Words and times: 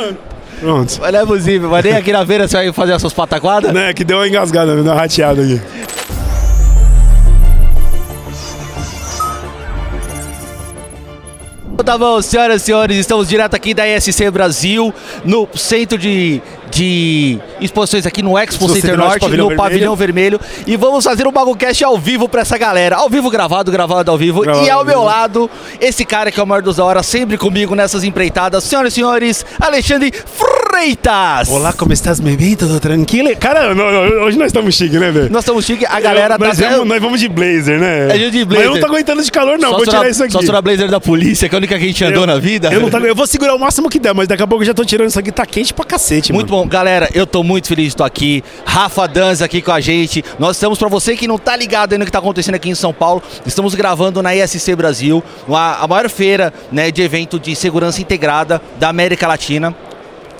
mano. 0.00 0.18
Pronto. 0.60 0.98
Mas 1.00 1.12
não 1.12 1.20
é 1.20 1.26
possível, 1.26 1.70
mas 1.70 1.84
nem 1.84 1.94
aqui 1.94 2.12
na 2.12 2.26
feira 2.26 2.48
você 2.48 2.56
vai 2.56 2.72
fazer 2.72 2.92
as 2.92 3.00
suas 3.00 3.12
pataquadas? 3.12 3.72
Né, 3.72 3.92
que 3.92 4.02
deu 4.02 4.18
uma 4.18 4.26
engasgada, 4.26 4.74
deu 4.74 4.82
uma 4.82 4.94
rateada 4.94 5.42
aqui. 5.42 5.60
Tá 11.84 11.96
bom, 11.96 12.20
senhoras 12.20 12.60
e 12.60 12.64
senhores, 12.66 12.98
estamos 12.98 13.26
direto 13.26 13.54
aqui 13.54 13.72
da 13.72 13.88
ESC 13.88 14.30
Brasil, 14.30 14.92
no 15.24 15.48
centro 15.54 15.96
de, 15.96 16.42
de 16.78 17.38
exposições 17.60 18.06
aqui 18.06 18.22
no 18.22 18.38
Expo 18.38 18.66
Center 18.68 18.82
Center 18.82 18.96
Norte, 18.96 19.08
Norte, 19.10 19.20
Pavilhão 19.22 19.50
no. 19.50 19.56
Pavilhão 19.56 19.96
Vermelho. 19.96 20.40
E 20.64 20.76
vamos 20.76 21.04
fazer 21.04 21.26
um 21.26 21.32
BaguCast 21.32 21.82
ao 21.84 21.98
vivo 21.98 22.28
pra 22.28 22.42
essa 22.42 22.56
galera. 22.56 22.96
Ao 22.96 23.10
vivo 23.10 23.28
gravado, 23.30 23.72
gravado 23.72 24.08
ao 24.10 24.16
vivo. 24.16 24.42
Gravado 24.42 24.64
e 24.64 24.70
ao 24.70 24.84
meu 24.84 25.02
lado, 25.02 25.50
esse 25.80 26.04
cara 26.04 26.30
que 26.30 26.38
é 26.38 26.42
o 26.42 26.46
maior 26.46 26.62
dos 26.62 26.76
da 26.76 26.84
hora, 26.84 27.02
sempre 27.02 27.36
comigo 27.36 27.74
nessas 27.74 28.04
empreitadas. 28.04 28.62
Senhoras 28.62 28.92
e 28.92 28.94
senhores, 28.94 29.44
Alexandre 29.60 30.12
Freitas! 30.12 31.48
Olá, 31.48 31.72
como 31.72 31.92
estás? 31.92 32.20
Bem? 32.20 32.38
Tudo 32.54 32.78
tranquilo? 32.78 33.30
Cara, 33.40 33.74
não, 33.74 33.90
não, 33.90 34.24
hoje 34.26 34.38
nós 34.38 34.46
estamos 34.46 34.74
chique, 34.76 34.98
né, 34.98 35.10
velho? 35.10 35.30
Nós 35.30 35.42
estamos 35.42 35.64
chique, 35.64 35.84
a 35.84 35.98
galera 35.98 36.34
Eu- 36.34 36.38
nós, 36.38 36.56
tá... 36.56 36.68
vamos, 36.68 36.86
nós 36.86 37.02
vamos 37.02 37.20
de 37.20 37.28
blazer, 37.28 37.80
né? 37.80 38.08
É 38.10 38.30
de 38.30 38.38
Mas 38.38 38.44
blazer. 38.46 38.66
eu 38.66 38.72
não 38.74 38.80
tô 38.80 38.86
aguentando 38.86 39.22
de 39.22 39.32
calor, 39.32 39.58
não. 39.58 39.70
só 39.70 39.76
Vou 39.78 39.86
tirar 39.86 40.08
isso 40.08 40.22
aqui. 40.22 40.46
Só 40.46 40.52
na 40.52 40.62
blazer 40.62 40.88
da 40.88 41.00
polícia, 41.00 41.48
que 41.48 41.54
é 41.54 41.56
a 41.56 41.58
única 41.58 41.76
que 41.76 41.84
a 41.84 41.86
gente 41.86 42.04
andou 42.04 42.26
na 42.26 42.38
vida. 42.38 42.72
Eu, 42.72 42.80
não 42.80 42.90
tô, 42.90 42.98
eu 42.98 43.14
vou 43.14 43.26
segurar 43.26 43.54
o 43.54 43.58
máximo 43.58 43.88
que 43.88 43.98
der, 43.98 44.14
mas 44.14 44.28
daqui 44.28 44.42
a 44.42 44.46
pouco 44.46 44.62
eu 44.62 44.66
já 44.66 44.74
tô 44.74 44.84
tirando 44.84 45.08
isso 45.08 45.18
aqui. 45.18 45.32
Tá 45.32 45.44
quente 45.44 45.74
pra 45.74 45.84
cacete, 45.84 46.32
Muito 46.32 46.50
mano. 46.52 46.64
bom, 46.64 46.67
galera, 46.68 47.08
eu 47.14 47.26
tô 47.26 47.42
muito 47.42 47.68
feliz 47.68 47.86
de 47.86 47.94
estar 47.94 48.06
aqui. 48.06 48.44
Rafa 48.64 49.08
Danza 49.08 49.44
aqui 49.44 49.62
com 49.62 49.72
a 49.72 49.80
gente. 49.80 50.24
Nós 50.38 50.56
estamos, 50.56 50.78
pra 50.78 50.88
você 50.88 51.16
que 51.16 51.26
não 51.26 51.38
tá 51.38 51.56
ligado 51.56 51.92
ainda 51.92 52.00
no 52.00 52.04
que 52.04 52.12
tá 52.12 52.18
acontecendo 52.18 52.54
aqui 52.54 52.68
em 52.68 52.74
São 52.74 52.92
Paulo, 52.92 53.22
estamos 53.46 53.74
gravando 53.74 54.22
na 54.22 54.34
ISC 54.34 54.76
Brasil, 54.76 55.24
a 55.48 55.86
maior 55.88 56.08
feira 56.08 56.52
né, 56.70 56.90
de 56.90 57.02
evento 57.02 57.40
de 57.40 57.56
segurança 57.56 58.00
integrada 58.00 58.60
da 58.78 58.88
América 58.88 59.26
Latina. 59.26 59.74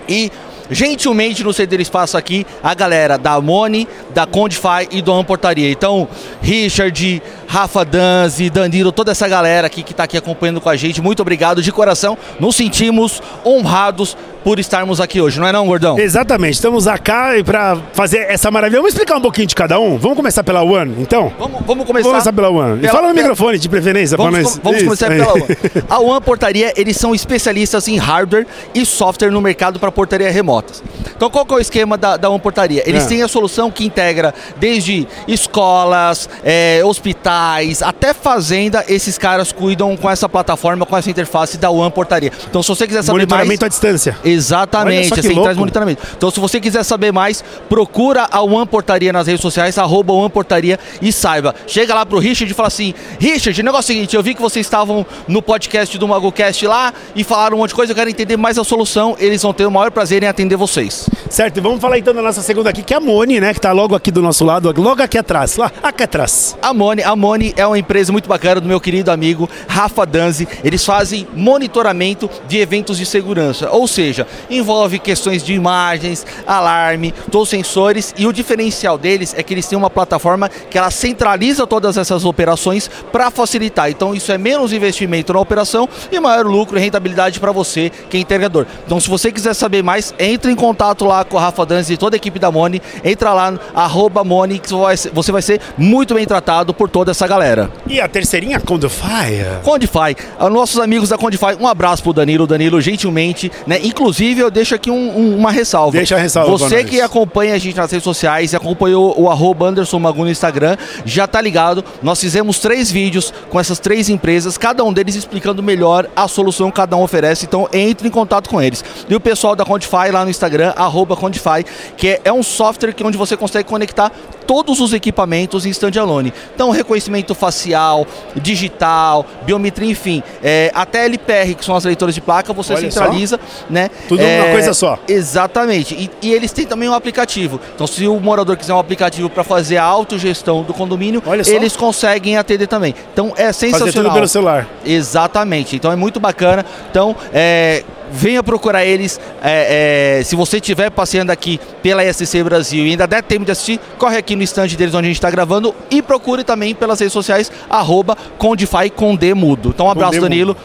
E 0.08 0.30
gentilmente 0.70 1.42
nos 1.42 1.56
ceder 1.56 1.80
espaço 1.80 2.16
aqui 2.16 2.46
a 2.62 2.74
galera 2.74 3.16
da 3.16 3.40
Mone, 3.40 3.88
da 4.14 4.26
Condify 4.26 4.86
e 4.90 5.00
do 5.00 5.24
Portaria. 5.24 5.70
Então, 5.70 6.08
Richard, 6.42 7.22
Rafa 7.46 7.84
Danzi, 7.84 8.50
Danilo, 8.50 8.92
toda 8.92 9.12
essa 9.12 9.26
galera 9.26 9.66
aqui 9.66 9.82
que 9.82 9.92
está 9.92 10.04
aqui 10.04 10.16
acompanhando 10.16 10.60
com 10.60 10.68
a 10.68 10.76
gente, 10.76 11.00
muito 11.00 11.20
obrigado 11.20 11.62
de 11.62 11.72
coração. 11.72 12.16
Nos 12.38 12.56
sentimos 12.56 13.22
honrados 13.44 14.16
por 14.44 14.58
estarmos 14.58 15.00
aqui 15.00 15.20
hoje, 15.20 15.38
não 15.40 15.46
é 15.46 15.52
não, 15.52 15.66
gordão? 15.66 15.98
Exatamente, 15.98 16.54
estamos 16.54 16.84
cá 17.02 17.30
pra 17.44 17.76
fazer 17.92 18.18
essa 18.28 18.50
maravilha. 18.50 18.78
Vamos 18.80 18.92
explicar 18.94 19.16
um 19.16 19.20
pouquinho 19.20 19.46
de 19.46 19.54
cada 19.54 19.78
um? 19.78 19.98
Vamos 19.98 20.16
começar 20.16 20.42
pela 20.42 20.62
One, 20.62 20.94
então? 21.00 21.32
Vamos, 21.38 21.60
vamos 21.66 21.84
começar. 21.86 22.08
Vamos 22.08 22.24
começar 22.24 22.32
pela 22.32 22.48
One. 22.50 22.78
E 22.78 22.80
Pela- 22.80 22.92
fala 22.92 23.08
no 23.08 23.14
pela- 23.14 23.28
microfone, 23.28 23.58
de 23.58 23.68
preferência, 23.68 24.16
Vamos, 24.16 24.32
pra 24.32 24.42
nós. 24.42 24.54
com- 24.56 24.60
vamos 24.62 24.76
Isso, 24.78 24.84
começar 24.86 25.08
pela 25.08 25.32
One. 25.34 25.44
A 25.88 25.98
One 26.00 26.20
Portaria, 26.20 26.72
eles 26.76 26.96
são 26.96 27.14
especialistas 27.14 27.88
em 27.88 27.96
hardware 27.96 28.46
e 28.74 28.84
software 28.86 29.30
no 29.30 29.40
mercado 29.40 29.78
para 29.78 29.90
portaria 29.92 30.30
remotas. 30.30 30.82
Então, 31.16 31.28
qual 31.30 31.44
que 31.44 31.52
é 31.52 31.56
o 31.56 31.60
esquema 31.60 31.96
da, 31.98 32.16
da 32.16 32.30
One 32.30 32.40
Portaria? 32.40 32.82
Eles 32.86 33.04
É. 33.04 33.06
têm 33.08 33.22
a 33.22 33.28
solução 33.28 33.70
que 33.70 33.84
integra 33.84 34.32
desde 34.58 35.06
escolas, 35.26 36.28
eh, 36.44 36.80
hospitais, 36.84 37.82
até 37.82 38.12
fazenda. 38.14 38.84
Esses 38.88 39.18
caras 39.18 39.52
cuidam 39.52 39.96
com 39.96 40.08
essa 40.10 40.28
plataforma, 40.28 40.86
com 40.86 40.96
essa 40.96 41.10
interface 41.10 41.56
da 41.58 41.70
One 41.70 41.90
Portaria. 41.90 42.32
Então, 42.48 42.62
se 42.62 42.68
você 42.68 42.86
quiser 42.86 43.02
saber 43.02 43.18
mais... 43.18 43.28
Monitoramento 43.28 43.64
à 43.64 43.68
distância. 43.68 44.16
Exatamente, 44.30 45.18
assim, 45.18 45.42
traz 45.42 45.56
monitoramento. 45.56 46.02
Então, 46.16 46.30
se 46.30 46.40
você 46.40 46.60
quiser 46.60 46.82
saber 46.82 47.12
mais, 47.12 47.42
procura 47.68 48.28
a 48.30 48.42
One 48.42 48.66
Portaria 48.66 49.12
nas 49.12 49.26
redes 49.26 49.42
sociais, 49.42 49.78
arroba 49.78 50.12
One 50.12 50.30
Portaria 50.30 50.78
e 51.00 51.12
saiba. 51.12 51.54
Chega 51.66 51.94
lá 51.94 52.04
pro 52.04 52.18
Richard 52.18 52.50
e 52.50 52.54
fala 52.54 52.68
assim, 52.68 52.94
Richard, 53.18 53.60
o 53.60 53.64
negócio 53.64 53.92
é 53.92 53.94
o 53.94 53.96
seguinte, 53.96 54.16
eu 54.16 54.22
vi 54.22 54.34
que 54.34 54.42
vocês 54.42 54.66
estavam 54.66 55.06
no 55.26 55.42
podcast 55.42 55.96
do 55.96 56.08
MagoCast 56.08 56.66
lá 56.66 56.92
e 57.14 57.24
falaram 57.24 57.56
um 57.56 57.60
monte 57.60 57.70
de 57.70 57.74
coisa, 57.74 57.92
eu 57.92 57.96
quero 57.96 58.10
entender 58.10 58.36
mais 58.36 58.58
a 58.58 58.64
solução, 58.64 59.16
eles 59.18 59.42
vão 59.42 59.52
ter 59.52 59.66
o 59.66 59.70
maior 59.70 59.90
prazer 59.90 60.22
em 60.22 60.26
atender 60.26 60.56
vocês. 60.56 61.08
Certo, 61.30 61.58
e 61.58 61.60
vamos 61.60 61.80
falar 61.80 61.98
então 61.98 62.14
da 62.14 62.22
nossa 62.22 62.42
segunda 62.42 62.70
aqui, 62.70 62.82
que 62.82 62.94
é 62.94 62.96
a 62.96 63.00
Mone, 63.00 63.40
né? 63.40 63.52
Que 63.52 63.60
tá 63.60 63.72
logo 63.72 63.94
aqui 63.94 64.10
do 64.10 64.22
nosso 64.22 64.44
lado, 64.44 64.72
logo 64.76 65.02
aqui 65.02 65.18
atrás. 65.18 65.56
Lá, 65.56 65.70
aqui 65.82 66.02
atrás. 66.02 66.56
A 66.60 66.72
Mone, 66.72 67.02
a 67.02 67.14
Mone 67.14 67.52
é 67.56 67.66
uma 67.66 67.78
empresa 67.78 68.10
muito 68.12 68.28
bacana 68.28 68.60
do 68.60 68.68
meu 68.68 68.80
querido 68.80 69.10
amigo 69.10 69.48
Rafa 69.66 70.06
Danzi. 70.06 70.48
Eles 70.64 70.84
fazem 70.84 71.26
monitoramento 71.34 72.30
de 72.48 72.58
eventos 72.58 72.98
de 72.98 73.06
segurança, 73.06 73.70
ou 73.70 73.86
seja, 73.86 74.17
envolve 74.50 74.98
questões 74.98 75.42
de 75.42 75.52
imagens, 75.54 76.26
alarme, 76.46 77.12
todos 77.30 77.44
os 77.44 77.50
sensores 77.50 78.14
e 78.16 78.26
o 78.26 78.32
diferencial 78.32 78.96
deles 78.98 79.34
é 79.36 79.42
que 79.42 79.54
eles 79.54 79.66
têm 79.66 79.76
uma 79.78 79.90
plataforma 79.90 80.48
que 80.48 80.78
ela 80.78 80.90
centraliza 80.90 81.66
todas 81.66 81.96
essas 81.96 82.24
operações 82.24 82.90
para 83.12 83.30
facilitar. 83.30 83.90
Então 83.90 84.14
isso 84.14 84.30
é 84.32 84.38
menos 84.38 84.72
investimento 84.72 85.32
na 85.32 85.40
operação 85.40 85.88
e 86.10 86.18
maior 86.20 86.46
lucro 86.46 86.78
e 86.78 86.80
rentabilidade 86.80 87.38
para 87.40 87.52
você 87.52 87.90
que 88.10 88.16
é 88.16 88.20
integrador. 88.20 88.66
Então 88.86 88.98
se 89.00 89.08
você 89.08 89.30
quiser 89.30 89.54
saber 89.54 89.82
mais, 89.82 90.14
entre 90.18 90.50
em 90.50 90.56
contato 90.56 91.04
lá 91.04 91.24
com 91.24 91.36
a 91.38 91.40
Rafa 91.40 91.64
Danzi 91.66 91.94
e 91.94 91.96
toda 91.96 92.16
a 92.16 92.18
equipe 92.18 92.38
da 92.38 92.50
Mone, 92.50 92.80
entra 93.04 93.32
lá 93.32 93.50
no 93.50 93.60
arroba 93.74 94.24
Mone 94.24 94.58
que 94.58 94.68
você 95.12 95.32
vai 95.32 95.42
ser- 95.42 95.60
muito 95.76 96.14
bem 96.14 96.24
tratado 96.26 96.72
por 96.74 96.88
toda 96.88 97.10
essa 97.10 97.26
galera. 97.26 97.70
E 97.86 98.00
a 98.00 98.08
terceirinha, 98.08 98.60
Condify. 98.60 99.44
Condify, 99.62 100.16
nossos 100.50 100.78
amigos 100.80 101.08
da 101.08 101.18
Condify, 101.18 101.56
um 101.60 101.66
abraço 101.66 102.02
pro 102.02 102.12
Danilo, 102.12 102.46
Danilo, 102.46 102.80
gentilmente, 102.80 103.50
né? 103.66 103.78
Inclusive, 103.82 104.07
eu 104.42 104.50
deixo 104.50 104.74
aqui 104.74 104.90
um- 104.90 105.18
um- 105.18 105.36
uma 105.36 105.50
ressalva. 105.50 105.92
Deixa 105.96 106.16
a 106.16 106.18
ressalva 106.18 106.50
Você 106.56 106.84
que 106.84 107.00
acompanha 107.00 107.54
a 107.54 107.58
gente 107.58 107.76
nas 107.76 107.90
redes 107.90 108.04
sociais 108.04 108.52
e 108.52 108.56
acompanhou 108.56 109.14
o 109.20 109.30
arroba 109.30 109.66
Anderson 109.66 109.98
Magu 109.98 110.24
no 110.24 110.30
Instagram, 110.30 110.76
já 111.04 111.26
tá 111.26 111.40
ligado. 111.40 111.84
Nós 112.02 112.20
fizemos 112.20 112.58
três 112.58 112.90
vídeos 112.90 113.32
com 113.50 113.58
essas 113.60 113.78
três 113.78 114.08
empresas, 114.08 114.56
cada 114.58 114.82
um 114.84 114.92
deles 114.92 115.14
explicando 115.14 115.62
melhor 115.62 116.08
a 116.16 116.26
solução 116.28 116.70
que 116.70 116.76
cada 116.76 116.96
um 116.96 117.02
oferece. 117.02 117.44
Então, 117.44 117.68
entre 117.72 118.08
em 118.08 118.10
contato 118.10 118.48
com 118.48 118.60
eles. 118.60 118.84
E 119.08 119.14
o 119.14 119.20
pessoal 119.20 119.54
da 119.56 119.64
Condify 119.64 120.10
lá 120.12 120.24
no 120.24 120.30
Instagram, 120.30 120.72
arroba 120.76 121.16
Condify, 121.16 121.64
que 121.96 122.08
é, 122.08 122.20
é 122.24 122.32
um 122.32 122.42
software 122.42 122.92
que 122.92 123.02
onde 123.04 123.16
você 123.16 123.36
consegue 123.36 123.68
conectar 123.68 124.10
todos 124.46 124.80
os 124.80 124.92
equipamentos 124.94 125.66
em 125.66 125.70
standalone. 125.70 126.32
Então, 126.54 126.70
reconhecimento 126.70 127.34
facial, 127.34 128.06
digital, 128.36 129.26
biometria, 129.44 129.90
enfim, 129.90 130.22
é, 130.42 130.70
até 130.74 131.04
LPR, 131.04 131.54
que 131.54 131.64
são 131.64 131.76
as 131.76 131.84
leitoras 131.84 132.14
de 132.14 132.20
placa, 132.20 132.52
você 132.54 132.72
Olha 132.72 132.90
só. 132.90 133.00
centraliza, 133.02 133.38
né? 133.68 133.90
Tudo 134.06 134.22
É, 134.22 134.40
numa 134.40 134.50
coisa 134.52 134.74
só. 134.74 134.98
Exatamente. 135.08 135.94
E, 135.94 136.10
e 136.22 136.32
eles 136.32 136.52
têm 136.52 136.66
também 136.66 136.88
um 136.88 136.94
aplicativo. 136.94 137.60
Então, 137.74 137.86
se 137.86 138.06
o 138.06 138.20
morador 138.20 138.56
quiser 138.56 138.74
um 138.74 138.78
aplicativo 138.78 139.28
para 139.28 139.44
fazer 139.44 139.76
a 139.78 139.84
autogestão 139.84 140.62
do 140.62 140.74
condomínio, 140.74 141.22
eles 141.46 141.76
conseguem 141.76 142.36
atender 142.36 142.66
também. 142.66 142.94
Então, 143.12 143.32
é 143.36 143.46
Fazer 143.46 143.70
sensacional. 143.70 144.10
tudo 144.10 144.14
pelo 144.14 144.28
celular. 144.28 144.68
Exatamente. 144.84 145.76
Então 145.76 145.90
é 145.92 145.96
muito 145.96 146.20
bacana. 146.20 146.64
Então, 146.90 147.14
é, 147.32 147.82
venha 148.10 148.42
procurar 148.42 148.84
eles. 148.84 149.20
É, 149.42 150.18
é, 150.20 150.24
se 150.24 150.36
você 150.36 150.56
estiver 150.56 150.90
passeando 150.90 151.32
aqui 151.32 151.60
pela 151.82 152.02
SC 152.12 152.42
Brasil 152.42 152.86
e 152.86 152.90
ainda 152.90 153.06
der 153.06 153.22
tempo 153.22 153.44
de 153.44 153.52
assistir, 153.52 153.80
corre 153.98 154.16
aqui 154.16 154.34
no 154.36 154.42
stand 154.42 154.68
deles 154.68 154.94
onde 154.94 155.06
a 155.06 155.08
gente 155.08 155.16
está 155.16 155.30
gravando 155.30 155.74
e 155.90 156.02
procure 156.02 156.44
também 156.44 156.74
pelas 156.74 157.00
redes 157.00 157.12
sociais, 157.12 157.50
arroba 157.68 158.16
Condify 158.36 158.90
com 158.94 159.14
D 159.14 159.34
mudo. 159.34 159.70
Então, 159.70 159.86
um 159.86 159.90
abraço, 159.90 160.20
Danilo. 160.20 160.56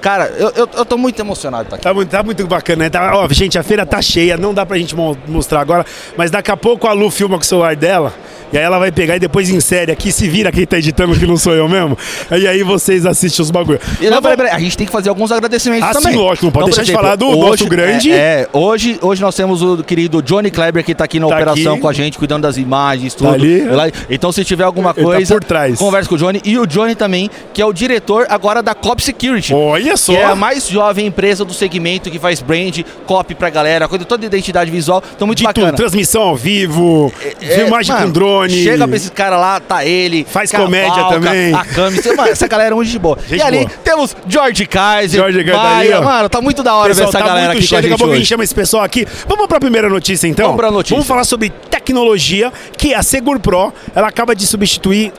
Cara, 0.00 0.32
eu, 0.38 0.52
eu, 0.54 0.68
eu 0.76 0.84
tô 0.84 0.96
muito 0.96 1.18
emocionado 1.20 1.64
estar 1.64 1.76
aqui. 1.76 1.82
Tá 1.82 1.92
muito, 1.94 2.08
tá 2.08 2.22
muito 2.22 2.46
bacana, 2.46 2.84
né? 2.84 2.90
Tá, 2.90 3.12
ó, 3.16 3.28
gente, 3.30 3.58
a 3.58 3.62
feira 3.62 3.84
tá 3.84 4.00
cheia, 4.00 4.36
não 4.36 4.54
dá 4.54 4.64
pra 4.64 4.78
gente 4.78 4.94
mo- 4.94 5.16
mostrar 5.26 5.60
agora, 5.60 5.84
mas 6.16 6.30
daqui 6.30 6.50
a 6.50 6.56
pouco 6.56 6.86
a 6.86 6.92
Lu 6.92 7.10
filma 7.10 7.36
com 7.36 7.42
o 7.42 7.46
celular 7.46 7.74
dela, 7.74 8.12
e 8.52 8.56
aí 8.56 8.62
ela 8.64 8.78
vai 8.78 8.90
pegar 8.92 9.16
e 9.16 9.18
depois 9.18 9.50
insere 9.50 9.90
aqui, 9.92 10.10
se 10.12 10.28
vira 10.28 10.50
quem 10.52 10.64
tá 10.64 10.78
editando 10.78 11.14
que 11.18 11.26
não 11.26 11.36
sou 11.36 11.52
eu 11.54 11.68
mesmo, 11.68 11.98
e 12.30 12.46
aí 12.46 12.62
vocês 12.62 13.04
assistem 13.04 13.42
os 13.42 13.50
bagulho. 13.50 13.80
E 14.00 14.08
não, 14.08 14.22
peraí, 14.22 14.36
peraí, 14.36 14.52
a 14.52 14.58
gente 14.58 14.76
tem 14.76 14.86
que 14.86 14.92
fazer 14.92 15.08
alguns 15.08 15.30
agradecimentos 15.32 15.88
Ah, 15.88 15.92
também. 15.92 16.12
sim, 16.12 16.18
lógico, 16.18 16.46
não 16.46 16.52
pode 16.52 16.64
por 16.66 16.70
deixar 16.70 16.84
de 16.84 16.92
falar 16.92 17.16
do 17.16 17.34
nosso 17.36 17.66
grande- 17.66 18.12
É, 18.12 18.16
é, 18.42 18.48
hoje, 18.52 18.98
hoje 19.02 19.20
nós 19.20 19.34
temos 19.34 19.62
o 19.62 19.82
querido 19.82 20.22
Johnny 20.22 20.50
Kleber 20.50 20.84
que 20.84 20.94
tá 20.94 21.04
aqui 21.04 21.18
na 21.20 21.26
Tá 21.28 21.34
operação 21.34 21.72
aqui. 21.72 21.82
com 21.82 21.88
a 21.88 21.92
gente, 21.92 22.16
cuidando 22.18 22.42
das 22.42 22.56
imagens, 22.56 23.14
tudo. 23.14 23.28
Tá 23.28 23.34
ali. 23.34 23.64
Então, 24.08 24.30
se 24.32 24.44
tiver 24.44 24.64
alguma 24.64 24.94
tá 24.94 25.02
coisa, 25.02 25.34
por 25.34 25.44
trás. 25.44 25.78
converse 25.78 26.08
com 26.08 26.14
o 26.14 26.18
Johnny. 26.18 26.40
E 26.44 26.58
o 26.58 26.66
Johnny 26.66 26.94
também, 26.94 27.28
que 27.52 27.60
é 27.60 27.66
o 27.66 27.72
diretor 27.72 28.26
agora 28.30 28.62
da 28.62 28.74
Cop 28.74 29.02
Security. 29.02 29.52
Olha 29.52 29.87
só. 29.96 30.12
Que 30.12 30.18
é 30.18 30.24
a 30.24 30.34
mais 30.34 30.68
jovem 30.68 31.06
empresa 31.06 31.44
do 31.44 31.54
segmento 31.54 32.10
que 32.10 32.18
faz 32.18 32.40
brand, 32.40 32.80
copy 33.06 33.34
pra 33.34 33.50
galera, 33.50 33.88
coisa 33.88 34.04
toda 34.04 34.24
identidade 34.24 34.70
visual. 34.70 35.02
Então, 35.14 35.26
muito 35.26 35.38
de 35.38 35.44
bacana. 35.44 35.68
tudo, 35.68 35.76
transmissão 35.76 36.22
ao 36.22 36.36
vivo, 36.36 37.12
É, 37.40 37.56
filmagem 37.56 37.94
mano, 37.94 38.06
com 38.06 38.12
drone. 38.12 38.62
Chega 38.62 38.86
pra 38.86 38.96
esse 38.96 39.10
cara 39.10 39.36
lá, 39.36 39.60
tá 39.60 39.84
ele. 39.84 40.26
Faz 40.28 40.50
comédia 40.50 41.04
também. 41.04 41.54
A 41.54 41.64
câmera. 41.64 42.16
Mano, 42.16 42.28
essa 42.30 42.46
galera 42.48 42.72
é 42.72 42.74
muito 42.74 42.90
de 42.90 42.98
boa. 42.98 43.18
Gente 43.28 43.40
e 43.40 43.42
ali 43.42 43.58
boa. 43.58 43.70
temos 43.84 44.16
George 44.28 44.66
Kaiser. 44.66 45.20
George 45.20 45.38
Kaiser 45.38 45.54
tá 45.54 45.62
Maia. 45.62 46.00
Mano, 46.00 46.28
tá 46.28 46.40
muito 46.40 46.62
da 46.62 46.74
hora 46.74 46.94
ver 46.94 47.04
Pessoal, 47.04 47.08
essa 47.08 47.18
tá 47.18 47.26
galera 47.26 47.46
muito 47.48 47.58
aqui 47.58 47.62
com 47.62 47.68
cheio, 47.68 47.78
a 47.78 47.82
daqui 47.82 47.92
a 47.92 47.96
gente 47.96 47.98
pouco 47.98 48.14
a 48.14 48.16
gente 48.16 48.26
chama 48.26 48.44
esse 48.44 48.54
pessoal 48.54 48.82
aqui. 48.82 49.06
Vamos 49.26 49.46
pra 49.46 49.60
primeira 49.60 49.88
notícia 49.88 50.26
então? 50.26 50.46
Vamos 50.46 50.60
pra 50.60 50.70
notícia. 50.70 50.94
Vamos 50.94 51.06
falar 51.06 51.24
sobre 51.24 51.50
tecnologia, 51.70 52.52
que 52.76 52.94
a 52.94 53.02
Segur 53.02 53.38
Pro, 53.40 53.72
ela 53.94 54.08
acaba 54.08 54.34
de 54.34 54.46
substituir 54.46 55.12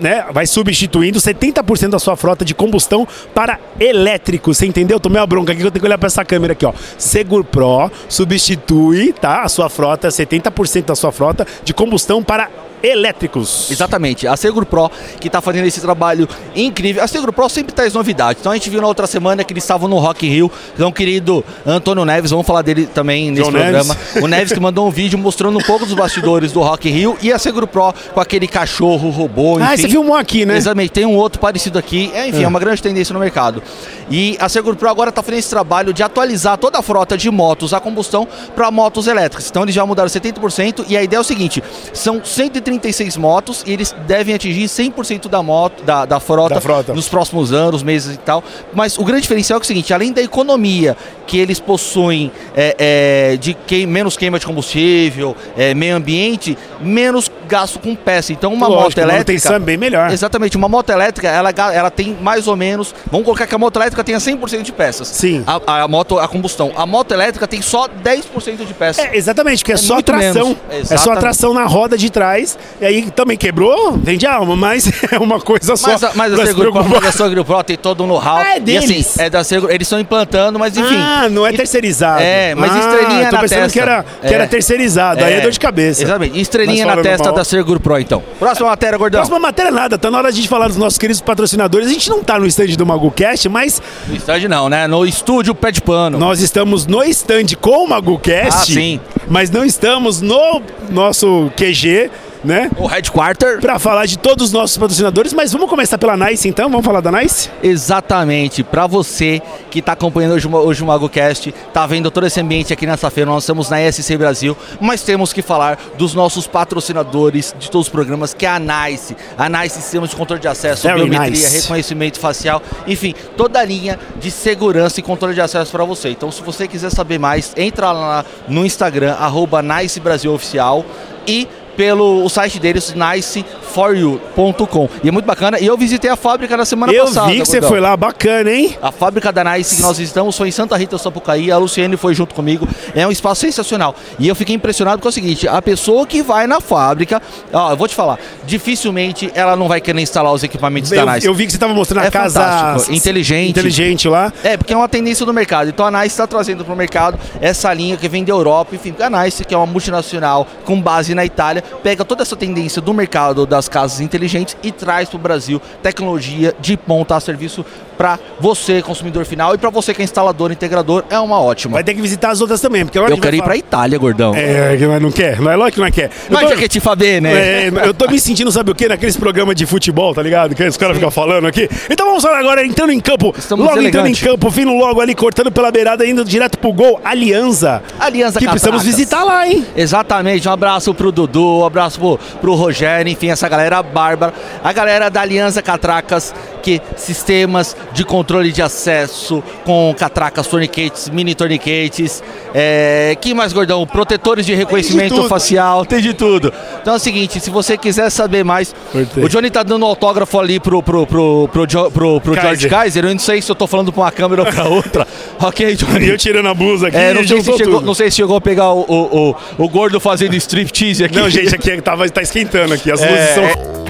né, 0.00 0.24
vai 0.32 0.46
substituindo 0.46 1.18
70% 1.18 1.90
da 1.90 1.98
sua 1.98 2.16
frota 2.16 2.44
de 2.44 2.54
combustão 2.54 3.06
para 3.34 3.58
elétrico. 3.78 4.52
Você 4.52 4.66
entendeu? 4.66 4.98
Tomei 4.98 5.20
uma 5.20 5.26
bronca 5.26 5.52
aqui 5.52 5.60
que 5.60 5.66
eu 5.66 5.70
tenho 5.70 5.80
que 5.80 5.86
olhar 5.86 5.98
para 5.98 6.06
essa 6.06 6.24
câmera 6.24 6.52
aqui, 6.52 6.64
ó. 6.64 6.72
Segur 6.98 7.44
Pro 7.44 7.90
substitui, 8.08 9.12
tá, 9.12 9.42
a 9.42 9.48
sua 9.48 9.68
frota, 9.68 10.08
70% 10.08 10.86
da 10.86 10.94
sua 10.94 11.12
frota 11.12 11.46
de 11.64 11.74
combustão 11.74 12.22
para 12.22 12.48
elétricos. 12.82 13.70
Exatamente. 13.70 14.26
A 14.26 14.36
Seguro 14.36 14.66
Pro 14.66 14.90
que 15.20 15.28
está 15.28 15.40
fazendo 15.40 15.66
esse 15.66 15.80
trabalho 15.80 16.28
incrível. 16.54 17.02
A 17.02 17.06
Seguro 17.06 17.32
Pro 17.32 17.48
sempre 17.48 17.72
traz 17.72 17.92
novidades. 17.92 18.40
Então 18.40 18.52
a 18.52 18.54
gente 18.54 18.70
viu 18.70 18.80
na 18.80 18.86
outra 18.86 19.06
semana 19.06 19.44
que 19.44 19.52
eles 19.52 19.64
estavam 19.64 19.88
no 19.88 19.98
Rock 19.98 20.28
Rio. 20.28 20.50
Então, 20.74 20.90
querido 20.92 21.44
Antônio 21.66 22.04
Neves, 22.04 22.30
vamos 22.30 22.46
falar 22.46 22.62
dele 22.62 22.86
também 22.86 23.30
nesse 23.30 23.42
John 23.42 23.52
programa. 23.52 23.94
Neves. 23.94 24.22
O 24.22 24.26
Neves 24.26 24.52
que 24.52 24.60
mandou 24.60 24.86
um 24.86 24.90
vídeo 24.90 25.18
mostrando 25.18 25.58
um 25.58 25.62
pouco 25.62 25.84
dos 25.86 25.94
bastidores 25.94 26.52
do 26.52 26.60
Rock 26.60 26.88
Rio 26.88 27.16
e 27.22 27.32
a 27.32 27.38
Seguro 27.38 27.66
Pro 27.66 27.92
com 28.12 28.20
aquele 28.20 28.46
cachorro 28.46 29.10
robô. 29.10 29.58
Ah, 29.58 29.74
enfim. 29.74 29.82
você 29.82 29.88
filmou 29.88 30.16
aqui, 30.16 30.44
né? 30.44 30.56
Exatamente, 30.56 30.90
tem 30.90 31.06
um 31.06 31.16
outro 31.16 31.40
parecido 31.40 31.78
aqui. 31.78 32.10
É, 32.14 32.28
enfim, 32.28 32.40
é. 32.40 32.44
É. 32.44 32.48
uma 32.48 32.60
grande 32.60 32.82
tendência 32.82 33.12
no 33.12 33.20
mercado. 33.20 33.62
E 34.10 34.36
a 34.40 34.48
Seguro 34.48 34.76
Pro 34.76 34.88
agora 34.88 35.10
está 35.10 35.22
fazendo 35.22 35.38
esse 35.38 35.50
trabalho 35.50 35.92
de 35.92 36.02
atualizar 36.02 36.58
toda 36.58 36.78
a 36.78 36.82
frota 36.82 37.16
de 37.16 37.30
motos 37.30 37.72
a 37.72 37.80
combustão 37.80 38.26
para 38.54 38.70
motos 38.70 39.06
elétricas. 39.06 39.48
Então 39.48 39.62
eles 39.62 39.74
já 39.74 39.86
mudaram 39.86 40.08
70% 40.08 40.84
e 40.88 40.96
a 40.96 41.02
ideia 41.02 41.18
é 41.18 41.20
o 41.20 41.24
seguinte: 41.24 41.62
são 41.92 42.20
136 42.70 43.16
motos 43.16 43.64
e 43.66 43.72
eles 43.72 43.94
devem 44.06 44.34
atingir 44.34 44.64
100% 44.64 45.28
da 45.28 45.42
moto, 45.42 45.82
da, 45.82 46.04
da, 46.04 46.20
frota 46.20 46.54
Da 46.54 46.60
frota. 46.60 46.94
nos 46.94 47.08
próximos 47.08 47.52
anos, 47.52 47.82
meses 47.82 48.14
e 48.14 48.18
tal. 48.18 48.44
Mas 48.72 48.96
o 48.98 49.04
grande 49.04 49.22
diferencial 49.22 49.58
é, 49.58 49.62
o 49.62 49.64
seguinte: 49.64 49.92
além 49.92 50.12
da 50.12 50.22
economia 50.22 50.96
que 51.26 51.38
eles 51.38 51.58
possuem 51.58 52.30
é, 52.54 52.76
é, 52.78 53.36
de 53.36 53.54
que, 53.54 53.86
menos 53.86 54.16
queima 54.16 54.38
de 54.38 54.46
combustível, 54.46 55.36
é, 55.56 55.74
meio 55.74 55.96
ambiente, 55.96 56.56
menos 56.80 57.30
gasto 57.50 57.78
com 57.78 57.94
peça. 57.94 58.32
Então 58.32 58.52
uma 58.52 58.66
Lógico, 58.66 58.84
moto 58.84 58.98
a 58.98 59.02
elétrica. 59.02 59.12
manutenção 59.14 59.56
é 59.56 59.58
bem 59.58 59.76
melhor. 59.76 60.10
Exatamente, 60.12 60.56
uma 60.56 60.68
moto 60.68 60.90
elétrica, 60.90 61.28
ela, 61.28 61.50
ela 61.72 61.90
tem 61.90 62.16
mais 62.20 62.46
ou 62.48 62.56
menos. 62.56 62.94
Vamos 63.10 63.24
colocar 63.24 63.46
que 63.46 63.54
a 63.54 63.58
moto 63.58 63.76
elétrica 63.76 64.02
tenha 64.04 64.18
100% 64.18 64.62
de 64.62 64.72
peças. 64.72 65.08
Sim. 65.08 65.44
A, 65.46 65.82
a 65.82 65.88
moto, 65.88 66.18
a 66.18 66.28
combustão. 66.28 66.72
A 66.76 66.86
moto 66.86 67.12
elétrica 67.12 67.46
tem 67.46 67.60
só 67.60 67.88
10% 67.88 68.64
de 68.66 68.74
peças. 68.74 69.04
É, 69.04 69.16
exatamente, 69.16 69.58
porque 69.58 69.72
é, 69.72 69.74
É 69.74 69.78
só 69.78 70.00
tração. 70.00 70.56
É 70.90 70.96
só 70.96 71.16
tração 71.16 71.52
na 71.52 71.64
roda 71.64 71.98
de 71.98 72.08
trás. 72.10 72.56
E 72.80 72.84
aí 72.86 73.10
também 73.10 73.36
quebrou, 73.36 73.92
vende 73.98 74.26
alma, 74.26 74.54
mas 74.56 74.90
é 75.12 75.18
uma 75.18 75.40
coisa 75.40 75.76
só. 75.76 75.90
Mas, 75.90 76.04
a- 76.04 76.12
mas 76.14 76.32
a 76.32 76.36
se 76.36 76.46
Seguro 76.46 76.70
Pro, 76.72 76.80
preocupar. 76.84 77.02
mas 77.02 77.14
a 77.20 77.24
Seguro 77.24 77.44
Pro 77.44 77.62
tem 77.64 77.76
todo 77.76 78.04
um 78.04 78.06
know-how. 78.06 78.36
Ah, 78.38 78.54
é 78.54 78.56
e 78.58 78.60
deles. 78.60 78.90
assim, 79.14 79.22
é 79.22 79.28
da 79.30 79.42
Seguro, 79.44 79.72
eles 79.72 79.86
estão 79.86 79.98
implantando, 80.00 80.58
mas 80.58 80.76
enfim. 80.76 80.96
Ah, 80.96 81.28
não 81.30 81.46
é 81.46 81.52
E- 81.52 81.56
terceirizado. 81.56 82.22
É, 82.22 82.54
mas 82.54 82.70
ah, 82.72 82.78
estrelinha 82.78 83.26
tô 83.30 83.36
na 83.36 83.40
pensando 83.42 83.58
testa. 83.62 83.72
que 83.72 83.80
era, 83.80 84.02
que 84.22 84.26
É. 84.26 84.32
era 84.34 84.46
terceirizado. 84.46 85.24
Aí 85.24 85.34
é 85.34 85.40
dor 85.40 85.50
de 85.50 85.60
cabeça. 85.60 86.02
Exatamente. 86.02 86.38
E 86.38 86.40
Estrelinha 86.40 86.86
na 86.86 86.96
testa 87.02 87.32
da 87.40 87.44
Seguro 87.44 87.80
Pro, 87.80 87.98
então. 87.98 88.22
Próxima 88.38 88.68
matéria, 88.68 88.98
gordão. 88.98 89.20
Próxima 89.20 89.38
matéria 89.38 89.70
nada, 89.70 89.98
tá 89.98 90.10
na 90.10 90.18
hora 90.18 90.30
de 90.30 90.38
a 90.38 90.40
gente 90.42 90.48
falar 90.48 90.68
dos 90.68 90.76
nossos 90.76 90.98
queridos 90.98 91.20
patrocinadores. 91.22 91.88
A 91.88 91.92
gente 91.92 92.08
não 92.10 92.22
tá 92.22 92.38
no 92.38 92.46
stand 92.46 92.76
do 92.76 92.84
MaguCast, 92.86 93.48
mas 93.48 93.82
No 94.06 94.14
estádio 94.16 94.48
não, 94.48 94.68
né? 94.68 94.86
No 94.86 95.06
estúdio 95.06 95.54
Pé 95.54 95.72
de 95.72 95.80
Pano. 95.80 96.18
nós 96.18 96.40
estamos 96.40 96.86
no 96.86 97.02
stand 97.04 97.56
com 97.60 97.84
o 97.84 97.88
MaguCast. 97.88 98.72
Ah, 98.72 98.74
sim. 98.74 99.00
Mas 99.28 99.50
não 99.50 99.64
estamos 99.64 100.20
no 100.20 100.60
nosso 100.90 101.50
QG, 101.56 102.10
né? 102.44 102.70
O 102.78 102.86
Headquarter. 102.86 103.60
Pra 103.60 103.78
falar 103.78 104.06
de 104.06 104.18
todos 104.18 104.46
os 104.46 104.52
nossos 104.52 104.76
patrocinadores, 104.78 105.32
mas 105.32 105.52
vamos 105.52 105.68
começar 105.68 105.98
pela 105.98 106.16
Nice 106.16 106.48
então? 106.48 106.68
Vamos 106.70 106.84
falar 106.86 107.00
da 107.00 107.10
Nice? 107.12 107.50
Exatamente, 107.62 108.62
para 108.62 108.86
você 108.86 109.42
que 109.70 109.80
está 109.80 109.92
acompanhando 109.92 110.32
hoje, 110.34 110.46
o- 110.48 110.54
hoje 110.56 110.82
o 110.82 110.86
MagoCast, 110.86 111.52
tá 111.72 111.86
vendo 111.86 112.10
todo 112.10 112.26
esse 112.26 112.40
ambiente 112.40 112.72
aqui 112.72 112.86
nessa 112.86 113.10
feira, 113.10 113.30
nós 113.30 113.42
estamos 113.42 113.68
na 113.68 113.80
ESC 113.80 114.16
Brasil, 114.16 114.56
mas 114.80 115.02
temos 115.02 115.32
que 115.32 115.42
falar 115.42 115.78
dos 115.98 116.14
nossos 116.14 116.46
patrocinadores 116.46 117.54
de 117.58 117.70
todos 117.70 117.86
os 117.88 117.92
programas, 117.92 118.32
que 118.34 118.46
é 118.46 118.48
a 118.48 118.58
NICE. 118.58 119.16
A 119.36 119.48
NICE 119.48 119.76
Sistemas 119.82 120.10
de 120.10 120.16
Controle 120.16 120.40
de 120.40 120.48
Acesso, 120.48 120.82
Very 120.82 121.00
Biometria, 121.00 121.30
nice. 121.30 121.60
Reconhecimento 121.62 122.18
Facial, 122.18 122.62
enfim, 122.86 123.14
toda 123.36 123.58
a 123.60 123.64
linha 123.64 123.98
de 124.20 124.30
segurança 124.30 124.98
e 125.00 125.02
controle 125.02 125.34
de 125.34 125.40
acesso 125.40 125.70
para 125.70 125.84
você. 125.84 126.08
Então, 126.10 126.30
se 126.32 126.42
você 126.42 126.66
quiser 126.66 126.90
saber 126.90 127.18
mais, 127.18 127.52
entra 127.56 127.92
lá 127.92 128.24
no 128.48 128.64
Instagram, 128.64 129.14
arroba 129.14 129.60
NICE 129.62 130.00
Brasil 130.00 130.32
Oficial 130.32 130.84
e 131.26 131.46
pelo 131.76 132.24
o 132.24 132.28
site 132.28 132.58
deles, 132.58 132.94
niceforyou.com. 132.94 134.88
E 135.02 135.08
é 135.08 135.10
muito 135.10 135.24
bacana. 135.26 135.58
E 135.58 135.66
eu 135.66 135.76
visitei 135.76 136.10
a 136.10 136.16
fábrica 136.16 136.56
na 136.56 136.64
semana 136.64 136.92
Eu 136.92 137.06
passada. 137.06 137.28
vi 137.28 137.40
que 137.40 137.46
você 137.46 137.62
foi 137.62 137.80
lá, 137.80 137.96
bacana, 137.96 138.50
hein? 138.50 138.76
A 138.82 138.90
fábrica 138.92 139.32
da 139.32 139.42
Nice 139.44 139.76
que 139.76 139.82
nós 139.82 139.98
visitamos 139.98 140.36
foi 140.36 140.48
em 140.48 140.52
Santa 140.52 140.76
Rita, 140.76 140.98
Sapucaí. 140.98 141.50
A 141.50 141.58
Luciane 141.58 141.96
foi 141.96 142.14
junto 142.14 142.34
comigo. 142.34 142.68
É 142.94 143.06
um 143.06 143.10
espaço 143.10 143.40
sensacional. 143.42 143.94
E 144.18 144.28
eu 144.28 144.34
fiquei 144.34 144.54
impressionado 144.54 145.00
é 145.04 145.08
o 145.08 145.12
seguinte: 145.12 145.48
a 145.48 145.60
pessoa 145.62 146.06
que 146.06 146.22
vai 146.22 146.46
na 146.46 146.60
fábrica, 146.60 147.20
ó, 147.52 147.70
eu 147.72 147.76
vou 147.76 147.88
te 147.88 147.94
falar, 147.94 148.18
dificilmente 148.44 149.30
ela 149.34 149.56
não 149.56 149.68
vai 149.68 149.80
querer 149.80 150.00
instalar 150.00 150.32
os 150.32 150.42
equipamentos 150.42 150.92
Eu, 150.92 151.04
da 151.04 151.14
Nice. 151.14 151.26
eu 151.26 151.34
vi 151.34 151.46
que 151.46 151.52
você 151.52 151.58
tava 151.58 151.72
mostrando 151.74 152.04
a 152.04 152.06
É 152.06 152.10
casa 152.10 152.40
fantástico, 152.40 152.94
inteligente. 152.94 153.50
inteligente 153.50 154.08
lá. 154.08 154.32
É, 154.44 154.56
porque 154.56 154.72
é 154.72 154.76
uma 154.76 154.88
tendência 154.88 155.24
do 155.24 155.32
mercado. 155.32 155.68
Então 155.70 155.86
a 155.86 155.90
Nice 155.90 156.06
está 156.08 156.26
trazendo 156.26 156.64
para 156.64 156.74
o 156.74 156.76
mercado 156.76 157.18
essa 157.40 157.72
linha 157.72 157.96
que 157.96 158.08
vem 158.08 158.24
da 158.24 158.32
Europa. 158.32 158.74
Enfim, 158.74 158.94
a 159.00 159.08
Nice, 159.10 159.44
que 159.44 159.54
é 159.54 159.56
uma 159.56 159.66
multinacional 159.66 160.46
com 160.64 160.80
base 160.80 161.14
na 161.14 161.24
Itália, 161.24 161.62
pega 161.82 162.04
toda 162.04 162.22
essa 162.22 162.36
tendência 162.36 162.80
do 162.80 162.92
mercado 162.92 163.46
das 163.46 163.68
casas 163.68 164.00
inteligentes 164.00 164.56
e 164.62 164.72
traz 164.72 165.08
para 165.08 165.16
o 165.16 165.20
Brasil 165.20 165.60
tecnologia 165.82 166.54
de 166.60 166.76
ponta 166.76 167.16
a 167.16 167.20
serviço 167.20 167.64
para 168.00 168.18
você, 168.40 168.80
consumidor 168.80 169.26
final, 169.26 169.54
e 169.54 169.58
para 169.58 169.68
você 169.68 169.92
que 169.92 170.00
é 170.00 170.04
instalador, 170.04 170.50
integrador, 170.50 171.04
é 171.10 171.18
uma 171.18 171.38
ótima. 171.38 171.74
Vai 171.74 171.84
ter 171.84 171.92
que 171.92 172.00
visitar 172.00 172.30
as 172.30 172.40
outras 172.40 172.58
também, 172.58 172.82
porque 172.82 172.98
a 172.98 173.02
Eu 173.02 173.08
gente 173.08 173.20
quero 173.20 173.36
ir 173.36 173.42
para 173.42 173.58
Itália, 173.58 173.98
gordão. 173.98 174.34
É, 174.34 174.74
mas 174.86 175.02
não 175.02 175.12
quer. 175.12 175.38
Não 175.38 175.50
é 175.50 175.56
lógico 175.56 175.74
que 175.74 175.80
não 175.82 175.90
quer. 175.90 176.10
Eu 176.28 176.34
Mas 176.34 176.48
já 176.48 176.56
que 176.56 176.66
te 176.66 176.80
faber, 176.80 177.20
né? 177.20 177.66
É, 177.66 177.70
eu 177.84 177.92
tô 177.92 178.08
me 178.08 178.18
sentindo, 178.18 178.50
sabe 178.50 178.70
o 178.70 178.74
quê? 178.74 178.88
Naqueles 178.88 179.18
programas 179.18 179.54
de 179.54 179.66
futebol, 179.66 180.14
tá 180.14 180.22
ligado? 180.22 180.54
Que 180.54 180.64
os 180.64 180.78
caras 180.78 180.96
ficam 180.96 181.10
falando 181.10 181.46
aqui. 181.46 181.68
Então 181.90 182.06
vamos 182.06 182.24
lá 182.24 182.38
agora, 182.38 182.64
entrando 182.64 182.90
em 182.90 183.00
campo. 183.00 183.34
Estamos 183.36 183.66
logo 183.66 183.82
entrando 183.82 184.06
em 184.06 184.14
campo, 184.14 184.48
vindo 184.48 184.72
logo 184.72 184.98
ali, 185.02 185.14
cortando 185.14 185.52
pela 185.52 185.70
beirada, 185.70 186.06
indo 186.06 186.24
direto 186.24 186.58
pro 186.58 186.72
gol. 186.72 186.98
Alianza. 187.04 187.82
Aliança 187.98 188.38
Que 188.38 188.48
precisamos 188.48 188.78
Catracas. 188.80 188.96
visitar 188.98 189.24
lá, 189.24 189.46
hein? 189.46 189.66
Exatamente, 189.76 190.48
um 190.48 190.52
abraço 190.52 190.94
pro 190.94 191.12
Dudu, 191.12 191.42
um 191.58 191.64
abraço 191.64 191.98
pro, 191.98 192.18
pro 192.40 192.54
Rogério, 192.54 193.10
enfim, 193.10 193.28
essa 193.30 193.48
galera 193.48 193.82
bárbara. 193.82 194.32
A 194.62 194.72
galera 194.72 195.08
da 195.10 195.20
Aliança 195.20 195.60
Catracas, 195.62 196.34
que 196.62 196.80
sistemas 196.96 197.76
de 197.92 198.04
controle 198.04 198.52
de 198.52 198.62
acesso 198.62 199.42
com 199.64 199.94
catracas, 199.98 200.46
torniquetes, 200.46 201.08
mini 201.08 201.34
torniquetes. 201.34 202.22
É, 202.54 203.16
que 203.20 203.32
mais, 203.34 203.52
gordão? 203.52 203.86
Protetores 203.86 204.44
de 204.46 204.54
reconhecimento 204.54 205.14
tudo. 205.14 205.28
facial, 205.28 205.84
tem 205.84 206.00
de 206.00 206.12
tudo. 206.14 206.52
Então 206.80 206.94
é 206.94 206.96
o 206.96 207.00
seguinte, 207.00 207.40
se 207.40 207.50
você 207.50 207.76
quiser 207.76 208.10
saber 208.10 208.44
mais, 208.44 208.74
Gostei. 208.92 209.24
o 209.24 209.28
Johnny 209.28 209.50
tá 209.50 209.62
dando 209.62 209.84
autógrafo 209.84 210.38
ali 210.38 210.58
pro, 210.60 210.82
pro, 210.82 211.06
pro, 211.06 211.48
pro, 211.52 211.66
Jo- 211.66 211.90
pro, 211.90 212.20
pro 212.20 212.34
George 212.34 212.68
Kaiser. 212.68 212.70
Kaiser. 212.70 213.04
Eu 213.04 213.12
não 213.12 213.18
sei 213.18 213.40
se 213.40 213.50
eu 213.50 213.54
tô 213.54 213.66
falando 213.66 213.92
pra 213.92 214.02
uma 214.02 214.12
câmera 214.12 214.42
ou 214.42 214.52
pra 214.52 214.64
outra. 214.68 215.06
ok, 215.40 215.74
Johnny? 215.76 216.06
E 216.06 216.08
eu 216.10 216.18
tirando 216.18 216.46
a 216.48 216.54
blusa 216.54 216.88
aqui, 216.88 216.96
É, 216.96 217.14
não 217.14 217.26
sei, 217.26 217.40
se 217.42 217.56
chegou, 217.56 217.80
não 217.80 217.94
sei 217.94 218.10
se 218.10 218.16
chegou 218.16 218.36
a 218.36 218.40
pegar 218.40 218.70
o, 218.72 218.80
o, 218.88 219.30
o, 219.30 219.64
o 219.64 219.68
gordo 219.68 219.98
fazendo 220.00 220.34
striptease 220.34 221.04
aqui. 221.04 221.16
Não, 221.16 221.30
gente, 221.44 221.54
aqui 221.54 221.80
tava, 221.82 222.08
tá 222.10 222.22
esquentando 222.22 222.74
aqui. 222.74 222.90
As 222.90 223.00
luzes 223.00 223.14
É, 223.16 223.34
são. 223.34 223.44
é- 223.44 223.80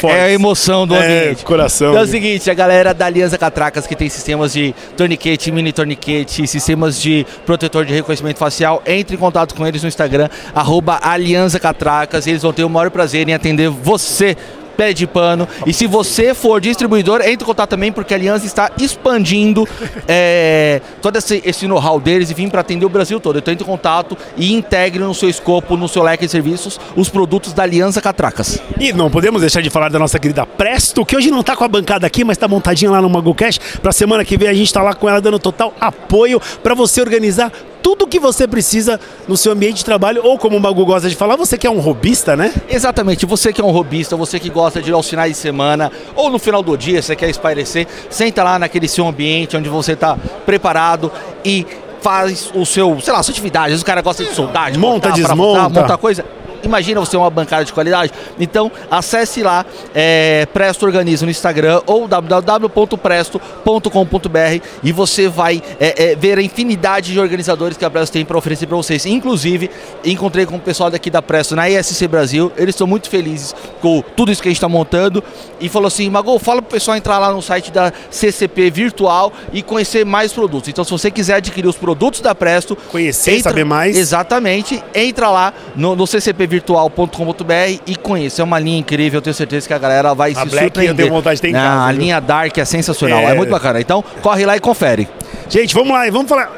fortes. 0.00 0.18
É 0.18 0.24
a 0.24 0.32
emoção 0.32 0.84
do 0.84 0.96
É, 0.96 0.98
ambiente. 1.22 1.44
coração. 1.44 1.90
Então 1.90 2.00
é 2.02 2.04
o 2.04 2.08
seguinte, 2.08 2.50
a 2.50 2.54
galera 2.54 2.92
da 2.92 3.06
Aliança 3.06 3.38
Catracas 3.38 3.86
que 3.86 3.94
tem 3.94 4.08
sistemas 4.08 4.52
de 4.52 4.74
torniquete, 4.96 5.52
mini 5.52 5.72
torniquete, 5.72 6.44
sistemas 6.48 7.00
de 7.00 7.24
protetor 7.46 7.84
de 7.84 7.94
reconhecimento 7.94 8.36
facial, 8.38 8.82
entre 8.84 9.14
em 9.14 9.18
contato 9.18 9.54
com 9.54 9.64
eles 9.64 9.80
no 9.80 9.88
Instagram, 9.88 10.28
arroba 10.52 10.98
Aliança 11.00 11.60
Catracas, 11.60 12.26
e 12.26 12.30
eles 12.30 12.42
vão 12.42 12.52
ter 12.52 12.64
o 12.64 12.68
maior 12.68 12.90
prazer 12.90 13.28
em 13.28 13.32
atender 13.34 13.68
você. 13.70 14.36
Pé 14.82 14.92
de 14.92 15.06
pano. 15.06 15.46
E 15.64 15.72
se 15.72 15.86
você 15.86 16.34
for 16.34 16.60
distribuidor, 16.60 17.20
entre 17.20 17.44
em 17.44 17.46
contato 17.46 17.70
também, 17.70 17.92
porque 17.92 18.12
a 18.12 18.16
Aliança 18.16 18.44
está 18.44 18.68
expandindo 18.80 19.68
é, 20.08 20.80
todo 21.00 21.16
esse, 21.16 21.40
esse 21.44 21.68
know-how 21.68 22.00
deles 22.00 22.32
e 22.32 22.34
vim 22.34 22.48
para 22.48 22.62
atender 22.62 22.84
o 22.84 22.88
Brasil 22.88 23.20
todo. 23.20 23.38
Então 23.38 23.54
entre 23.54 23.62
em 23.62 23.66
contato 23.68 24.18
e 24.36 24.52
integre 24.52 24.98
no 24.98 25.14
seu 25.14 25.28
escopo, 25.28 25.76
no 25.76 25.86
seu 25.86 26.02
leque 26.02 26.26
de 26.26 26.32
serviços, 26.32 26.80
os 26.96 27.08
produtos 27.08 27.52
da 27.52 27.62
Aliança 27.62 28.00
Catracas. 28.00 28.60
E 28.80 28.92
não 28.92 29.08
podemos 29.08 29.40
deixar 29.40 29.62
de 29.62 29.70
falar 29.70 29.88
da 29.88 30.00
nossa 30.00 30.18
querida 30.18 30.44
Presto, 30.44 31.06
que 31.06 31.16
hoje 31.16 31.30
não 31.30 31.44
tá 31.44 31.54
com 31.54 31.62
a 31.62 31.68
bancada 31.68 32.04
aqui, 32.04 32.24
mas 32.24 32.36
tá 32.36 32.48
montadinha 32.48 32.90
lá 32.90 33.00
no 33.00 33.08
MagoCast. 33.08 33.78
Pra 33.78 33.92
semana 33.92 34.24
que 34.24 34.36
vem 34.36 34.48
a 34.48 34.54
gente 34.54 34.74
tá 34.74 34.82
lá 34.82 34.94
com 34.94 35.08
ela 35.08 35.20
dando 35.20 35.38
total 35.38 35.72
apoio 35.80 36.42
pra 36.60 36.74
você 36.74 37.00
organizar 37.00 37.52
tudo 37.82 38.04
o 38.04 38.06
que 38.06 38.20
você 38.20 38.46
precisa 38.46 39.00
no 39.26 39.36
seu 39.36 39.52
ambiente 39.52 39.78
de 39.78 39.84
trabalho, 39.84 40.22
ou 40.24 40.38
como 40.38 40.56
o 40.56 40.60
Magu 40.60 40.84
gosta 40.86 41.08
de 41.08 41.16
falar, 41.16 41.36
você 41.36 41.58
que 41.58 41.66
é 41.66 41.70
um 41.70 41.80
robista, 41.80 42.36
né? 42.36 42.52
Exatamente, 42.68 43.26
você 43.26 43.52
que 43.52 43.60
é 43.60 43.64
um 43.64 43.70
robista, 43.70 44.16
você 44.16 44.38
que 44.38 44.48
gosta 44.48 44.80
de 44.80 44.90
ir 44.90 44.94
aos 44.94 45.08
finais 45.08 45.32
de 45.32 45.38
semana 45.38 45.90
ou 46.14 46.30
no 46.30 46.38
final 46.38 46.62
do 46.62 46.76
dia, 46.76 47.02
você 47.02 47.16
quer 47.16 47.28
espairecer, 47.28 47.86
senta 48.08 48.42
lá 48.42 48.58
naquele 48.58 48.86
seu 48.88 49.06
ambiente 49.06 49.56
onde 49.56 49.68
você 49.68 49.92
está 49.92 50.16
preparado 50.46 51.10
e 51.44 51.66
faz 52.00 52.50
o 52.54 52.66
seu, 52.66 53.00
sei 53.00 53.12
lá, 53.12 53.22
sua 53.22 53.32
atividade. 53.32 53.66
Às 53.66 53.70
vezes 53.72 53.82
o 53.82 53.86
cara 53.86 54.02
gosta 54.02 54.24
de 54.24 54.34
soldar, 54.34 54.70
de 54.70 54.78
Monta, 54.78 55.08
cortar, 55.08 55.28
desmonta. 55.28 55.80
montar 55.80 55.96
coisa. 55.98 56.24
Imagina 56.62 57.00
você 57.00 57.16
uma 57.16 57.30
bancada 57.30 57.64
de 57.64 57.72
qualidade. 57.72 58.12
Então, 58.38 58.70
acesse 58.90 59.42
lá 59.42 59.64
é, 59.94 60.46
Presto 60.52 60.86
Organiza 60.86 61.24
no 61.24 61.30
Instagram 61.30 61.80
ou 61.86 62.06
www.presto.com.br 62.06 64.66
e 64.82 64.92
você 64.92 65.28
vai 65.28 65.62
é, 65.80 66.10
é, 66.10 66.16
ver 66.16 66.38
a 66.38 66.42
infinidade 66.42 67.12
de 67.12 67.20
organizadores 67.20 67.76
que 67.76 67.84
a 67.84 67.90
Presto 67.90 68.12
tem 68.12 68.24
para 68.24 68.38
oferecer 68.38 68.66
para 68.66 68.76
vocês. 68.76 69.06
Inclusive, 69.06 69.70
encontrei 70.04 70.46
com 70.46 70.56
o 70.56 70.60
pessoal 70.60 70.90
daqui 70.90 71.10
da 71.10 71.22
Presto 71.22 71.56
na 71.56 71.68
ESC 71.68 72.08
Brasil. 72.08 72.52
Eles 72.56 72.74
estão 72.74 72.86
muito 72.86 73.08
felizes 73.08 73.54
com 73.80 74.02
tudo 74.16 74.32
isso 74.32 74.42
que 74.42 74.48
a 74.48 74.50
gente 74.50 74.58
está 74.58 74.68
montando 74.68 75.22
e 75.60 75.68
falou 75.68 75.88
assim: 75.88 76.08
Mago, 76.10 76.38
fala 76.38 76.62
para 76.62 76.68
o 76.68 76.72
pessoal 76.72 76.96
entrar 76.96 77.18
lá 77.18 77.32
no 77.32 77.42
site 77.42 77.70
da 77.70 77.92
CCP 78.10 78.70
Virtual 78.70 79.32
e 79.52 79.62
conhecer 79.62 80.04
mais 80.04 80.32
produtos. 80.32 80.68
Então, 80.68 80.84
se 80.84 80.90
você 80.90 81.10
quiser 81.10 81.34
adquirir 81.34 81.68
os 81.68 81.76
produtos 81.76 82.20
da 82.20 82.34
Presto, 82.34 82.76
Conhecer, 82.90 83.40
saber 83.40 83.64
mais. 83.64 83.96
Exatamente. 83.96 84.82
Entra 84.94 85.30
lá 85.30 85.52
no, 85.74 85.96
no 85.96 86.06
CCP 86.06 86.46
blackvirtual.com.br 86.52 87.80
e 87.86 87.96
conheça. 87.96 88.42
É 88.42 88.44
uma 88.44 88.58
linha 88.58 88.78
incrível, 88.78 89.18
eu 89.18 89.22
tenho 89.22 89.34
certeza 89.34 89.66
que 89.66 89.74
a 89.74 89.78
galera 89.78 90.14
vai 90.14 90.32
A 90.32 90.34
se 90.34 90.40
Black 90.46 90.54
eu 90.56 90.60
surpreender. 90.64 90.96
tenho 90.96 91.10
vontade 91.10 91.36
de 91.36 91.42
ter 91.42 91.48
em 91.48 91.52
Não, 91.52 91.60
casa, 91.60 91.82
A 91.88 91.92
viu? 91.92 92.00
linha 92.00 92.20
Dark 92.20 92.56
é 92.58 92.64
sensacional, 92.64 93.20
É. 93.20 93.24
é. 93.32 93.34
muito 93.34 93.50
bacana. 93.50 93.80
Então, 93.80 94.02
corre 94.20 94.44
lá 94.44 94.56
e 94.56 94.60
confere. 94.60 95.08
Gente, 95.48 95.74
vamos 95.74 95.92
lá, 95.92 96.08
vamos 96.10 96.28
falar. 96.28 96.50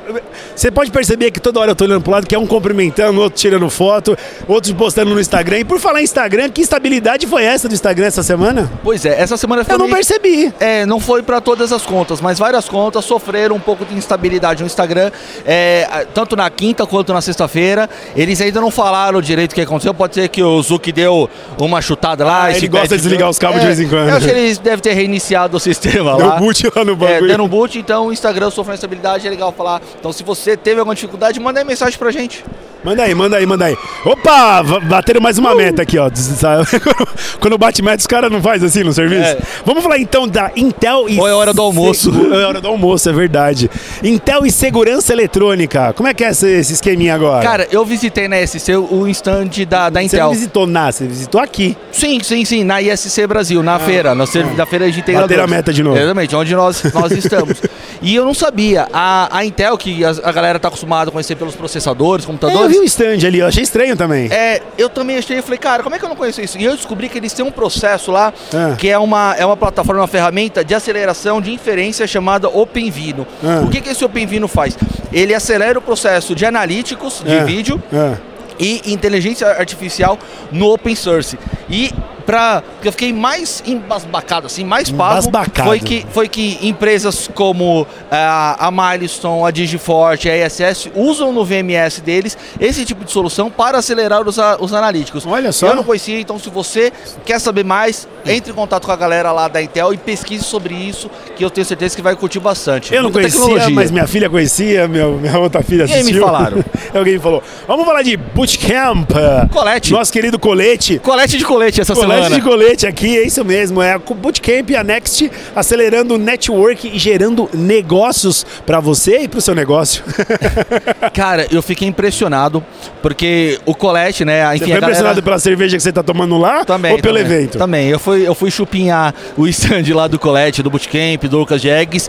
Você 0.54 0.70
pode 0.70 0.90
perceber 0.90 1.30
que 1.32 1.40
toda 1.40 1.58
hora 1.58 1.72
eu 1.72 1.74
tô 1.76 1.84
olhando 1.84 2.00
pro 2.02 2.12
lado, 2.12 2.26
que 2.28 2.34
é 2.34 2.38
um 2.38 2.46
cumprimentando, 2.46 3.20
outro 3.20 3.38
tirando 3.40 3.68
foto, 3.68 4.16
outros 4.46 4.72
postando 4.72 5.12
no 5.12 5.20
Instagram. 5.20 5.58
E 5.58 5.64
por 5.64 5.80
falar 5.80 6.00
em 6.00 6.04
Instagram, 6.04 6.48
que 6.48 6.60
estabilidade 6.60 7.26
foi 7.26 7.44
essa 7.44 7.68
do 7.68 7.74
Instagram 7.74 8.06
essa 8.06 8.22
semana? 8.22 8.70
Pois 8.84 9.04
é, 9.04 9.20
essa 9.20 9.36
semana 9.36 9.64
foi 9.64 9.74
Eu 9.74 9.78
não 9.78 9.86
meio- 9.86 9.96
percebi. 9.96 10.52
É, 10.60 10.86
não 10.86 11.00
foi 11.00 11.22
para 11.22 11.40
todas 11.40 11.72
as 11.72 11.82
contas, 11.82 12.20
mas 12.20 12.38
várias 12.38 12.68
contas 12.68 13.04
sofreram 13.04 13.56
um 13.56 13.60
pouco 13.60 13.84
de 13.84 13.94
instabilidade 13.96 14.60
no 14.62 14.66
Instagram, 14.66 15.10
é, 15.44 16.06
tanto 16.14 16.36
na 16.36 16.48
quinta 16.48 16.86
quanto 16.86 17.12
na 17.12 17.20
sexta-feira. 17.20 17.90
Eles 18.14 18.40
ainda 18.40 18.60
não 18.60 18.70
falaram 18.70 19.20
direito 19.20 19.52
o 19.52 19.54
que 19.56 19.60
aconteceu. 19.60 19.83
Pode 19.92 20.14
ser 20.14 20.28
que 20.28 20.42
o 20.42 20.62
Zuki 20.62 20.92
deu 20.92 21.28
uma 21.58 21.82
chutada 21.82 22.24
lá. 22.24 22.44
Ah, 22.44 22.56
ele 22.56 22.68
gosta 22.68 22.96
de 22.96 23.02
desligar 23.02 23.28
os 23.28 23.38
cabos 23.38 23.56
É, 23.58 23.60
de 23.60 23.66
vez 23.66 23.80
em 23.80 23.88
quando. 23.88 24.08
Eu 24.08 24.16
acho 24.16 24.26
que 24.26 24.32
eles 24.32 24.58
devem 24.58 24.78
ter 24.80 24.92
reiniciado 24.94 25.56
o 25.56 25.60
sistema 25.60 26.16
Deu 26.16 26.26
lá. 26.28 26.36
boot 26.36 26.64
lá 26.74 26.84
no 26.84 26.92
É, 26.92 26.94
bagulho. 26.96 27.28
dando 27.28 27.44
um 27.44 27.48
boot, 27.48 27.78
então 27.78 28.06
o 28.06 28.12
Instagram 28.12 28.50
sofreu 28.50 28.74
instabilidade, 28.74 29.26
é 29.26 29.30
legal 29.30 29.52
falar. 29.52 29.82
Então, 29.98 30.12
se 30.12 30.22
você 30.22 30.56
teve 30.56 30.78
alguma 30.78 30.94
dificuldade, 30.94 31.38
manda 31.40 31.58
aí 31.60 31.64
mensagem 31.66 31.98
pra 31.98 32.10
gente. 32.10 32.44
Manda 32.84 33.02
aí, 33.02 33.14
manda 33.14 33.36
aí, 33.38 33.46
manda 33.46 33.64
aí. 33.64 33.76
Opa, 34.04 34.62
bateram 34.82 35.18
mais 35.20 35.38
uma 35.38 35.54
meta 35.54 35.80
aqui, 35.80 35.98
ó. 35.98 36.10
Quando 37.40 37.56
bate 37.58 37.80
meta, 37.82 37.98
os 37.98 38.06
caras 38.06 38.30
não 38.30 38.42
fazem 38.42 38.68
assim 38.68 38.82
no 38.82 38.92
serviço. 38.92 39.22
É. 39.22 39.38
Vamos 39.64 39.82
falar 39.82 39.98
então 39.98 40.28
da 40.28 40.50
Intel 40.54 41.08
e. 41.08 41.18
Ou 41.18 41.26
é 41.26 41.32
hora 41.34 41.54
do 41.54 41.62
almoço. 41.62 42.12
Se- 42.12 42.32
É 42.34 42.46
hora 42.46 42.60
do 42.60 42.68
almoço, 42.68 43.08
é 43.08 43.12
verdade. 43.12 43.70
Intel 44.02 44.44
e 44.44 44.50
segurança 44.50 45.12
eletrônica. 45.14 45.94
Como 45.94 46.08
é 46.08 46.12
que 46.14 46.24
é 46.24 46.30
esse, 46.30 46.46
esse 46.46 46.72
esqueminha 46.74 47.14
agora? 47.14 47.42
Cara, 47.42 47.68
eu 47.70 47.84
visitei 47.86 48.28
na 48.28 48.36
SC 48.46 48.76
o 48.76 49.08
stand 49.08 49.50
da, 49.74 49.90
da 49.90 50.00
você 50.00 50.06
Intel. 50.06 50.26
não 50.26 50.32
visitou 50.34 50.66
na, 50.66 50.90
você 50.92 51.06
visitou 51.06 51.40
aqui. 51.40 51.76
Sim, 51.92 52.20
sim, 52.22 52.44
sim, 52.44 52.64
na 52.64 52.80
ISC 52.80 53.26
Brasil, 53.26 53.62
na 53.62 53.78
feira, 53.78 54.14
na, 54.14 54.26
ser- 54.26 54.46
na 54.54 54.66
feira 54.66 54.90
de 54.90 54.98
integradores. 55.00 55.28
Bateram 55.36 55.44
a 55.44 55.46
meta 55.56 55.72
de 55.72 55.82
novo. 55.82 55.96
Exatamente, 55.96 56.36
onde 56.36 56.54
nós, 56.54 56.82
nós 56.92 57.12
estamos. 57.16 57.60
e 58.02 58.14
eu 58.14 58.24
não 58.24 58.34
sabia, 58.34 58.86
a, 58.92 59.36
a 59.38 59.44
Intel, 59.44 59.76
que 59.78 60.04
a, 60.04 60.10
a 60.22 60.32
galera 60.32 60.58
tá 60.58 60.68
acostumada 60.68 61.10
a 61.10 61.12
conhecer 61.12 61.34
pelos 61.36 61.54
processadores, 61.54 62.24
É, 62.24 62.28
eu 62.28 62.32
computadores, 62.32 62.72
vi 62.76 62.78
o 62.78 62.84
stand 62.84 63.26
ali, 63.26 63.38
eu 63.38 63.46
achei 63.46 63.62
estranho 63.62 63.96
também. 63.96 64.28
é, 64.30 64.60
eu 64.78 64.88
também 64.88 65.16
achei, 65.18 65.38
eu 65.38 65.42
falei, 65.42 65.58
cara, 65.58 65.82
como 65.82 65.94
é 65.94 65.98
que 65.98 66.04
eu 66.04 66.08
não 66.08 66.16
conheço 66.16 66.40
isso? 66.40 66.58
E 66.58 66.64
eu 66.64 66.76
descobri 66.76 67.08
que 67.08 67.18
eles 67.18 67.32
têm 67.32 67.44
um 67.44 67.50
processo 67.50 68.10
lá, 68.10 68.32
Ah. 68.52 68.74
que 68.76 68.88
é 68.88 68.98
uma, 68.98 69.34
é 69.38 69.44
uma 69.44 69.56
plataforma, 69.56 70.00
uma 70.02 70.06
ferramenta 70.08 70.64
de 70.64 70.74
aceleração 70.74 71.40
de 71.40 71.52
inferência 71.52 72.06
chamada 72.06 72.48
OpenVino. 72.48 73.26
Ah. 73.42 73.62
O 73.64 73.70
que, 73.70 73.80
que 73.80 73.90
esse 73.90 74.04
OpenVino 74.04 74.48
faz? 74.48 74.76
Ele 75.12 75.34
acelera 75.34 75.78
o 75.78 75.82
processo 75.82 76.34
de 76.34 76.44
analíticos 76.44 77.22
de 77.24 77.36
Ah, 77.38 77.44
vídeo, 77.44 77.82
ah. 77.92 78.16
E 78.58 78.92
inteligência 78.92 79.48
artificial 79.48 80.18
no 80.50 80.72
open 80.72 80.94
source. 80.94 81.38
E 81.68 81.90
para 82.26 82.62
que 82.80 82.88
eu 82.88 82.92
fiquei 82.92 83.12
mais 83.12 83.62
embasbacado 83.66 84.46
assim, 84.46 84.64
mais 84.64 84.88
Embasbacado. 84.88 85.68
foi 85.68 85.80
que 85.80 86.06
foi 86.12 86.28
que 86.28 86.58
empresas 86.62 87.28
como 87.34 87.86
ah, 88.10 88.56
a 88.66 88.70
Milestone, 88.70 89.46
a 89.46 89.50
Digiforte, 89.50 90.28
a 90.28 90.46
ESS 90.46 90.88
usam 90.94 91.32
no 91.32 91.44
VMS 91.44 92.00
deles 92.00 92.36
esse 92.60 92.84
tipo 92.84 93.04
de 93.04 93.10
solução 93.12 93.50
para 93.50 93.78
acelerar 93.78 94.26
os, 94.26 94.38
a- 94.38 94.56
os 94.60 94.72
analíticos. 94.72 95.26
Olha 95.26 95.52
só. 95.52 95.68
Eu 95.68 95.76
não 95.76 95.84
conhecia, 95.84 96.18
então 96.20 96.38
se 96.38 96.48
você 96.50 96.92
quer 97.24 97.38
saber 97.38 97.64
mais, 97.64 98.06
entre 98.26 98.52
em 98.52 98.54
contato 98.54 98.84
com 98.86 98.92
a 98.92 98.96
galera 98.96 99.30
lá 99.32 99.48
da 99.48 99.60
Intel 99.62 99.92
e 99.92 99.96
pesquise 99.96 100.44
sobre 100.44 100.74
isso, 100.74 101.10
que 101.36 101.44
eu 101.44 101.50
tenho 101.50 101.64
certeza 101.64 101.94
que 101.96 102.02
vai 102.02 102.16
curtir 102.16 102.40
bastante. 102.40 102.92
Eu 102.94 103.02
não 103.02 103.10
Muita 103.10 103.20
conhecia, 103.20 103.40
tecnologia. 103.40 103.74
mas 103.74 103.90
minha 103.90 104.06
filha 104.06 104.30
conhecia, 104.30 104.88
meu, 104.88 105.18
minha 105.18 105.38
outra 105.38 105.62
filha 105.62 105.82
E 105.82 105.92
aí 105.92 105.94
me 105.96 106.00
assistiu. 106.02 106.24
falaram? 106.24 106.64
Alguém 106.94 107.14
me 107.14 107.20
falou. 107.20 107.42
Vamos 107.66 107.84
falar 107.84 108.02
de 108.02 108.16
Bootcamp. 108.16 109.10
Colete. 109.52 109.92
Nosso 109.92 110.12
querido 110.12 110.38
Colete. 110.38 110.98
Colete 110.98 111.36
de 111.38 111.44
colete 111.44 111.80
essa 111.80 111.92
Colete 111.94 112.10
semana. 112.12 112.13
De 112.20 112.40
colete 112.40 112.86
aqui, 112.86 113.18
é 113.18 113.26
isso 113.26 113.44
mesmo. 113.44 113.80
É 113.80 113.92
a 113.92 113.98
Bootcamp 113.98 114.70
e 114.70 114.76
a 114.76 114.84
Next 114.84 115.30
acelerando 115.54 116.14
o 116.14 116.18
network 116.18 116.90
e 116.92 116.98
gerando 116.98 117.48
negócios 117.52 118.44
para 118.64 118.80
você 118.80 119.20
e 119.22 119.28
para 119.28 119.38
o 119.38 119.42
seu 119.42 119.54
negócio. 119.54 120.04
Cara, 121.12 121.46
eu 121.50 121.62
fiquei 121.62 121.88
impressionado, 121.88 122.64
porque 123.02 123.58
o 123.64 123.74
Colete, 123.74 124.24
né? 124.24 124.44
Você 124.44 124.56
Enfim, 124.56 124.58
foi 124.58 124.64
a 124.64 124.68
galera... 124.68 124.86
impressionado 124.86 125.22
pela 125.22 125.38
cerveja 125.38 125.76
que 125.76 125.82
você 125.82 125.92
tá 125.92 126.02
tomando 126.02 126.38
lá 126.38 126.64
Também, 126.64 126.92
ou 126.92 126.98
pelo 126.98 127.18
também. 127.18 127.32
evento? 127.36 127.58
Também. 127.58 127.88
Eu 127.88 127.98
fui, 127.98 128.26
eu 128.26 128.34
fui 128.34 128.50
chupinhar 128.50 129.14
o 129.36 129.46
stand 129.48 129.94
lá 129.94 130.06
do 130.06 130.18
Colete, 130.18 130.62
do 130.62 130.70
Bootcamp, 130.70 131.24
do 131.24 131.38
Lucas 131.38 131.60
Jegues 131.60 132.08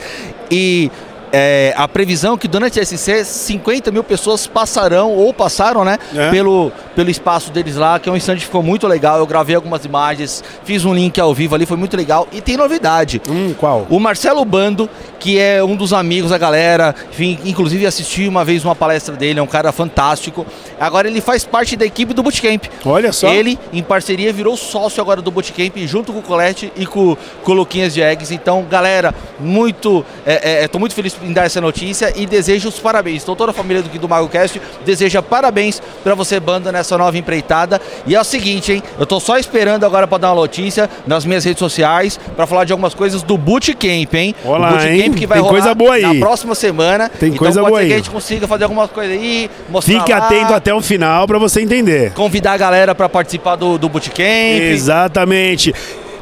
e 0.50 0.92
é, 1.38 1.74
a 1.76 1.86
previsão 1.86 2.36
é 2.36 2.38
que 2.38 2.48
durante 2.48 2.80
a 2.80 2.86
SC 2.86 3.26
50 3.26 3.92
mil 3.92 4.06
pessoas 4.06 4.48
passarão 4.48 5.12
ou 5.12 5.34
passaram, 5.34 5.84
né? 5.84 5.98
É. 6.16 6.32
Pelo, 6.32 6.72
pelo 6.96 7.10
espaço 7.10 7.52
deles 7.52 7.76
lá, 7.76 8.00
que 8.00 8.08
é 8.08 8.12
um 8.12 8.16
stand 8.16 8.38
que 8.38 8.46
ficou 8.46 8.64
muito 8.64 8.88
legal. 8.88 9.20
Eu 9.20 9.28
gravei 9.28 9.54
algumas 9.54 9.84
imagens, 9.84 10.42
fiz 10.64 10.86
um 10.86 10.94
link 10.94 11.20
ao 11.20 11.34
vivo 11.34 11.54
ali, 11.54 11.66
foi 11.66 11.76
muito 11.76 11.98
legal. 11.98 12.26
E 12.32 12.40
tem 12.40 12.56
novidade. 12.56 13.22
Hum, 13.30 13.54
qual? 13.58 13.86
O 13.90 14.00
Marcelo 14.00 14.46
Bando, 14.46 14.90
que 15.20 15.38
é 15.38 15.62
um 15.62 15.76
dos 15.76 15.92
amigos 15.92 16.32
da 16.32 16.38
galera, 16.38 16.96
enfim, 17.12 17.38
inclusive 17.44 17.86
assisti 17.86 18.30
uma 18.30 18.46
vez 18.46 18.64
uma 18.64 18.76
palestra 18.76 19.18
dele, 19.18 19.42
é 19.42 19.44
um 19.44 19.48
cara 19.48 19.74
fantástico. 19.74 20.46
Agora 20.80 21.10
ele 21.10 21.20
faz 21.20 21.44
parte 21.44 21.76
da 21.76 21.86
equipe 21.86 22.14
do 22.14 22.24
Bootcamp. 22.24 22.64
Olha 22.86 23.12
só. 23.12 23.28
Ele, 23.28 23.60
em 23.74 23.84
parceria, 23.84 24.32
virou 24.32 24.56
sócio 24.56 25.02
agora 25.02 25.22
do 25.22 25.32
Bootcamp, 25.32 25.76
junto 25.86 26.14
com 26.14 26.20
o 26.20 26.24
Colette 26.24 26.72
e 26.78 26.86
com, 26.86 27.18
com 27.44 27.52
o 27.52 27.56
Luquinhas 27.56 27.94
de 27.94 28.02
Eggs. 28.02 28.34
Então, 28.34 28.64
galera, 28.70 29.14
muito. 29.38 30.06
É, 30.26 30.64
é, 30.64 30.68
tô 30.70 30.80
muito 30.80 30.96
feliz 30.96 31.14
em 31.26 31.34
dar 31.34 31.46
essa 31.46 31.60
notícia 31.60 32.14
e 32.16 32.26
desejo 32.26 32.70
os 32.70 32.80
parabéns. 32.80 33.24
Então, 33.24 33.36
toda 33.36 33.52
a 33.52 33.54
família 33.54 33.82
do, 33.82 33.90
do 34.00 34.10
MagoCast 34.10 34.62
deseja 34.86 35.22
parabéns 35.22 35.82
pra 36.04 36.14
você, 36.16 36.40
banda, 36.40 36.72
nessa 36.72 36.98
nova 36.98 37.18
empreitada. 37.18 37.82
E 38.06 38.16
é 38.16 38.20
o 38.22 38.24
seguinte, 38.24 38.72
hein? 38.74 38.84
Eu 39.00 39.06
tô 39.06 39.20
só 39.20 39.38
esperando 39.38 39.84
agora 39.86 40.08
pra 40.08 40.18
dar 40.18 40.30
uma 40.30 40.42
notícia 40.42 40.90
nas 41.08 41.26
minhas 41.26 41.44
redes 41.44 41.60
sociais 41.60 42.20
pra 42.36 42.46
falar 42.46 42.64
de 42.66 42.72
algumas 42.72 42.94
coisas 42.94 43.22
do 43.24 43.38
Bootcamp, 43.38 44.14
hein? 44.14 44.36
Olá, 44.44 44.70
o 44.70 44.72
Bootcamp 44.72 44.94
hein? 44.94 45.14
que 45.14 45.26
vai 45.26 45.38
Tem 45.38 45.48
rolar 45.48 45.60
coisa 45.62 45.76
boa 45.76 45.94
aí. 45.96 46.02
na 46.02 46.16
próxima 46.16 46.56
semana. 46.56 47.10
Tem 47.10 47.30
então, 47.30 47.40
coisa 47.40 47.62
pode 47.62 47.70
boa 47.72 47.82
ser 47.82 47.88
que 47.88 47.94
aí. 47.94 48.00
a 48.00 48.04
gente 48.04 48.12
consiga 48.12 48.48
fazer 48.48 48.64
algumas 48.66 48.90
coisas 48.92 49.18
aí, 49.18 49.50
mostrar 49.70 50.00
Fique 50.00 50.12
lá, 50.12 50.18
atento 50.18 50.54
até 50.54 50.74
o 50.74 50.82
final 50.82 51.28
para 51.28 51.38
você 51.40 51.62
entender. 51.62 52.12
convidar 52.14 52.54
a 52.54 52.58
galera 52.58 52.94
pra 52.96 53.10
participar 53.10 53.56
do, 53.56 53.78
do 53.78 53.90
Bootcamp. 53.90 54.20
Exatamente. 54.62 55.74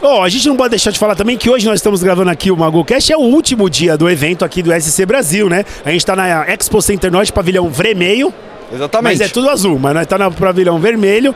Ó, 0.06 0.22
a 0.22 0.28
gente 0.28 0.46
não 0.50 0.58
pode 0.58 0.72
deixar 0.72 0.92
de 0.92 1.00
falar 1.00 1.16
também 1.16 1.38
que 1.38 1.50
hoje 1.50 1.66
nós 1.66 1.76
estamos 1.76 2.04
gravando 2.04 2.30
aqui 2.30 2.52
o 2.52 2.58
MagoCast, 2.58 3.14
é 3.14 3.16
o 3.16 3.22
último 3.22 3.70
dia 3.70 3.96
do 3.98 4.10
evento 4.10 4.44
aqui 4.44 4.62
do 4.62 4.70
SC 4.74 5.06
Brasil, 5.06 5.48
né? 5.48 5.64
A 5.86 5.92
gente 5.92 6.06
tá 6.06 6.14
na 6.14 6.46
Expo 6.46 6.82
Center 6.82 7.10
Norte, 7.10 7.32
pavilhão 7.32 7.70
vermelho, 7.70 8.34
Exatamente. 8.70 9.20
mas 9.20 9.22
é 9.22 9.32
tudo 9.32 9.50
azul, 9.50 9.80
mas 9.80 9.94
nós 9.94 10.06
tá 10.06 10.18
no 10.18 10.30
pavilhão 10.34 10.78
vermelho. 10.78 11.34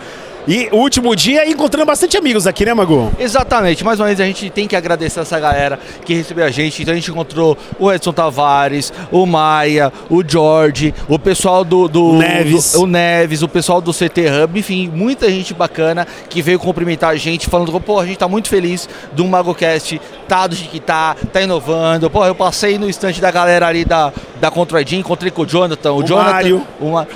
E 0.48 0.70
o 0.72 0.78
último 0.78 1.14
dia 1.14 1.46
encontrando 1.50 1.86
bastante 1.86 2.16
amigos 2.18 2.48
aqui, 2.48 2.66
né, 2.66 2.74
Mago? 2.74 3.12
Exatamente, 3.20 3.84
mais 3.84 4.00
uma 4.00 4.06
vez 4.06 4.22
a 4.22 4.26
gente 4.26 4.50
tem 4.50 4.66
que 4.66 4.78
agradecer 4.78 5.20
essa 5.20 5.38
galera 5.38 5.78
que 6.06 6.14
recebeu 6.14 6.46
a 6.46 6.50
gente. 6.50 6.82
Então 6.82 6.94
a 6.94 6.96
gente 6.96 7.12
encontrou 7.12 7.58
o 7.78 7.92
Edson 7.92 8.14
Tavares, 8.14 8.94
o 9.12 9.26
Maia, 9.26 9.92
o 10.10 10.24
George, 10.26 10.94
o 11.10 11.20
pessoal 11.20 11.66
do, 11.66 11.90
do 11.90 12.12
O 12.12 12.18
Neves. 12.18 12.72
do- 12.72 12.84
o 12.84 12.88
Neves, 12.88 13.42
o 13.42 13.48
pessoal 13.50 13.82
do 13.82 13.92
CT 13.92 14.22
Hub, 14.44 14.58
enfim, 14.58 14.90
muita 14.94 15.30
gente 15.30 15.54
bacana 15.54 16.08
que 16.30 16.42
veio 16.42 16.60
cumprimentar 16.60 17.10
a 17.10 17.16
gente, 17.18 17.48
falando, 17.50 17.78
pô, 17.82 18.00
a 18.00 18.06
gente 18.06 18.18
tá 18.18 18.28
muito 18.30 18.48
feliz 18.48 18.88
do 19.12 19.26
MagoCast, 19.26 20.00
tá 20.30 20.48
do 20.48 20.56
jeito 20.56 20.72
que 20.72 20.80
tá, 20.80 21.14
tá 21.34 21.42
inovando. 21.42 22.10
Pô, 22.10 22.26
eu 22.26 22.34
passei 22.34 22.78
no 22.78 22.90
estante 22.90 23.20
da 23.20 23.30
galera 23.32 23.68
ali 23.68 23.84
da, 23.84 24.14
da 24.40 24.50
Contradim, 24.50 25.00
encontrei 25.00 25.30
com 25.30 25.42
o 25.42 25.46
Jonathan. 25.46 25.92
O, 25.92 25.98
O 25.98 26.04
Jonathan, 26.08 26.32
Mário. 26.32 26.68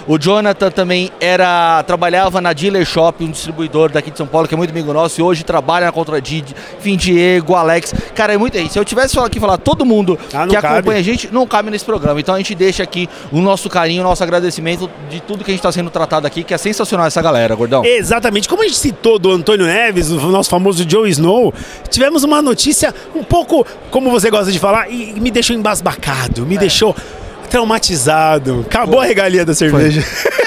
o 0.06 0.18
Jonathan 0.20 0.70
também 0.70 1.10
era 1.22 1.82
trabalhava 1.84 2.42
na 2.42 2.52
Dealer 2.52 2.86
Shop, 2.86 3.21
um 3.24 3.32
distribuidor 3.32 3.92
daqui 3.92 4.12
de 4.12 4.18
São 4.18 4.28
Paulo, 4.28 4.48
que 4.48 4.54
é 4.54 4.58
muito 4.58 4.70
amigo 4.72 4.92
nosso, 4.94 5.20
e 5.20 5.24
hoje 5.24 5.44
trabalha 5.44 5.86
na 5.88 5.92
Contradid, 5.92 6.56
enfim, 6.80 6.96
Diego, 6.96 7.56
Alex. 7.56 7.94
Cara, 8.16 8.34
é 8.34 8.38
muito 8.38 8.58
aí. 8.58 8.70
Se 8.70 8.78
eu 8.80 8.86
tivesse 8.86 9.18
aqui 9.20 9.40
falar 9.40 9.58
todo 9.58 9.86
mundo 9.86 10.18
Ah, 10.34 10.48
que 10.48 10.56
cabe. 10.56 10.68
acompanha 10.68 11.00
a 11.00 11.04
gente, 11.04 11.30
não 11.32 11.46
cabe 11.48 11.70
nesse 11.70 11.86
programa. 11.86 12.20
Então 12.20 12.36
a 12.36 12.38
gente 12.38 12.54
deixa 12.56 12.84
aqui 12.84 13.10
o 13.32 13.40
nosso 13.40 13.70
carinho, 13.70 14.02
o 14.02 14.04
nosso 14.04 14.24
agradecimento 14.24 14.90
de 15.10 15.20
tudo 15.22 15.44
que 15.44 15.52
a 15.52 15.54
gente 15.54 15.60
está 15.60 15.72
sendo 15.72 15.90
tratado 15.90 16.26
aqui, 16.28 16.44
que 16.44 16.54
é 16.54 16.58
sensacional 16.58 17.06
essa 17.08 17.22
galera, 17.22 17.54
gordão. 17.56 17.84
Exatamente. 17.86 18.48
Como 18.50 18.62
a 18.64 18.66
gente 18.66 18.78
citou 18.78 19.18
do 19.20 19.32
Antônio 19.32 19.66
Neves, 19.66 20.10
o 20.12 20.16
nosso 20.30 20.50
famoso 20.50 20.86
Joe 20.90 21.10
Snow, 21.10 21.54
tivemos 21.90 22.24
uma 22.24 22.42
notícia 22.42 22.94
um 23.16 23.24
pouco, 23.24 23.66
como 23.90 24.10
você 24.12 24.30
gosta 24.30 24.52
de 24.52 24.60
falar, 24.60 24.90
e 24.92 25.14
me 25.20 25.32
deixou 25.32 25.56
embasbacado, 25.56 26.42
É. 26.42 26.46
me 26.46 26.58
deixou 26.58 26.96
traumatizado. 27.52 28.66
Acabou 28.66 29.02
a 29.02 29.06
regalia 29.06 29.46
da 29.46 29.54
cerveja. 29.54 30.04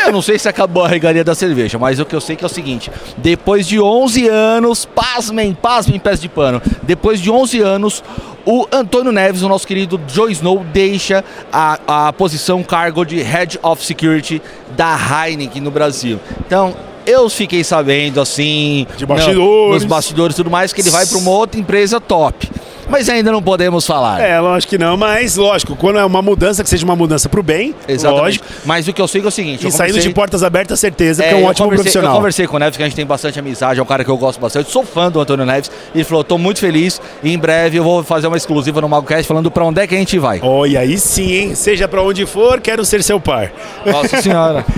Eu 0.07 0.13
não 0.13 0.23
sei 0.23 0.39
se 0.39 0.49
acabou 0.49 0.85
a 0.85 0.89
regalia 0.89 1.23
da 1.23 1.35
cerveja, 1.35 1.79
mas 1.79 2.01
o 2.01 2.05
que 2.05 2.17
eu 2.17 2.21
sei 2.21 2.35
que 2.35 2.43
é 2.43 2.47
o 2.47 2.51
seguinte: 2.51 2.91
depois 3.19 3.67
de 3.67 3.79
11 3.79 4.27
anos, 4.27 4.85
pasmem, 4.87 5.55
pasmem, 5.55 6.01
pés 6.01 6.21
de 6.21 6.29
pano. 6.29 6.61
Depois 6.83 7.21
de 7.21 7.31
11 7.31 7.61
anos, 7.61 8.03
o 8.45 8.67
Antônio 8.73 9.13
Neves, 9.13 9.43
o 9.43 9.49
nosso 9.49 9.67
querido 9.67 10.01
Joe 10.09 10.33
Snow, 10.33 10.65
deixa 10.73 11.23
a, 11.53 12.07
a 12.09 12.13
posição 12.13 12.63
cargo 12.63 13.05
de 13.05 13.21
Head 13.21 13.59
of 13.63 13.85
Security 13.85 14.41
da 14.75 14.97
Heineken 14.97 15.63
no 15.63 15.71
Brasil. 15.71 16.19
Então. 16.47 16.75
Eu 17.07 17.29
fiquei 17.29 17.63
sabendo 17.63 18.19
assim. 18.19 18.87
De 18.97 19.05
bastidores. 19.05 19.75
Nos 19.75 19.85
bastidores 19.85 20.35
e 20.35 20.37
tudo 20.39 20.51
mais, 20.51 20.73
que 20.73 20.81
ele 20.81 20.89
vai 20.89 21.05
para 21.05 21.19
uma 21.19 21.33
outra 21.33 21.61
empresa 21.61 22.01
top. 22.01 22.44
Mas 22.89 23.09
ainda 23.09 23.33
não 23.33 23.43
podemos 23.43 23.87
falar. 23.87 24.21
É, 24.21 24.39
lógico 24.41 24.71
que 24.71 24.79
não, 24.79 24.97
mas 24.97 25.37
lógico, 25.37 25.77
quando 25.77 25.99
é 25.99 26.05
uma 26.05 26.23
mudança, 26.23 26.63
que 26.63 26.69
seja 26.69 26.85
uma 26.85 26.97
mudança 26.97 27.29
pro 27.29 27.43
bem, 27.43 27.75
Exatamente. 27.89 28.23
lógico. 28.23 28.47
Mas 28.65 28.89
o 28.89 28.93
que 28.93 29.01
eu 29.01 29.09
sei 29.09 29.21
é 29.23 29.27
o 29.27 29.31
seguinte, 29.31 29.67
E 29.67 29.71
saindo 29.71 29.99
de 29.99 30.11
portas 30.11 30.43
abertas, 30.43 30.79
certeza, 30.81 31.25
É, 31.25 31.33
é 31.33 31.35
um 31.35 31.45
ótimo 31.45 31.69
profissional. 31.69 32.13
Eu 32.13 32.17
conversei 32.17 32.47
com 32.47 32.57
o 32.57 32.59
Neves, 32.59 32.77
que 32.77 32.83
a 32.83 32.87
gente 32.87 32.97
tem 32.97 33.07
bastante 33.07 33.39
amizade, 33.39 33.81
é 33.81 33.83
um 33.83 33.87
cara 33.87 34.05
que 34.05 34.11
eu 34.11 34.17
gosto 34.17 34.41
bastante. 34.41 34.71
Sou 34.71 34.85
fã 34.85 35.11
do 35.11 35.21
Antônio 35.21 35.45
Neves. 35.47 35.71
Ele 35.95 36.05
falou: 36.05 36.25
tô 36.25 36.39
muito 36.39 36.61
feliz. 36.61 37.01
E 37.23 37.33
em 37.33 37.39
breve 37.39 37.79
eu 37.79 37.85
vou 37.85 38.03
fazer 38.03 38.27
uma 38.27 38.37
exclusiva 38.37 38.81
no 38.81 38.89
MagoCast 38.89 39.27
falando 39.27 39.51
pra 39.51 39.65
onde 39.65 39.81
é 39.81 39.87
que 39.87 39.95
a 39.95 39.99
gente 39.99 40.19
vai. 40.19 40.41
Olha, 40.43 40.81
aí 40.81 40.99
sim, 40.99 41.33
hein? 41.33 41.55
Seja 41.55 41.89
pra 41.89 42.03
onde 42.03 42.27
for, 42.27 42.61
quero 42.61 42.85
ser 42.85 43.03
seu 43.03 43.21
par. 43.21 43.53
Nossa 43.85 44.21
senhora. 44.21 44.65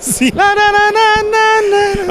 Sim. 0.00 0.30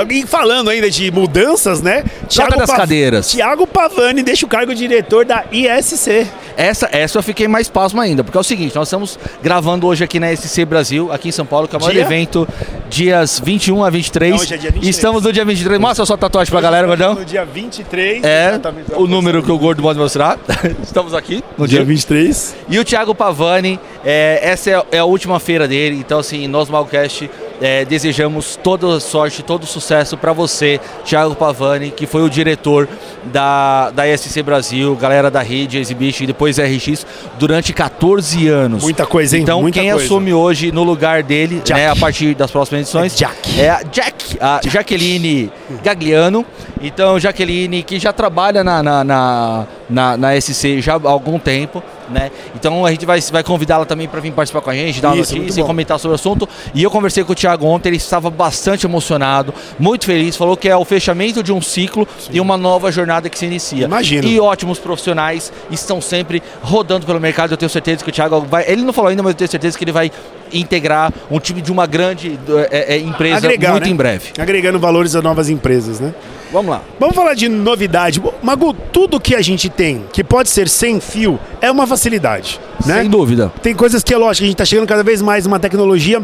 E 0.09 0.25
falando 0.27 0.69
ainda 0.69 0.89
de 0.89 1.11
mudanças, 1.11 1.81
né? 1.81 2.03
Troca 2.29 2.57
das 2.57 2.71
cadeiras. 2.71 3.29
Tiago 3.29 3.65
Pavani 3.65 4.23
deixa 4.23 4.45
o 4.45 4.49
cargo 4.49 4.73
de 4.73 4.79
diretor 4.79 5.02
da 5.25 5.45
ISC. 5.51 6.27
Essa, 6.55 6.89
essa 6.91 7.17
eu 7.17 7.23
fiquei 7.23 7.47
mais 7.47 7.67
pasmo 7.67 7.99
ainda, 7.99 8.23
porque 8.23 8.37
é 8.37 8.41
o 8.41 8.43
seguinte, 8.43 8.75
nós 8.75 8.87
estamos 8.87 9.17
gravando 9.41 9.87
hoje 9.87 10.03
aqui 10.03 10.19
na 10.19 10.35
SC 10.35 10.65
Brasil, 10.65 11.11
aqui 11.11 11.29
em 11.29 11.31
São 11.31 11.45
Paulo, 11.45 11.67
que 11.67 11.75
é 11.75 11.79
o 11.79 11.81
maior 11.81 11.93
Dia? 11.93 12.01
evento, 12.01 12.47
dias 12.89 13.41
21 13.43 13.83
a 13.83 13.89
23. 13.89 14.31
Não, 14.31 14.39
hoje 14.39 14.53
é 14.53 14.57
dia 14.57 14.71
23. 14.71 14.95
Estamos 14.95 15.23
no 15.23 15.33
dia 15.33 15.45
23. 15.45 15.79
Mostra 15.81 16.03
a 16.03 16.05
sua 16.05 16.17
tatuagem 16.17 16.51
pra 16.51 16.61
galera, 16.61 16.85
gordão. 16.85 17.15
No 17.15 17.25
dia 17.25 17.43
23. 17.45 18.23
É, 18.23 18.59
o 18.95 19.07
número 19.07 19.41
que 19.41 19.51
o 19.51 19.57
gordo 19.57 19.81
pode 19.81 19.97
mostrar. 19.97 20.37
Estamos 20.83 21.13
aqui 21.13 21.43
no 21.57 21.67
Dia 21.67 21.79
dia 21.79 21.85
23. 21.85 22.55
E 22.69 22.79
o 22.79 22.85
Thiago 22.85 23.15
Pavani, 23.15 23.79
é, 24.05 24.39
essa 24.43 24.69
é, 24.69 24.83
é 24.91 24.99
a 24.99 25.05
última 25.05 25.39
feira 25.39 25.67
dele, 25.67 25.97
então 25.97 26.19
assim, 26.19 26.47
nós 26.47 26.69
Malcast 26.69 27.29
é, 27.63 27.85
desejamos 27.85 28.59
toda 28.61 28.99
sorte, 28.99 29.41
todo 29.41 29.65
sucesso 29.65 30.17
para 30.17 30.33
você, 30.33 30.81
Thiago 31.05 31.33
Pavani, 31.33 31.91
que 31.91 32.05
foi 32.05 32.21
o 32.21 32.29
diretor 32.29 32.89
da, 33.23 33.89
da 33.91 34.05
ESC 34.05 34.43
Brasil, 34.43 34.93
galera 34.97 35.31
da 35.31 35.41
rede 35.41 35.77
Exhibition 35.77 36.25
e 36.25 36.27
depois 36.27 36.57
RX 36.59 37.05
durante 37.39 37.71
14 37.71 38.49
anos. 38.49 38.83
Muita 38.83 39.05
coisa, 39.05 39.37
hein? 39.37 39.43
Então 39.43 39.61
Muita 39.61 39.79
quem 39.79 39.89
coisa. 39.89 40.03
assume 40.03 40.33
hoje 40.33 40.73
no 40.73 40.83
lugar 40.83 41.23
dele, 41.23 41.61
Jack. 41.63 41.79
né, 41.79 41.89
a 41.89 41.95
partir 41.95 42.35
das 42.35 42.51
próximas 42.51 42.81
edições, 42.81 43.13
É 43.13 43.15
Jack. 43.15 43.59
é 43.61 43.69
a 43.69 43.81
Jack, 43.83 44.37
a 44.41 44.59
Jaqueline 44.67 45.49
Gagliano. 45.81 46.45
Então, 46.81 47.17
Jaqueline, 47.17 47.81
que 47.81 47.97
já 47.97 48.11
trabalha 48.11 48.61
na, 48.61 48.83
na, 48.83 49.03
na, 49.05 49.67
na, 49.89 50.17
na 50.17 50.41
SC 50.41 50.81
já 50.81 50.95
há 50.95 51.09
algum 51.09 51.39
tempo, 51.39 51.81
né? 52.09 52.31
Então 52.55 52.85
a 52.85 52.91
gente 52.91 53.05
vai, 53.05 53.19
vai 53.21 53.43
convidá-la 53.43 53.85
também 53.85 54.07
para 54.07 54.19
vir 54.19 54.31
participar 54.31 54.61
com 54.61 54.69
a 54.69 54.73
gente, 54.73 55.01
dar 55.01 55.09
uma 55.09 55.21
Isso, 55.21 55.35
notícia 55.35 55.61
e 55.61 55.63
comentar 55.63 55.99
sobre 55.99 56.13
o 56.13 56.15
assunto. 56.15 56.47
E 56.73 56.83
eu 56.83 56.91
conversei 56.91 57.23
com 57.23 57.31
o 57.31 57.35
Thiago 57.35 57.65
ontem, 57.65 57.89
ele 57.89 57.97
estava 57.97 58.29
bastante 58.29 58.85
emocionado, 58.85 59.53
muito 59.79 60.05
feliz, 60.05 60.35
falou 60.35 60.57
que 60.57 60.69
é 60.69 60.75
o 60.75 60.85
fechamento 60.85 61.41
de 61.43 61.51
um 61.51 61.61
ciclo 61.61 62.07
e 62.31 62.39
uma 62.39 62.57
nova 62.57 62.91
jornada 62.91 63.29
que 63.29 63.37
se 63.37 63.45
inicia. 63.45 63.85
Imagino. 63.85 64.27
E 64.27 64.39
ótimos 64.39 64.79
profissionais 64.79 65.51
estão 65.71 66.01
sempre 66.01 66.41
rodando 66.61 67.05
pelo 67.05 67.19
mercado. 67.19 67.51
Eu 67.51 67.57
tenho 67.57 67.69
certeza 67.69 68.03
que 68.03 68.09
o 68.09 68.13
Thiago 68.13 68.41
vai. 68.41 68.65
Ele 68.67 68.83
não 68.83 68.93
falou 68.93 69.09
ainda, 69.09 69.23
mas 69.23 69.31
eu 69.31 69.37
tenho 69.37 69.49
certeza 69.49 69.77
que 69.77 69.83
ele 69.83 69.91
vai 69.91 70.11
integrar 70.53 71.11
um 71.29 71.39
time 71.39 71.61
de 71.61 71.71
uma 71.71 71.85
grande 71.85 72.39
é, 72.71 72.95
é, 72.95 72.97
empresa 72.99 73.37
Agregar, 73.37 73.71
muito 73.71 73.85
né? 73.85 73.89
em 73.91 73.95
breve. 73.95 74.31
Agregando 74.37 74.79
valores 74.79 75.15
a 75.15 75.21
novas 75.21 75.49
empresas, 75.49 75.99
né? 75.99 76.13
Vamos 76.51 76.69
lá. 76.69 76.81
Vamos 76.99 77.15
falar 77.15 77.33
de 77.33 77.49
novidade. 77.49 78.21
Magu, 78.41 78.73
tudo 78.73 79.19
que 79.19 79.35
a 79.35 79.41
gente 79.41 79.69
tem 79.69 80.05
que 80.13 80.23
pode 80.23 80.49
ser 80.49 80.69
sem 80.69 80.99
fio 80.99 81.39
é 81.59 81.71
uma 81.71 81.87
facilidade, 81.87 82.59
né? 82.85 83.01
Sem 83.01 83.09
dúvida. 83.09 83.51
Tem 83.61 83.73
coisas 83.73 84.03
que 84.03 84.13
é 84.13 84.17
lógico, 84.17 84.43
a 84.43 84.47
gente 84.47 84.55
está 84.55 84.65
chegando 84.65 84.87
cada 84.87 85.03
vez 85.03 85.21
mais 85.21 85.45
numa 85.45 85.59
tecnologia 85.59 86.21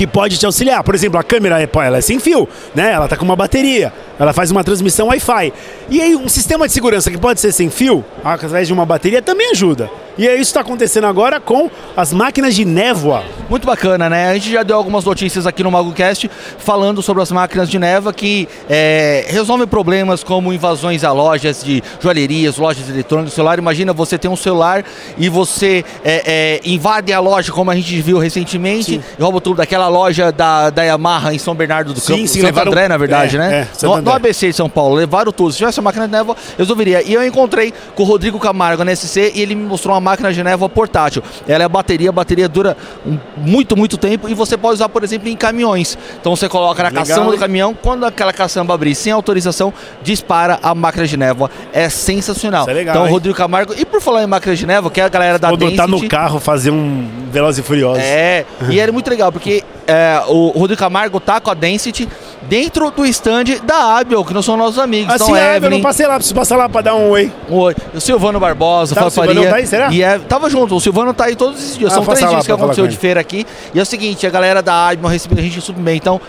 que 0.00 0.06
pode 0.06 0.38
te 0.38 0.46
auxiliar. 0.46 0.82
Por 0.82 0.94
exemplo, 0.94 1.20
a 1.20 1.22
câmera 1.22 1.62
é, 1.62 1.68
ela 1.84 1.98
é 1.98 2.00
sem 2.00 2.18
fio, 2.18 2.48
né? 2.74 2.90
Ela 2.90 3.06
tá 3.06 3.18
com 3.18 3.24
uma 3.24 3.36
bateria, 3.36 3.92
ela 4.18 4.32
faz 4.32 4.50
uma 4.50 4.64
transmissão 4.64 5.08
Wi-Fi. 5.08 5.52
E 5.90 6.00
aí 6.00 6.16
um 6.16 6.26
sistema 6.26 6.66
de 6.66 6.72
segurança 6.72 7.10
que 7.10 7.18
pode 7.18 7.38
ser 7.38 7.52
sem 7.52 7.68
fio, 7.68 8.02
através 8.24 8.66
de 8.66 8.72
uma 8.72 8.86
bateria, 8.86 9.20
também 9.20 9.50
ajuda. 9.50 9.90
E 10.20 10.28
é 10.28 10.34
isso 10.34 10.38
que 10.38 10.58
está 10.58 10.60
acontecendo 10.60 11.06
agora 11.06 11.40
com 11.40 11.70
as 11.96 12.12
máquinas 12.12 12.54
de 12.54 12.62
névoa. 12.66 13.24
Muito 13.48 13.66
bacana, 13.66 14.10
né? 14.10 14.28
A 14.28 14.34
gente 14.34 14.52
já 14.52 14.62
deu 14.62 14.76
algumas 14.76 15.02
notícias 15.02 15.46
aqui 15.46 15.62
no 15.62 15.70
MagoCast 15.70 16.30
falando 16.58 17.00
sobre 17.00 17.22
as 17.22 17.32
máquinas 17.32 17.70
de 17.70 17.78
névoa 17.78 18.12
que 18.12 18.46
é, 18.68 19.24
resolvem 19.28 19.66
problemas 19.66 20.22
como 20.22 20.52
invasões 20.52 21.04
a 21.04 21.12
lojas 21.12 21.64
de 21.64 21.82
joalherias, 22.00 22.58
lojas 22.58 22.86
eletrônicas, 22.86 23.32
celular. 23.32 23.58
Imagina 23.58 23.94
você 23.94 24.18
ter 24.18 24.28
um 24.28 24.36
celular 24.36 24.84
e 25.16 25.30
você 25.30 25.82
é, 26.04 26.22
é, 26.26 26.60
invade 26.68 27.14
a 27.14 27.18
loja, 27.18 27.50
como 27.50 27.70
a 27.70 27.74
gente 27.74 28.02
viu 28.02 28.18
recentemente, 28.18 28.96
Sim. 28.96 29.02
e 29.18 29.22
rouba 29.22 29.40
tudo 29.40 29.56
daquela 29.56 29.88
loja 29.88 30.30
da, 30.30 30.68
da 30.68 30.82
Yamaha 30.82 31.32
em 31.32 31.38
São 31.38 31.54
Bernardo 31.54 31.94
do 31.94 32.00
Sim, 32.00 32.12
Campo, 32.12 32.28
sim, 32.28 32.40
Santo 32.40 32.44
levaram- 32.44 32.72
André, 32.72 32.88
na 32.88 32.98
verdade, 32.98 33.36
é, 33.36 33.38
né? 33.38 33.68
é, 33.82 33.86
no, 33.86 34.02
no 34.02 34.12
ABC 34.12 34.48
de 34.48 34.52
São 34.54 34.68
Paulo, 34.68 34.96
levaram 34.96 35.32
tudo. 35.32 35.50
Se 35.52 35.56
tivesse 35.56 35.80
uma 35.80 35.84
máquina 35.84 36.06
de 36.06 36.12
névoa, 36.12 36.36
resolveria. 36.58 37.02
E 37.02 37.14
eu 37.14 37.26
encontrei 37.26 37.72
com 37.94 38.02
o 38.02 38.06
Rodrigo 38.06 38.38
Camargo 38.38 38.84
na 38.84 38.94
SC 38.94 39.32
e 39.34 39.40
ele 39.40 39.54
me 39.54 39.64
mostrou 39.64 39.94
uma 39.94 40.09
máquina 40.10 40.32
de 40.32 40.42
névoa 40.42 40.68
portátil. 40.68 41.22
Ela 41.46 41.64
é 41.64 41.68
bateria, 41.68 42.08
a 42.10 42.12
bateria 42.12 42.48
dura 42.48 42.76
um- 43.06 43.18
muito, 43.36 43.76
muito 43.76 43.96
tempo 43.96 44.28
e 44.28 44.34
você 44.34 44.56
pode 44.56 44.74
usar, 44.74 44.88
por 44.88 45.02
exemplo, 45.04 45.28
em 45.28 45.36
caminhões. 45.36 45.96
Então 46.20 46.34
você 46.34 46.48
coloca 46.48 46.82
na 46.82 46.88
Legal, 46.88 47.06
caçamba 47.06 47.30
do 47.32 47.38
caminhão, 47.38 47.74
quando 47.74 48.04
aquela 48.04 48.32
caçamba 48.32 48.74
abrir 48.74 48.94
sem 48.94 49.12
autorização, 49.12 49.72
dispara 50.02 50.58
a 50.62 50.74
máquina 50.74 51.06
de 51.06 51.16
névoa. 51.16 51.50
É 51.72 51.88
sensacional. 51.88 52.68
É 52.68 52.72
legal, 52.72 52.94
então, 52.94 53.06
hein? 53.06 53.12
Rodrigo 53.12 53.36
Camargo, 53.36 53.74
e 53.76 53.84
por 53.84 54.00
falar 54.00 54.22
em 54.22 54.26
máquina 54.26 54.54
de 54.56 54.66
névoa, 54.66 54.90
que 54.90 55.00
é 55.00 55.04
a 55.04 55.08
galera 55.08 55.38
da 55.38 55.48
Quando 55.50 55.70
tá 55.76 55.86
no 55.86 55.94
Density- 55.94 56.08
carro 56.08 56.40
fazer 56.40 56.70
um 56.70 57.08
Velozes 57.30 57.60
e 57.60 57.62
Furiosos. 57.66 58.02
é, 58.02 58.44
e 58.68 58.80
era 58.80 58.90
muito 58.92 59.08
legal, 59.08 59.30
porque 59.30 59.62
é, 59.86 60.20
o 60.28 60.48
Rodrigo 60.48 60.78
Camargo 60.80 61.20
tá 61.20 61.40
com 61.40 61.50
a 61.50 61.54
Density 61.54 62.08
dentro 62.42 62.90
do 62.90 63.04
stand 63.06 63.44
da 63.64 63.98
Abiel, 63.98 64.24
que 64.24 64.32
não 64.32 64.42
são 64.42 64.56
nossos 64.56 64.78
amigos. 64.78 65.12
Assim, 65.12 65.24
então, 65.24 65.36
eu 65.36 65.56
Evelyn, 65.56 65.76
não 65.76 65.82
passei 65.82 66.06
lá, 66.06 66.14
preciso 66.14 66.34
passar 66.34 66.56
lá 66.56 66.68
pra 66.68 66.80
dar 66.80 66.94
um 66.94 67.10
oi. 67.10 67.30
o, 67.48 67.68
o 67.94 68.00
Silvano 68.00 68.40
Barbosa, 68.40 68.94
Tá, 68.94 69.02
tá, 69.02 69.06
o 69.06 69.10
Silvano 69.10 69.42
tá 69.44 69.56
aí, 69.56 69.66
será? 69.66 69.90
E 69.92 70.02
é, 70.02 70.18
tava 70.18 70.48
junto, 70.48 70.74
o 70.74 70.80
Silvano 70.80 71.12
tá 71.12 71.24
aí 71.24 71.36
todos 71.36 71.58
esses 71.60 71.76
dias. 71.78 71.92
Ah, 71.92 71.96
São 71.96 72.04
três 72.04 72.28
dias 72.28 72.46
que 72.46 72.52
aconteceu 72.52 72.86
de 72.86 72.96
feira 72.96 73.20
aqui. 73.20 73.46
E 73.74 73.78
é 73.78 73.82
o 73.82 73.86
seguinte, 73.86 74.26
a 74.26 74.30
galera 74.30 74.62
da 74.62 74.88
Abiel 74.88 75.08
recebeu 75.08 75.38
a 75.38 75.42
gente 75.42 75.60
super 75.60 75.82
bem. 75.82 75.96
Então, 75.96 76.20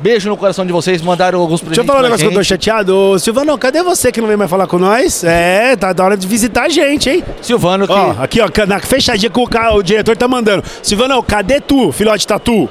beijo 0.00 0.28
no 0.28 0.36
coração 0.36 0.66
de 0.66 0.72
vocês, 0.72 1.00
mandaram 1.00 1.40
alguns 1.40 1.60
Deixa 1.60 1.80
eu 1.80 1.84
presentes 1.84 1.86
falar 1.86 2.00
um 2.00 2.02
negócio 2.02 2.26
que 2.26 2.32
eu 2.32 2.36
tô 2.36 2.42
gente. 2.42 2.48
chateado. 2.48 2.96
Ô, 2.96 3.18
Silvano, 3.18 3.56
cadê 3.56 3.82
você 3.82 4.10
que 4.10 4.20
não 4.20 4.26
vem 4.28 4.36
mais 4.36 4.50
falar 4.50 4.66
com 4.66 4.78
nós? 4.78 5.22
É, 5.22 5.76
tá 5.76 5.92
da 5.92 6.04
hora 6.04 6.16
de 6.16 6.26
visitar 6.26 6.64
a 6.64 6.68
gente, 6.68 7.08
hein? 7.08 7.24
Silvano, 7.40 7.86
que... 7.86 7.92
Ó, 7.92 8.14
aqui, 8.18 8.40
ó, 8.40 8.48
na 8.66 8.80
fechadinha 8.80 9.30
que 9.30 9.38
o, 9.38 9.48
o 9.76 9.82
diretor 9.82 10.16
tá 10.16 10.26
mandando. 10.26 10.64
Silvano, 10.82 11.22
cadê 11.22 11.60
tu, 11.60 11.92
filhote 11.92 12.26
tatu? 12.26 12.68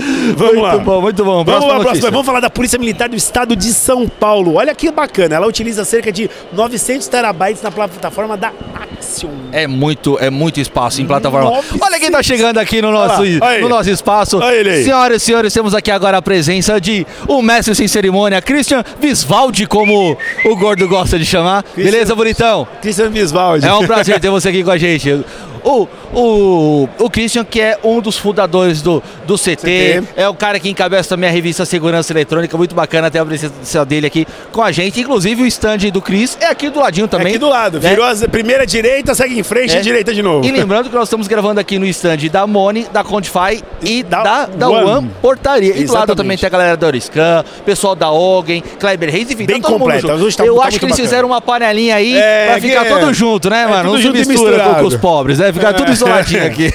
Vamos 0.36 0.62
lá. 0.62 0.72
Muito 0.72 0.84
bom, 0.84 1.00
muito 1.00 1.24
bom. 1.24 1.44
Vamos 1.44 1.44
Próxima 1.44 1.72
lá, 1.74 1.80
próxima. 1.80 2.10
Vamos 2.10 2.26
falar 2.26 2.40
da 2.40 2.50
Polícia 2.50 2.78
Militar 2.78 3.08
do 3.08 3.16
Estado 3.16 3.54
de 3.56 3.72
São 3.72 4.08
Paulo. 4.08 4.54
Olha 4.54 4.74
que 4.74 4.90
bacana. 4.90 5.36
Ela 5.36 5.46
utiliza 5.46 5.84
cerca 5.84 6.10
de 6.12 6.30
900 6.52 7.06
terabytes 7.08 7.62
na 7.62 7.70
plataforma 7.70 8.36
da 8.36 8.52
Axion. 8.98 9.30
É 9.52 9.66
muito, 9.66 10.18
é 10.18 10.30
muito 10.30 10.60
espaço 10.60 11.00
em 11.00 11.06
plataforma. 11.06 11.50
900. 11.50 11.80
Olha 11.80 12.00
quem 12.00 12.10
tá 12.10 12.22
chegando 12.22 12.58
aqui 12.58 12.80
no 12.82 12.90
nosso, 12.90 13.22
Olha 13.22 13.38
lá, 13.40 13.58
no 13.58 13.68
nosso 13.68 13.90
espaço. 13.90 14.38
Olha 14.38 14.54
ele 14.54 14.70
aí. 14.70 14.84
Senhoras 14.84 15.22
e 15.22 15.24
senhores, 15.24 15.52
temos 15.52 15.74
aqui 15.74 15.90
agora 15.90 16.18
a 16.18 16.22
presença 16.22 16.80
de 16.80 17.06
o 17.26 17.40
mestre 17.42 17.74
sem 17.74 17.88
cerimônia, 17.88 18.40
Christian 18.40 18.84
Visvaldi, 19.00 19.66
como 19.66 20.16
o 20.44 20.56
gordo 20.56 20.86
gosta 20.88 21.18
de 21.18 21.24
chamar. 21.24 21.64
Beleza, 21.76 22.14
bonitão? 22.14 22.66
Christian 22.80 23.10
Visvaldi. 23.10 23.66
É 23.66 23.74
um 23.74 23.86
prazer 23.86 24.20
ter 24.20 24.30
você 24.30 24.48
aqui 24.48 24.64
com 24.64 24.70
a 24.70 24.78
gente. 24.78 25.24
O, 25.68 25.86
o, 26.14 26.88
o 26.98 27.10
Christian, 27.10 27.44
que 27.44 27.60
é 27.60 27.78
um 27.84 28.00
dos 28.00 28.16
fundadores 28.16 28.80
do, 28.80 29.02
do 29.26 29.36
CT, 29.36 29.56
CT. 29.56 30.02
é 30.16 30.28
o 30.28 30.34
cara 30.34 30.58
que 30.58 30.68
encabeça 30.70 31.10
também 31.10 31.28
a 31.28 31.32
revista 31.32 31.64
Segurança 31.64 32.12
Eletrônica, 32.12 32.56
muito 32.56 32.74
bacana 32.74 33.10
ter 33.10 33.18
a 33.18 33.24
presença 33.26 33.84
dele 33.84 34.06
aqui 34.06 34.26
com 34.52 34.62
a 34.62 34.72
gente. 34.72 35.00
Inclusive 35.00 35.42
o 35.42 35.46
stand 35.46 35.78
do 35.92 36.00
Cris 36.00 36.38
é 36.40 36.46
aqui 36.46 36.70
do 36.70 36.80
ladinho 36.80 37.04
É 37.04 37.08
também. 37.08 37.26
aqui 37.28 37.38
do 37.38 37.48
lado. 37.48 37.80
né? 37.80 37.90
Virou 37.90 38.04
a 38.06 38.14
primeira 38.28 38.66
direita, 38.66 39.14
segue 39.14 39.38
em 39.38 39.42
frente 39.42 39.76
É. 39.76 39.80
e 39.80 39.82
direita 39.82 40.14
de 40.14 40.22
novo. 40.22 40.44
E 40.46 40.50
lembrando 40.50 40.88
que 40.88 40.94
nós 40.94 41.04
estamos 41.04 41.28
gravando 41.28 41.60
aqui 41.60 41.78
no 41.78 41.86
stand 41.86 42.16
da 42.32 42.46
Moni, 42.46 42.86
da 42.92 43.04
Quantify 43.04 43.62
e 43.82 44.02
Da 44.02 44.22
da, 44.22 44.46
da 44.46 44.68
One. 44.70 44.84
One 44.90 45.10
Portaria. 45.20 45.76
E 45.76 45.84
do 45.84 45.92
lado 45.92 46.14
também 46.16 46.36
tem 46.38 46.46
a 46.46 46.50
galera 46.50 46.76
da 46.76 46.86
Oriscan, 46.86 47.44
pessoal 47.66 47.94
da 47.94 48.10
Ogen, 48.10 48.62
Kleber 48.80 49.10
Reis, 49.10 49.30
enfim, 49.30 49.44
Bem 49.44 49.60
tá 49.60 49.68
todo. 49.68 49.84
Hoje 49.84 50.36
tá- 50.36 50.44
Eu 50.46 50.56
tá 50.56 50.66
acho 50.68 50.78
que 50.78 50.84
eles 50.84 50.92
bacana. 50.96 51.08
fizeram 51.08 51.28
uma 51.28 51.40
panelinha 51.40 51.96
aí 51.96 52.16
É, 52.16 52.46
pra 52.52 52.60
ficar 52.60 52.86
é- 52.86 52.98
tudo 52.98 53.12
junto, 53.12 53.50
né, 53.50 53.62
é 53.62 53.66
mano? 53.66 53.92
Não 53.92 54.00
se 54.00 54.08
mistura 54.10 54.58
com, 54.60 54.74
com 54.74 54.86
os 54.86 54.96
pobres, 54.96 55.38
né? 55.38 55.52
Ficar 55.58 55.72
tudo 55.74 55.90
É. 55.90 55.92
isoladinho 55.92 56.44
aqui. 56.46 56.72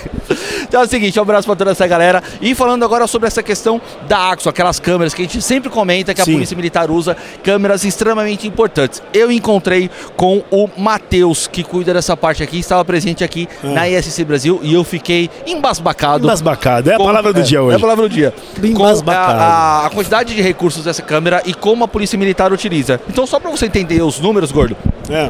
Então 0.63 0.81
é 0.81 0.85
o 0.85 0.87
seguinte, 0.87 1.19
um 1.19 1.21
abraço 1.21 1.45
pra 1.45 1.55
toda 1.55 1.71
essa 1.71 1.85
galera. 1.85 2.23
E 2.41 2.55
falando 2.55 2.83
agora 2.83 3.05
sobre 3.05 3.27
essa 3.27 3.43
questão 3.43 3.79
da 4.07 4.31
Axo, 4.31 4.49
aquelas 4.49 4.79
câmeras 4.79 5.13
que 5.13 5.21
a 5.21 5.25
gente 5.25 5.41
sempre 5.41 5.69
comenta 5.69 6.13
que 6.13 6.21
a 6.21 6.25
Sim. 6.25 6.33
Polícia 6.33 6.55
Militar 6.57 6.89
usa, 6.89 7.15
câmeras 7.43 7.83
extremamente 7.83 8.47
importantes. 8.47 9.01
Eu 9.13 9.31
encontrei 9.31 9.89
com 10.15 10.43
o 10.49 10.67
Matheus, 10.77 11.45
que 11.45 11.63
cuida 11.63 11.93
dessa 11.93 12.17
parte 12.17 12.41
aqui, 12.41 12.57
estava 12.59 12.83
presente 12.83 13.23
aqui 13.23 13.47
na 13.61 13.87
ISC 13.87 14.23
Brasil 14.23 14.59
e 14.63 14.73
eu 14.73 14.83
fiquei 14.83 15.29
embasbacado. 15.45 16.25
Embasbacado. 16.25 16.89
É 16.89 16.95
a 16.95 16.97
com- 16.97 17.05
palavra 17.05 17.33
do 17.33 17.39
é, 17.41 17.43
dia 17.43 17.57
É 17.59 17.61
hoje. 17.61 17.75
a 17.77 17.79
palavra 17.79 18.09
do 18.09 18.13
dia. 18.13 18.33
Embasbacado. 18.63 19.39
a, 19.39 19.43
a- 19.43 19.85
a 19.85 19.89
quantidade 19.89 20.33
de 20.33 20.41
recursos 20.41 20.83
dessa 20.85 21.01
câmera 21.01 21.41
e 21.45 21.53
como 21.53 21.83
a 21.83 21.87
Polícia 21.87 22.17
Militar 22.17 22.51
utiliza. 22.51 22.99
Então, 23.07 23.27
só 23.27 23.39
para 23.39 23.51
você 23.51 23.65
entender 23.67 24.01
os 24.01 24.19
números, 24.19 24.51
gordo, 24.51 24.75
É. 25.09 25.29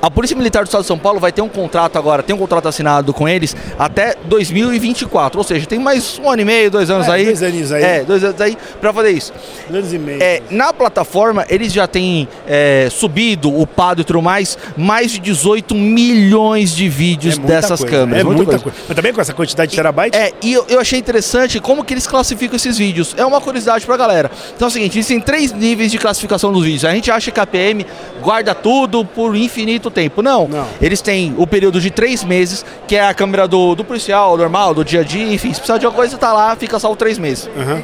A 0.00 0.10
Polícia 0.10 0.36
Militar 0.36 0.62
do 0.62 0.66
Estado 0.66 0.82
de 0.82 0.86
São 0.86 0.98
Paulo 0.98 1.18
vai 1.18 1.32
ter 1.32 1.42
um 1.42 1.48
contrato 1.48 1.96
agora, 1.96 2.22
tem 2.22 2.34
um 2.34 2.38
contrato 2.38 2.68
assinado 2.68 3.12
com 3.14 3.28
eles 3.28 3.56
até 3.78 4.14
2024. 4.26 5.38
Ou 5.38 5.44
seja, 5.44 5.66
tem 5.66 5.78
mais 5.78 6.18
um 6.22 6.30
ano 6.30 6.42
e 6.42 6.44
meio, 6.44 6.70
dois 6.70 6.90
anos 6.90 7.08
É, 7.08 7.12
aí. 7.12 7.24
dois 7.24 7.42
aninhos 7.42 7.72
aí. 7.72 7.82
É, 7.82 8.04
dois 8.04 8.22
anos 8.22 8.40
aí 8.40 8.56
pra 8.80 8.92
fazer 8.92 9.10
isso. 9.10 9.32
Dois 9.68 9.84
anos 9.84 9.92
e 9.94 9.98
meio. 9.98 10.22
É, 10.22 10.42
na 10.50 10.72
plataforma, 10.72 11.44
eles 11.48 11.72
já 11.72 11.86
têm 11.86 12.28
é, 12.46 12.88
subido, 12.90 13.48
upado 13.58 14.02
e 14.02 14.04
tudo 14.04 14.20
mais, 14.22 14.56
mais 14.76 15.12
de 15.12 15.18
18 15.18 15.74
milhões 15.74 16.74
de 16.74 16.88
vídeos 16.88 17.34
É 17.34 17.38
muita 17.38 17.54
dessas 17.54 17.80
coisa, 17.80 17.96
câmeras. 17.96 18.20
É 18.20 18.24
muita, 18.24 18.44
coisa. 18.44 18.62
coisa. 18.62 18.78
Mas 18.88 18.96
também 18.96 19.12
com 19.12 19.20
essa 19.20 19.32
quantidade 19.32 19.70
de 19.70 19.76
terabytes? 19.76 20.18
É, 20.20 20.32
e 20.42 20.52
eu, 20.52 20.64
eu 20.68 20.78
achei 20.80 20.98
interessante 20.98 21.58
como 21.60 21.82
que 21.84 21.94
eles 21.94 22.06
classificam 22.06 22.56
esses 22.56 22.76
vídeos. 22.78 23.14
É 23.16 23.24
uma 23.24 23.40
curiosidade 23.40 23.84
pra 23.86 23.96
galera. 23.96 24.30
Então 24.54 24.66
é 24.66 24.68
o 24.68 24.72
seguinte, 24.72 24.98
existem 24.98 25.20
três 25.20 25.52
níveis 25.52 25.90
de 25.90 25.98
classificação 25.98 26.52
dos 26.52 26.62
vídeos. 26.64 26.84
A 26.84 26.92
gente 26.92 27.10
acha 27.10 27.30
que 27.30 27.40
a 27.40 27.46
PM 27.46 27.86
guarda 28.22 28.54
tudo 28.54 29.04
por 29.04 29.34
infinito 29.34 29.85
tempo. 29.90 30.22
Não. 30.22 30.46
Não. 30.48 30.66
Eles 30.80 31.00
têm 31.00 31.34
o 31.38 31.46
período 31.46 31.80
de 31.80 31.90
três 31.90 32.22
meses, 32.24 32.64
que 32.86 32.96
é 32.96 33.06
a 33.06 33.14
câmera 33.14 33.46
do, 33.48 33.74
do 33.74 33.84
policial, 33.84 34.36
normal, 34.36 34.74
do 34.74 34.84
dia 34.84 35.00
a 35.00 35.04
dia, 35.04 35.32
enfim, 35.32 35.48
se 35.52 35.60
precisar 35.60 35.78
de 35.78 35.86
alguma 35.86 36.02
coisa, 36.02 36.16
tá 36.18 36.32
lá, 36.32 36.54
fica 36.56 36.78
só 36.78 36.94
três 36.94 37.18
meses. 37.18 37.48
Aham. 37.56 37.82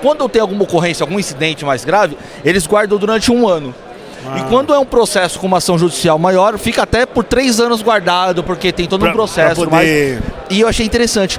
Quando 0.00 0.28
tem 0.28 0.42
alguma 0.42 0.64
ocorrência, 0.64 1.04
algum 1.04 1.18
incidente 1.18 1.64
mais 1.64 1.84
grave, 1.84 2.16
eles 2.44 2.66
guardam 2.66 2.98
durante 2.98 3.30
um 3.30 3.46
ano. 3.48 3.72
Ah. 4.26 4.38
E 4.38 4.42
quando 4.48 4.72
é 4.74 4.78
um 4.78 4.84
processo 4.84 5.38
com 5.38 5.46
uma 5.46 5.58
ação 5.58 5.78
judicial 5.78 6.18
maior, 6.18 6.58
fica 6.58 6.82
até 6.82 7.06
por 7.06 7.22
três 7.24 7.60
anos 7.60 7.82
guardado, 7.82 8.42
porque 8.42 8.72
tem 8.72 8.86
todo 8.86 9.00
Pra- 9.00 9.10
um 9.10 9.14
processo. 9.14 9.64
poder- 9.64 10.20
E 10.50 10.60
eu 10.60 10.68
achei 10.68 10.84
interessante. 10.86 11.38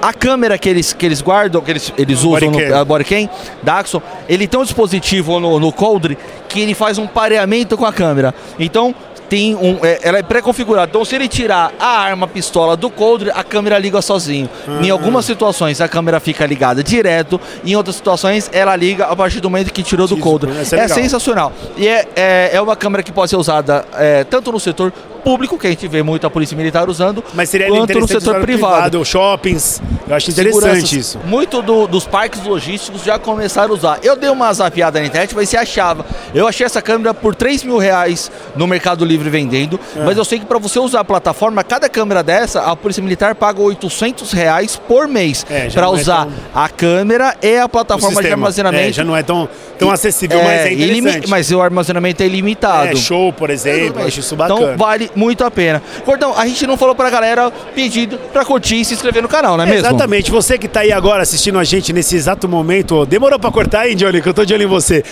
A 0.00 0.12
câmera 0.12 0.58
que 0.58 0.68
eles, 0.68 0.92
que 0.92 1.06
eles 1.06 1.20
guardam, 1.22 1.60
que 1.62 1.70
eles, 1.70 1.92
eles 1.96 2.18
usam 2.22 2.50
no 2.50 2.58
Bodycam. 2.58 2.78
a 2.80 2.84
Bodycam 2.84 3.28
da 3.62 3.78
Axon, 3.78 4.00
ele 4.28 4.46
tem 4.46 4.60
um 4.60 4.62
dispositivo 4.62 5.40
no, 5.40 5.58
no 5.58 5.72
Coldre 5.72 6.18
que 6.48 6.60
ele 6.60 6.74
faz 6.74 6.98
um 6.98 7.06
pareamento 7.06 7.76
com 7.76 7.86
a 7.86 7.92
câmera. 7.92 8.34
Então, 8.58 8.94
tem 9.28 9.54
um, 9.54 9.78
é, 9.84 10.00
ela 10.02 10.18
é 10.18 10.22
pré-configurada. 10.22 10.88
Então, 10.90 11.04
se 11.04 11.14
ele 11.14 11.28
tirar 11.28 11.72
a 11.78 11.98
arma, 12.00 12.26
a 12.26 12.28
pistola 12.28 12.76
do 12.76 12.88
Coldre, 12.90 13.30
a 13.30 13.42
câmera 13.42 13.78
liga 13.78 14.00
sozinho. 14.02 14.48
Em 14.82 14.90
algumas 14.90 15.24
situações, 15.24 15.80
a 15.80 15.88
câmera 15.88 16.20
fica 16.20 16.46
ligada 16.46 16.82
direto. 16.82 17.40
Em 17.64 17.74
outras 17.76 17.96
situações, 17.96 18.48
ela 18.52 18.74
liga 18.76 19.04
a 19.06 19.16
partir 19.16 19.40
do 19.40 19.50
momento 19.50 19.72
que 19.72 19.82
tirou 19.82 20.06
do 20.06 20.16
Coldre. 20.16 20.50
essa 20.58 20.76
é 20.76 20.80
É, 20.80 20.88
sensacional. 20.88 21.52
E 21.76 21.86
é, 21.88 22.06
é, 22.16 22.50
é 22.54 22.60
uma 22.60 22.76
câmera 22.76 23.02
que 23.02 23.12
pode 23.12 23.30
ser 23.30 23.36
usada 23.36 23.84
é, 23.94 24.24
tanto 24.24 24.52
no 24.52 24.60
setor 24.60 24.92
público, 25.26 25.58
que 25.58 25.66
a 25.66 25.70
gente 25.70 25.88
vê 25.88 26.04
muito 26.04 26.24
a 26.24 26.30
Polícia 26.30 26.56
Militar 26.56 26.88
usando, 26.88 27.22
Mas 27.34 27.48
seria 27.48 27.66
quanto 27.66 27.98
no 27.98 28.06
setor 28.06 28.36
usar 28.36 28.40
privado. 28.42 29.04
shoppings. 29.04 29.82
Eu 30.08 30.14
acho 30.14 30.30
interessante 30.30 30.96
isso. 30.96 31.18
Muito 31.24 31.60
do- 31.62 31.88
dos 31.88 32.06
parques 32.06 32.44
logísticos 32.44 33.02
já 33.02 33.18
começaram 33.18 33.72
a 33.72 33.74
usar. 33.74 33.98
Eu 34.04 34.14
dei 34.14 34.30
uma 34.30 34.52
zapiada 34.52 35.00
na 35.00 35.06
internet, 35.06 35.34
mas 35.34 35.48
você 35.48 35.56
achava. 35.56 36.06
Eu 36.32 36.46
achei 36.46 36.64
essa 36.64 36.80
câmera 36.80 37.12
por 37.12 37.34
3 37.34 37.64
mil 37.64 37.76
reais 37.76 38.30
no 38.54 38.68
Mercado 38.68 39.04
Livre 39.04 39.28
vendendo. 39.28 39.80
É. 39.96 40.04
Mas 40.04 40.16
eu 40.16 40.24
sei 40.24 40.38
que 40.38 40.46
para 40.46 40.58
você 40.58 40.78
usar 40.78 41.00
a 41.00 41.04
plataforma, 41.04 41.64
cada 41.64 41.88
câmera 41.88 42.22
dessa, 42.22 42.60
a 42.62 42.76
Polícia 42.76 43.02
Militar 43.02 43.34
paga 43.34 43.60
800 43.60 44.30
reais 44.30 44.76
por 44.76 45.08
mês. 45.08 45.44
É, 45.50 45.68
para 45.70 45.86
é 45.86 45.88
usar 45.88 46.26
tão- 46.26 46.32
a 46.54 46.68
câmera 46.68 47.34
e 47.42 47.58
a 47.58 47.64
O 47.64 47.68
plataforma 47.68 48.22
de 48.22 48.30
armazenamento. 48.30 48.90
É, 48.90 48.92
já 48.92 49.02
não 49.02 49.16
é 49.16 49.24
tão, 49.24 49.48
tão 49.76 49.90
acessível, 49.90 50.38
mas 50.44 50.66
é 50.66 50.72
interessante. 50.72 51.28
Mas 51.28 51.50
o 51.50 51.60
armazenamento 51.60 52.22
é 52.22 52.26
ilimitado. 52.26 52.92
É, 52.92 52.94
show, 52.96 53.32
por 53.32 53.50
exemplo. 53.50 54.04
acho 54.06 54.20
isso 54.20 54.36
bacana. 54.36 54.60
Então 54.60 54.76
vale 54.76 55.10
muito 55.16 55.42
a 55.42 55.50
pena. 55.50 55.82
Gordão, 56.04 56.36
a 56.36 56.46
gente 56.46 56.66
não 56.66 56.76
falou 56.76 56.94
pra 56.94 57.10
galera 57.10 57.50
pedido 57.74 58.18
pra 58.32 58.44
curtir 58.44 58.80
e 58.80 58.84
se 58.84 58.94
inscrever 58.94 59.22
no 59.22 59.28
canal, 59.28 59.56
não 59.56 59.64
é 59.64 59.66
mesmo? 59.66 59.86
Exatamente, 59.86 60.30
você 60.30 60.56
que 60.58 60.68
tá 60.68 60.80
aí 60.80 60.92
agora 60.92 61.22
assistindo 61.22 61.58
a 61.58 61.64
gente 61.64 61.92
nesse 61.92 62.14
exato 62.14 62.48
momento, 62.48 63.04
demorou 63.06 63.38
pra 63.38 63.50
cortar, 63.50 63.88
hein, 63.88 63.96
Johnny? 63.96 64.20
Que 64.20 64.28
eu 64.28 64.34
tô 64.34 64.44
de 64.44 64.54
olho 64.54 64.64
em 64.64 64.66
você. 64.66 65.02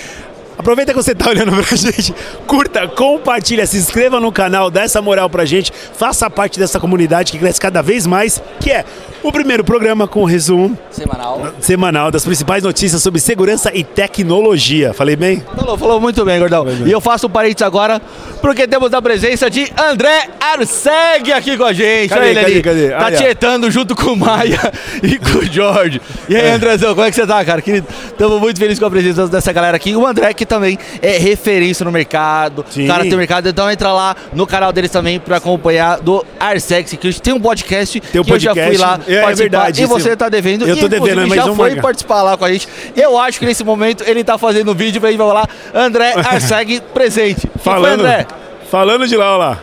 Aproveita 0.56 0.92
que 0.92 0.96
você 0.96 1.14
tá 1.14 1.28
olhando 1.30 1.50
pra 1.50 1.76
gente, 1.76 2.14
curta, 2.46 2.86
compartilha, 2.86 3.66
se 3.66 3.76
inscreva 3.76 4.20
no 4.20 4.30
canal, 4.30 4.70
dá 4.70 4.82
essa 4.82 5.02
moral 5.02 5.28
pra 5.28 5.44
gente, 5.44 5.72
faça 5.96 6.30
parte 6.30 6.58
dessa 6.58 6.78
comunidade 6.78 7.32
que 7.32 7.38
cresce 7.38 7.60
cada 7.60 7.82
vez 7.82 8.06
mais, 8.06 8.40
que 8.60 8.70
é 8.70 8.84
o 9.24 9.32
primeiro 9.32 9.64
programa 9.64 10.06
com 10.06 10.24
resumo 10.24 10.78
Semanal. 10.90 11.48
semanal 11.60 12.10
das 12.10 12.24
principais 12.24 12.62
notícias 12.62 13.02
sobre 13.02 13.20
segurança 13.20 13.70
e 13.74 13.82
tecnologia. 13.82 14.92
Falei 14.92 15.16
bem? 15.16 15.42
Falou, 15.56 15.78
falou 15.78 16.00
muito 16.00 16.24
bem, 16.24 16.38
Gordão. 16.38 16.66
E 16.86 16.90
eu 16.92 17.00
faço 17.00 17.26
um 17.26 17.30
parênteses 17.30 17.62
agora, 17.66 18.00
porque 18.40 18.68
temos 18.68 18.92
a 18.92 19.00
presença 19.00 19.48
de 19.50 19.66
André 19.76 20.28
Arceg 20.40 21.32
aqui 21.32 21.56
com 21.56 21.64
a 21.64 21.72
gente. 21.72 22.10
Cadê, 22.10 22.20
Olha 22.20 22.30
ele 22.30 22.40
cadê, 22.40 22.52
ali. 22.52 22.62
cadê? 22.62 22.88
Tá 22.90 23.04
Olha. 23.06 23.16
tietando 23.16 23.70
junto 23.70 23.96
com 23.96 24.10
o 24.12 24.16
Maia 24.16 24.60
e 25.02 25.18
com 25.18 25.38
o 25.38 25.44
Jorge. 25.44 26.00
E 26.28 26.36
aí, 26.36 26.50
Andrezão, 26.50 26.94
como 26.94 27.06
é 27.06 27.10
que 27.10 27.16
você 27.16 27.26
tá, 27.26 27.42
cara? 27.44 27.62
Querido, 27.62 27.86
estamos 28.06 28.38
muito 28.40 28.58
felizes 28.58 28.78
com 28.78 28.86
a 28.86 28.90
presença 28.90 29.26
dessa 29.26 29.52
galera 29.52 29.76
aqui. 29.76 29.96
O 29.96 30.06
André, 30.06 30.34
que 30.34 30.44
também 30.44 30.78
é 31.00 31.16
referência 31.18 31.82
no 31.84 31.90
mercado. 31.90 32.64
Sim. 32.68 32.86
Cara 32.86 33.02
tem 33.04 33.16
mercado, 33.16 33.48
então 33.48 33.70
entra 33.70 33.90
lá 33.92 34.14
no 34.34 34.46
canal 34.46 34.72
deles 34.72 34.90
também 34.90 35.18
pra 35.18 35.38
acompanhar 35.38 35.98
do 36.00 36.24
Arceg 36.38 36.88
Security. 36.88 37.22
Tem 37.22 37.32
um 37.32 37.40
podcast 37.40 38.00
Tem 38.00 38.20
um 38.20 38.24
que 38.24 38.32
eu 38.32 38.38
já 38.38 38.52
fui 38.52 38.62
podcast. 38.62 38.82
lá 38.82 39.00
É, 39.08 39.13
é 39.16 39.22
participar. 39.22 39.42
verdade, 39.50 39.82
E 39.82 39.86
você 39.86 40.08
isso. 40.08 40.16
tá 40.16 40.28
devendo. 40.28 40.66
Eu 40.66 40.76
e, 40.76 40.80
tô 40.80 40.88
devendo, 40.88 41.26
mas 41.26 41.34
já 41.44 41.54
foi 41.54 41.76
participar 41.76 42.22
lá 42.22 42.36
com 42.36 42.44
a 42.44 42.52
gente. 42.52 42.68
Eu 42.96 43.18
acho 43.18 43.38
que 43.38 43.46
nesse 43.46 43.64
momento 43.64 44.04
ele 44.06 44.22
tá 44.24 44.36
fazendo 44.38 44.74
vídeo 44.74 45.00
pra 45.00 45.10
gente 45.10 45.18
falar 45.18 45.48
André 45.74 46.12
Arceg 46.24 46.80
presente. 46.92 47.48
Falando, 47.62 48.00
André? 48.00 48.26
falando 48.70 49.06
de 49.06 49.16
lá, 49.16 49.34
ó 49.34 49.36
lá. 49.38 49.58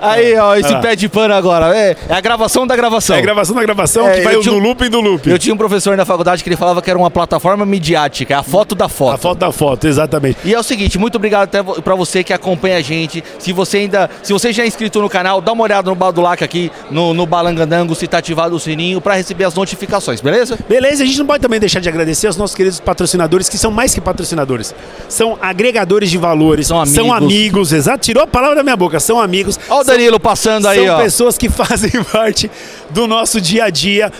Aí, 0.00 0.36
ó, 0.38 0.56
esse 0.56 0.74
pé 0.80 0.96
de 0.96 1.08
pano 1.08 1.34
agora. 1.34 1.76
É, 1.76 1.96
é 2.08 2.14
a 2.14 2.20
gravação 2.20 2.66
da 2.66 2.74
gravação. 2.76 3.16
É 3.16 3.18
a 3.18 3.22
gravação 3.22 3.54
da 3.54 3.62
gravação 3.62 4.08
É, 4.08 4.14
que 4.14 4.20
vai 4.22 4.34
no 4.34 4.40
tinha 4.42 4.54
um- 4.54 4.58
loop 4.58 4.88
do 4.88 5.00
loop. 5.00 5.28
Eu 5.30 5.38
tinha 5.38 5.54
um 5.54 5.58
professor 5.58 5.96
na 5.96 6.04
faculdade 6.04 6.42
que 6.42 6.48
ele 6.48 6.56
falava 6.56 6.80
que 6.82 6.90
era 6.90 6.98
uma 6.98 7.10
plataforma 7.10 7.64
midiática, 7.66 8.34
é 8.34 8.36
a 8.36 8.42
foto 8.42 8.74
da 8.74 8.86
A 8.86 8.88
foto. 8.88 9.18
foto 9.20 9.38
da 9.38 9.52
foto, 9.52 9.86
exatamente. 9.86 10.38
E 10.44 10.54
é 10.54 10.58
o 10.58 10.62
seguinte, 10.62 10.98
muito 10.98 11.16
obrigado 11.16 11.44
até 11.44 11.62
pra 11.62 11.94
você 11.94 12.24
que 12.24 12.32
acompanha 12.32 12.76
a 12.76 12.80
gente. 12.82 13.22
Se 13.38 13.52
você 13.52 13.78
ainda, 13.78 14.08
se 14.22 14.32
você 14.32 14.52
já 14.52 14.62
é 14.62 14.66
inscrito 14.66 15.00
no 15.00 15.08
canal, 15.08 15.40
dá 15.40 15.52
uma 15.52 15.62
olhada 15.64 15.88
no 15.90 15.94
Badulac 15.96 16.42
aqui, 16.42 16.70
no, 16.90 17.12
no 17.14 17.26
Balangandango, 17.26 17.94
se 17.94 18.06
tá 18.06 18.18
ativado 18.18 18.54
o 18.56 18.60
sininho 18.60 19.00
pra 19.00 19.14
receber 19.14 19.44
as 19.44 19.54
notificações, 19.54 20.20
beleza? 20.20 20.58
Beleza, 20.68 21.02
a 21.02 21.06
gente 21.06 21.18
não 21.18 21.26
pode 21.26 21.42
também 21.42 21.60
deixar 21.60 21.80
de 21.80 21.88
agradecer 21.88 22.26
aos 22.26 22.36
nossos 22.36 22.56
queridos 22.56 22.80
patrocinadores, 22.80 23.48
que 23.48 23.58
são 23.58 23.70
mais 23.70 23.94
que 23.94 24.00
patrocinadores. 24.00 24.74
São 25.08 25.38
agregadores 25.40 26.10
de 26.10 26.18
valores. 26.18 26.66
São 26.66 26.78
amigos. 26.80 26.94
São 26.94 27.12
amigos, 27.12 27.72
exato. 27.72 27.98
Tirou 28.04 28.22
a 28.22 28.26
palavra 28.26 28.56
da 28.56 28.62
minha 28.62 28.76
boca. 28.76 28.98
São 29.00 29.20
amigos. 29.20 29.58
Danilo 29.90 30.20
passando 30.20 30.66
aí, 30.66 30.86
são 30.86 30.94
ó. 30.94 30.98
pessoas 30.98 31.38
que 31.38 31.48
fazem 31.50 31.90
parte 32.04 32.50
do 32.90 33.06
nosso 33.06 33.40
dia 33.40 33.64
a 33.64 33.70
dia 33.70 34.12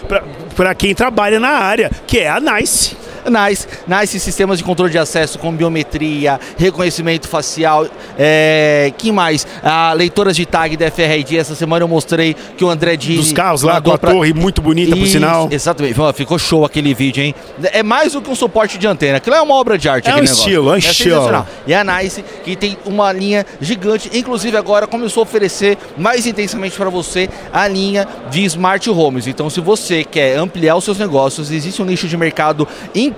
para 0.57 0.75
quem 0.75 0.95
trabalha 0.95 1.39
na 1.39 1.51
área, 1.51 1.91
que 2.07 2.19
é 2.19 2.29
a 2.29 2.41
Nice. 2.41 2.97
Nice, 3.29 3.67
Nice 3.87 4.19
sistemas 4.21 4.59
de 4.59 4.65
controle 4.65 4.91
de 4.91 4.99
acesso 4.99 5.39
com 5.39 5.53
biometria, 5.53 6.39
reconhecimento 6.57 7.29
facial, 7.29 7.87
é, 8.19 8.93
que 8.97 9.13
mais? 9.13 9.47
Ah, 9.63 9.93
leitoras 9.95 10.37
de 10.37 10.47
tag 10.47 10.77
da 10.77 10.91
FRID. 10.91 11.39
Essa 11.39 11.55
semana 11.55 11.85
eu 11.85 11.89
mostrei 11.89 12.35
que 12.57 12.65
o 12.65 12.71
André 12.71 12.97
Dini 12.97 13.17
Dos 13.17 13.33
carros 13.33 13.63
lá, 13.63 13.81
com 13.81 13.93
a 13.93 13.99
pra- 13.99 14.13
torre 14.13 14.33
muito 14.33 14.63
bonita, 14.63 14.97
por 14.97 15.03
Isso, 15.03 15.13
sinal. 15.13 15.49
Exatamente. 15.51 15.95
Ficou 16.15 16.39
show 16.39 16.65
aquele 16.65 16.95
vídeo, 16.95 17.23
hein? 17.23 17.35
É 17.73 17.83
mais 17.83 18.13
do 18.13 18.23
que 18.23 18.31
um 18.31 18.35
suporte 18.35 18.79
de 18.79 18.87
antena. 18.87 19.19
Aquilo 19.19 19.37
é 19.37 19.43
uma 19.43 19.55
obra 19.55 19.77
de 19.77 19.89
arte. 19.89 20.09
É 20.09 20.13
um 20.13 20.17
negócio. 20.17 20.35
estilo, 20.35 20.71
é 20.71 20.75
um 20.75 20.77
estilo. 20.79 21.11
sensacional. 21.17 21.47
E 21.67 21.75
a 21.75 21.85
Nice, 21.85 22.25
que 22.45 22.57
tem 22.57 22.77
uma 22.85 23.13
linha 23.13 23.45
gigante, 23.61 24.11
inclusive 24.15 24.57
agora 24.57 24.87
começou 24.87 25.23
a 25.23 25.25
oferecer 25.25 25.77
mais 25.97 26.27
intensamente 26.27 26.77
para 26.77 26.89
você 26.91 27.29
a 27.53 27.67
linha 27.69 28.07
de 28.31 28.45
smart 28.45 28.89
homes. 28.91 29.27
Então, 29.27 29.49
se 29.51 29.61
você 29.61 30.05
quer 30.05 30.37
ampliar 30.37 30.77
os 30.77 30.85
seus 30.85 30.99
negócios, 30.99 31.51
existe 31.51 31.81
um 31.83 31.85
nicho 31.85 32.09
de 32.09 32.17
mercado 32.17 32.67
incrível 32.95 33.10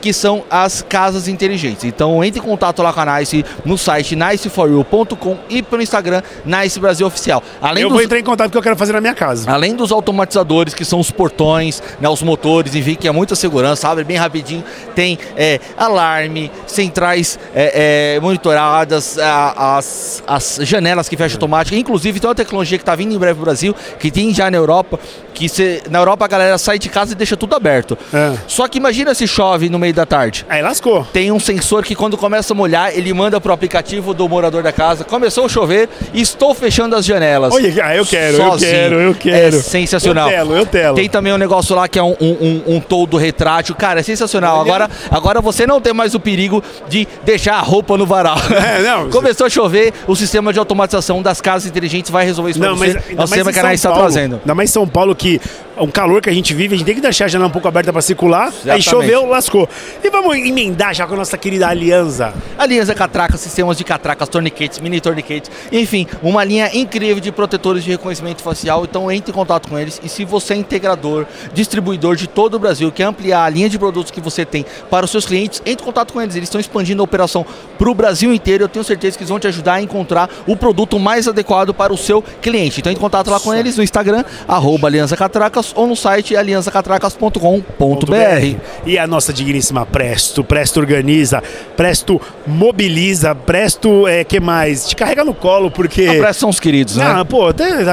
que 0.00 0.12
são 0.12 0.44
as 0.50 0.82
casas 0.82 1.28
inteligentes. 1.28 1.84
Então, 1.84 2.22
entre 2.24 2.40
em 2.40 2.42
contato 2.42 2.82
lá 2.82 2.92
com 2.92 3.00
a 3.00 3.18
Nice 3.18 3.44
no 3.64 3.76
site 3.78 4.14
niceforyou.com 4.16 5.36
e 5.48 5.62
pelo 5.62 5.82
Instagram 5.82 6.22
Nice 6.44 6.78
Brasil 6.80 7.06
Oficial. 7.06 7.42
Além 7.60 7.82
eu 7.82 7.88
dos 7.88 7.96
vou 7.96 8.04
entrar 8.04 8.18
em 8.18 8.22
contato 8.24 8.48
porque 8.48 8.58
eu 8.58 8.62
quero 8.62 8.76
fazer 8.76 8.92
na 8.92 9.00
minha 9.00 9.14
casa. 9.14 9.50
Além 9.50 9.74
dos 9.74 9.92
automatizadores, 9.92 10.74
que 10.74 10.84
são 10.84 10.98
os 11.00 11.10
portões, 11.10 11.82
né, 12.00 12.08
os 12.08 12.22
motores, 12.22 12.74
enfim, 12.74 12.94
que 12.94 13.06
é 13.08 13.12
muita 13.12 13.34
segurança, 13.34 13.88
abre 13.88 14.04
bem 14.04 14.16
rapidinho, 14.16 14.64
tem 14.94 15.18
é, 15.36 15.60
alarme, 15.76 16.50
centrais 16.66 17.38
é, 17.54 18.14
é, 18.16 18.20
monitoradas, 18.20 19.18
a- 19.18 19.76
as, 19.76 20.22
as 20.26 20.58
janelas 20.62 21.08
que 21.08 21.16
fecham 21.16 21.36
automática, 21.36 21.76
inclusive 21.76 22.20
tem 22.20 22.28
uma 22.28 22.34
tecnologia 22.34 22.78
que 22.78 22.82
está 22.82 22.94
vindo 22.94 23.14
em 23.14 23.18
breve 23.18 23.34
para 23.34 23.42
o 23.42 23.44
Brasil, 23.44 23.74
que 23.98 24.10
tem 24.10 24.32
já 24.34 24.50
na 24.50 24.56
Europa, 24.56 24.98
que 25.34 25.48
cê- 25.48 25.82
na 25.90 25.98
Europa 25.98 26.24
a 26.24 26.28
galera 26.28 26.58
sai 26.58 26.78
de 26.78 26.88
casa 26.88 27.12
e 27.12 27.14
deixa 27.14 27.36
tudo 27.36 27.54
aberto. 27.54 27.96
É. 28.12 28.34
Só 28.46 28.66
que 28.68 28.78
imagina 28.78 29.14
se 29.16 29.26
chove 29.26 29.68
no 29.68 29.78
meio 29.78 29.94
da 29.94 30.06
tarde. 30.06 30.44
Aí 30.48 30.62
lascou. 30.62 31.04
Tem 31.12 31.32
um 31.32 31.40
sensor 31.40 31.82
que 31.82 31.94
quando 31.94 32.16
começa 32.16 32.52
a 32.52 32.56
molhar, 32.56 32.96
ele 32.96 33.12
manda 33.12 33.40
pro 33.40 33.52
aplicativo 33.52 34.12
do 34.14 34.28
morador 34.28 34.62
da 34.62 34.72
casa. 34.72 35.04
Começou 35.04 35.46
a 35.46 35.48
chover, 35.48 35.88
estou 36.12 36.54
fechando 36.54 36.94
as 36.94 37.04
janelas. 37.04 37.52
Olha, 37.54 37.84
ah, 37.84 37.96
eu 37.96 38.04
quero, 38.04 38.36
Sozinho. 38.36 38.70
eu 38.70 38.80
quero, 38.80 39.00
eu 39.00 39.14
quero. 39.14 39.56
É 39.56 39.60
sensacional. 39.60 40.28
Eu 40.28 40.36
telo, 40.36 40.56
eu 40.56 40.66
telo. 40.66 40.96
Tem 40.96 41.08
também 41.08 41.32
um 41.32 41.38
negócio 41.38 41.74
lá 41.74 41.88
que 41.88 41.98
é 41.98 42.02
um, 42.02 42.16
um, 42.20 42.62
um, 42.66 42.76
um 42.76 42.80
toldo 42.80 43.16
retrátil. 43.16 43.74
Cara, 43.74 44.00
é 44.00 44.02
sensacional. 44.02 44.58
Olha. 44.58 44.66
Agora, 44.66 44.90
agora 45.10 45.40
você 45.40 45.66
não 45.66 45.80
tem 45.80 45.92
mais 45.92 46.14
o 46.14 46.20
perigo 46.20 46.62
de 46.88 47.06
deixar 47.24 47.54
a 47.54 47.60
roupa 47.60 47.96
no 47.96 48.06
varal. 48.06 48.36
É, 48.50 48.82
não. 48.82 49.10
Começou 49.10 49.46
a 49.46 49.50
chover, 49.50 49.92
o 50.06 50.14
sistema 50.14 50.52
de 50.52 50.58
automatização 50.58 51.22
das 51.22 51.40
casas 51.40 51.68
inteligentes 51.68 52.10
vai 52.10 52.24
resolver 52.24 52.50
isso 52.50 52.60
Não, 52.60 52.76
pra 52.76 52.86
mas 52.86 52.92
você. 52.92 53.14
É 53.16 53.22
o 53.22 53.26
sistema 53.26 53.50
em 53.50 53.54
que 53.54 53.60
a 53.60 53.62
Nice 53.62 53.74
está 53.74 53.92
trazendo. 53.92 54.36
Ainda 54.36 54.54
mais 54.54 54.70
em 54.70 54.72
São 54.72 54.86
Paulo, 54.86 55.14
que 55.14 55.40
é 55.76 55.82
um 55.82 55.90
calor 55.90 56.20
que 56.22 56.30
a 56.30 56.32
gente 56.32 56.54
vive, 56.54 56.74
a 56.74 56.78
gente 56.78 56.86
tem 56.86 56.94
que 56.94 57.00
deixar 57.00 57.26
a 57.26 57.28
janela 57.28 57.48
um 57.48 57.52
pouco 57.52 57.68
aberta 57.68 57.92
pra 57.92 58.02
circular. 58.02 58.46
Aí 58.46 58.78
Exatamente. 58.80 58.84
Choveu, 59.06 59.26
lascou. 59.26 59.68
E 60.02 60.10
vamos 60.10 60.36
emendar 60.36 60.94
já 60.94 61.06
com 61.06 61.14
a 61.14 61.18
nossa 61.18 61.38
querida 61.38 61.68
Aliança. 61.68 62.34
Aliança 62.58 62.94
Catraca, 62.94 63.36
sistemas 63.36 63.76
de 63.76 63.84
catracas, 63.84 64.28
torniquetes, 64.28 64.80
mini 64.80 65.00
torniquetes, 65.00 65.50
enfim, 65.70 66.06
uma 66.22 66.42
linha 66.42 66.70
incrível 66.74 67.20
de 67.20 67.30
protetores 67.30 67.84
de 67.84 67.90
reconhecimento 67.90 68.42
facial. 68.42 68.84
Então 68.84 69.10
entre 69.10 69.30
em 69.30 69.34
contato 69.34 69.68
com 69.68 69.78
eles 69.78 70.00
e 70.02 70.08
se 70.08 70.24
você 70.24 70.54
é 70.54 70.56
integrador, 70.56 71.26
distribuidor 71.54 72.16
de 72.16 72.26
todo 72.26 72.54
o 72.54 72.58
Brasil, 72.58 72.90
quer 72.90 73.04
ampliar 73.04 73.44
a 73.44 73.48
linha 73.48 73.68
de 73.68 73.78
produtos 73.78 74.10
que 74.10 74.20
você 74.20 74.44
tem 74.44 74.64
para 74.90 75.04
os 75.04 75.10
seus 75.10 75.24
clientes, 75.24 75.62
entre 75.64 75.82
em 75.82 75.86
contato 75.86 76.12
com 76.12 76.20
eles. 76.20 76.34
Eles 76.34 76.48
estão 76.48 76.60
expandindo 76.60 77.02
a 77.02 77.04
operação 77.04 77.46
para 77.78 77.88
o 77.88 77.94
Brasil 77.94 78.34
inteiro. 78.34 78.64
Eu 78.64 78.68
tenho 78.68 78.84
certeza 78.84 79.16
que 79.16 79.22
eles 79.22 79.30
vão 79.30 79.38
te 79.38 79.46
ajudar 79.46 79.74
a 79.74 79.82
encontrar 79.82 80.28
o 80.46 80.56
produto 80.56 80.98
mais 80.98 81.28
adequado 81.28 81.72
para 81.72 81.92
o 81.92 81.96
seu 81.96 82.22
cliente. 82.42 82.80
Então 82.80 82.90
entre 82.90 83.00
em 83.00 83.02
contato 83.02 83.30
lá 83.30 83.38
com 83.38 83.54
eles 83.54 83.76
no 83.76 83.82
Instagram, 83.82 84.24
arroba 84.48 84.88
Aliança 84.88 85.16
Catracas 85.16 85.72
ou 85.76 85.86
no 85.86 85.94
site 85.94 86.36
aliançacatracas.com.br. 86.36 88.56
E 88.84 88.95
a 88.98 89.06
nossa 89.06 89.32
digníssima 89.32 89.84
Presto. 89.86 90.42
Presto 90.44 90.80
organiza, 90.80 91.42
Presto 91.76 92.20
mobiliza, 92.46 93.34
Presto, 93.34 94.06
é, 94.06 94.24
que 94.24 94.40
mais? 94.40 94.88
Te 94.88 94.96
carrega 94.96 95.24
no 95.24 95.34
colo, 95.34 95.70
porque... 95.70 96.06
A 96.06 96.14
Presto 96.14 96.40
são 96.40 96.48
os 96.48 96.60
queridos, 96.60 96.96
né? 96.96 97.04
Ah, 97.06 97.24
pô, 97.24 97.50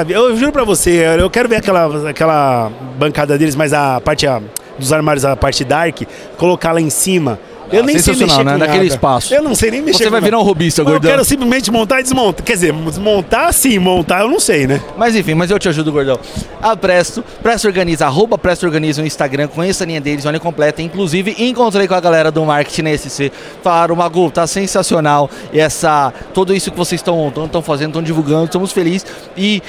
eu 0.10 0.36
juro 0.38 0.52
pra 0.52 0.64
você, 0.64 1.06
eu 1.20 1.30
quero 1.30 1.50
ver 1.50 1.58
aquela, 1.58 2.10
aquela 2.10 2.72
bancada 2.98 3.38
deles, 3.38 3.56
mas 3.56 3.74
a 3.74 4.00
parte 4.02 4.28
a, 4.28 4.42
dos 4.78 4.92
armários, 4.92 5.26
a 5.26 5.36
parte 5.36 5.64
dark, 5.64 6.02
colocar 6.38 6.72
lá 6.72 6.82
em 6.82 6.90
cima. 6.90 7.40
Eu 7.72 7.82
Ah, 7.82 7.86
nem 7.86 7.98
sei 8.00 8.16
mexer 8.16 8.44
né? 8.44 8.58
Naquele 8.58 8.88
espaço. 8.88 9.34
Eu 9.34 9.42
não 9.42 9.56
sei 9.56 9.72
nem 9.72 9.82
mexer 9.82 10.00
Você 10.04 10.10
vai 10.10 10.20
nada. 10.20 10.26
virar 10.26 10.40
um 10.40 10.44
robista, 10.44 10.82
Eu 10.82 10.86
gordão. 10.86 11.10
quero 11.10 11.26
simplesmente 11.26 11.72
montar 11.72 12.00
e 12.00 12.04
desmontar. 12.04 12.44
Quer 12.46 12.54
dizer, 12.54 12.74
desmontar 12.74 13.52
sim, 13.54 13.80
montar 13.80 14.22
eu 14.22 14.30
não 14.30 14.40
sei, 14.40 14.68
né? 14.68 14.82
Mas 14.98 15.16
enfim, 15.16 15.34
mas 15.34 15.50
eu 15.50 15.58
te 15.58 15.70
ajudo, 15.70 15.92
gordão. 15.92 16.20
A 16.62 16.76
Presto, 16.76 17.24
Presto 17.42 17.68
Organiza, 17.68 18.06
arroba 18.06 18.38
Presto 18.38 18.66
Organiza 18.66 19.02
no 19.02 19.08
Instagram, 19.08 19.48
conheça 19.48 19.84
a 19.84 19.88
linha 19.88 20.02
deles, 20.02 20.26
olha 20.26 20.40
completa. 20.40 20.82
Inclusive, 20.82 21.36
encontrei 21.40 21.88
com 21.88 21.96
a 21.96 22.00
galera 22.00 22.32
do 22.32 22.44
marketing 22.46 22.82
na 22.84 22.98
SC. 22.98 23.32
Falaram, 23.64 23.96
Magu, 23.96 24.30
tá 24.30 24.46
sensacional. 24.46 25.30
E 25.52 25.60
essa, 25.60 26.14
tudo 26.34 26.54
isso 26.54 26.70
que 26.72 26.78
vocês 26.78 27.00
estão 27.00 27.32
fazendo, 27.64 27.90
estão 27.90 28.04
divulgando, 28.04 28.46
estamos 28.46 28.72
felizes. 28.72 29.06
E 29.36 29.62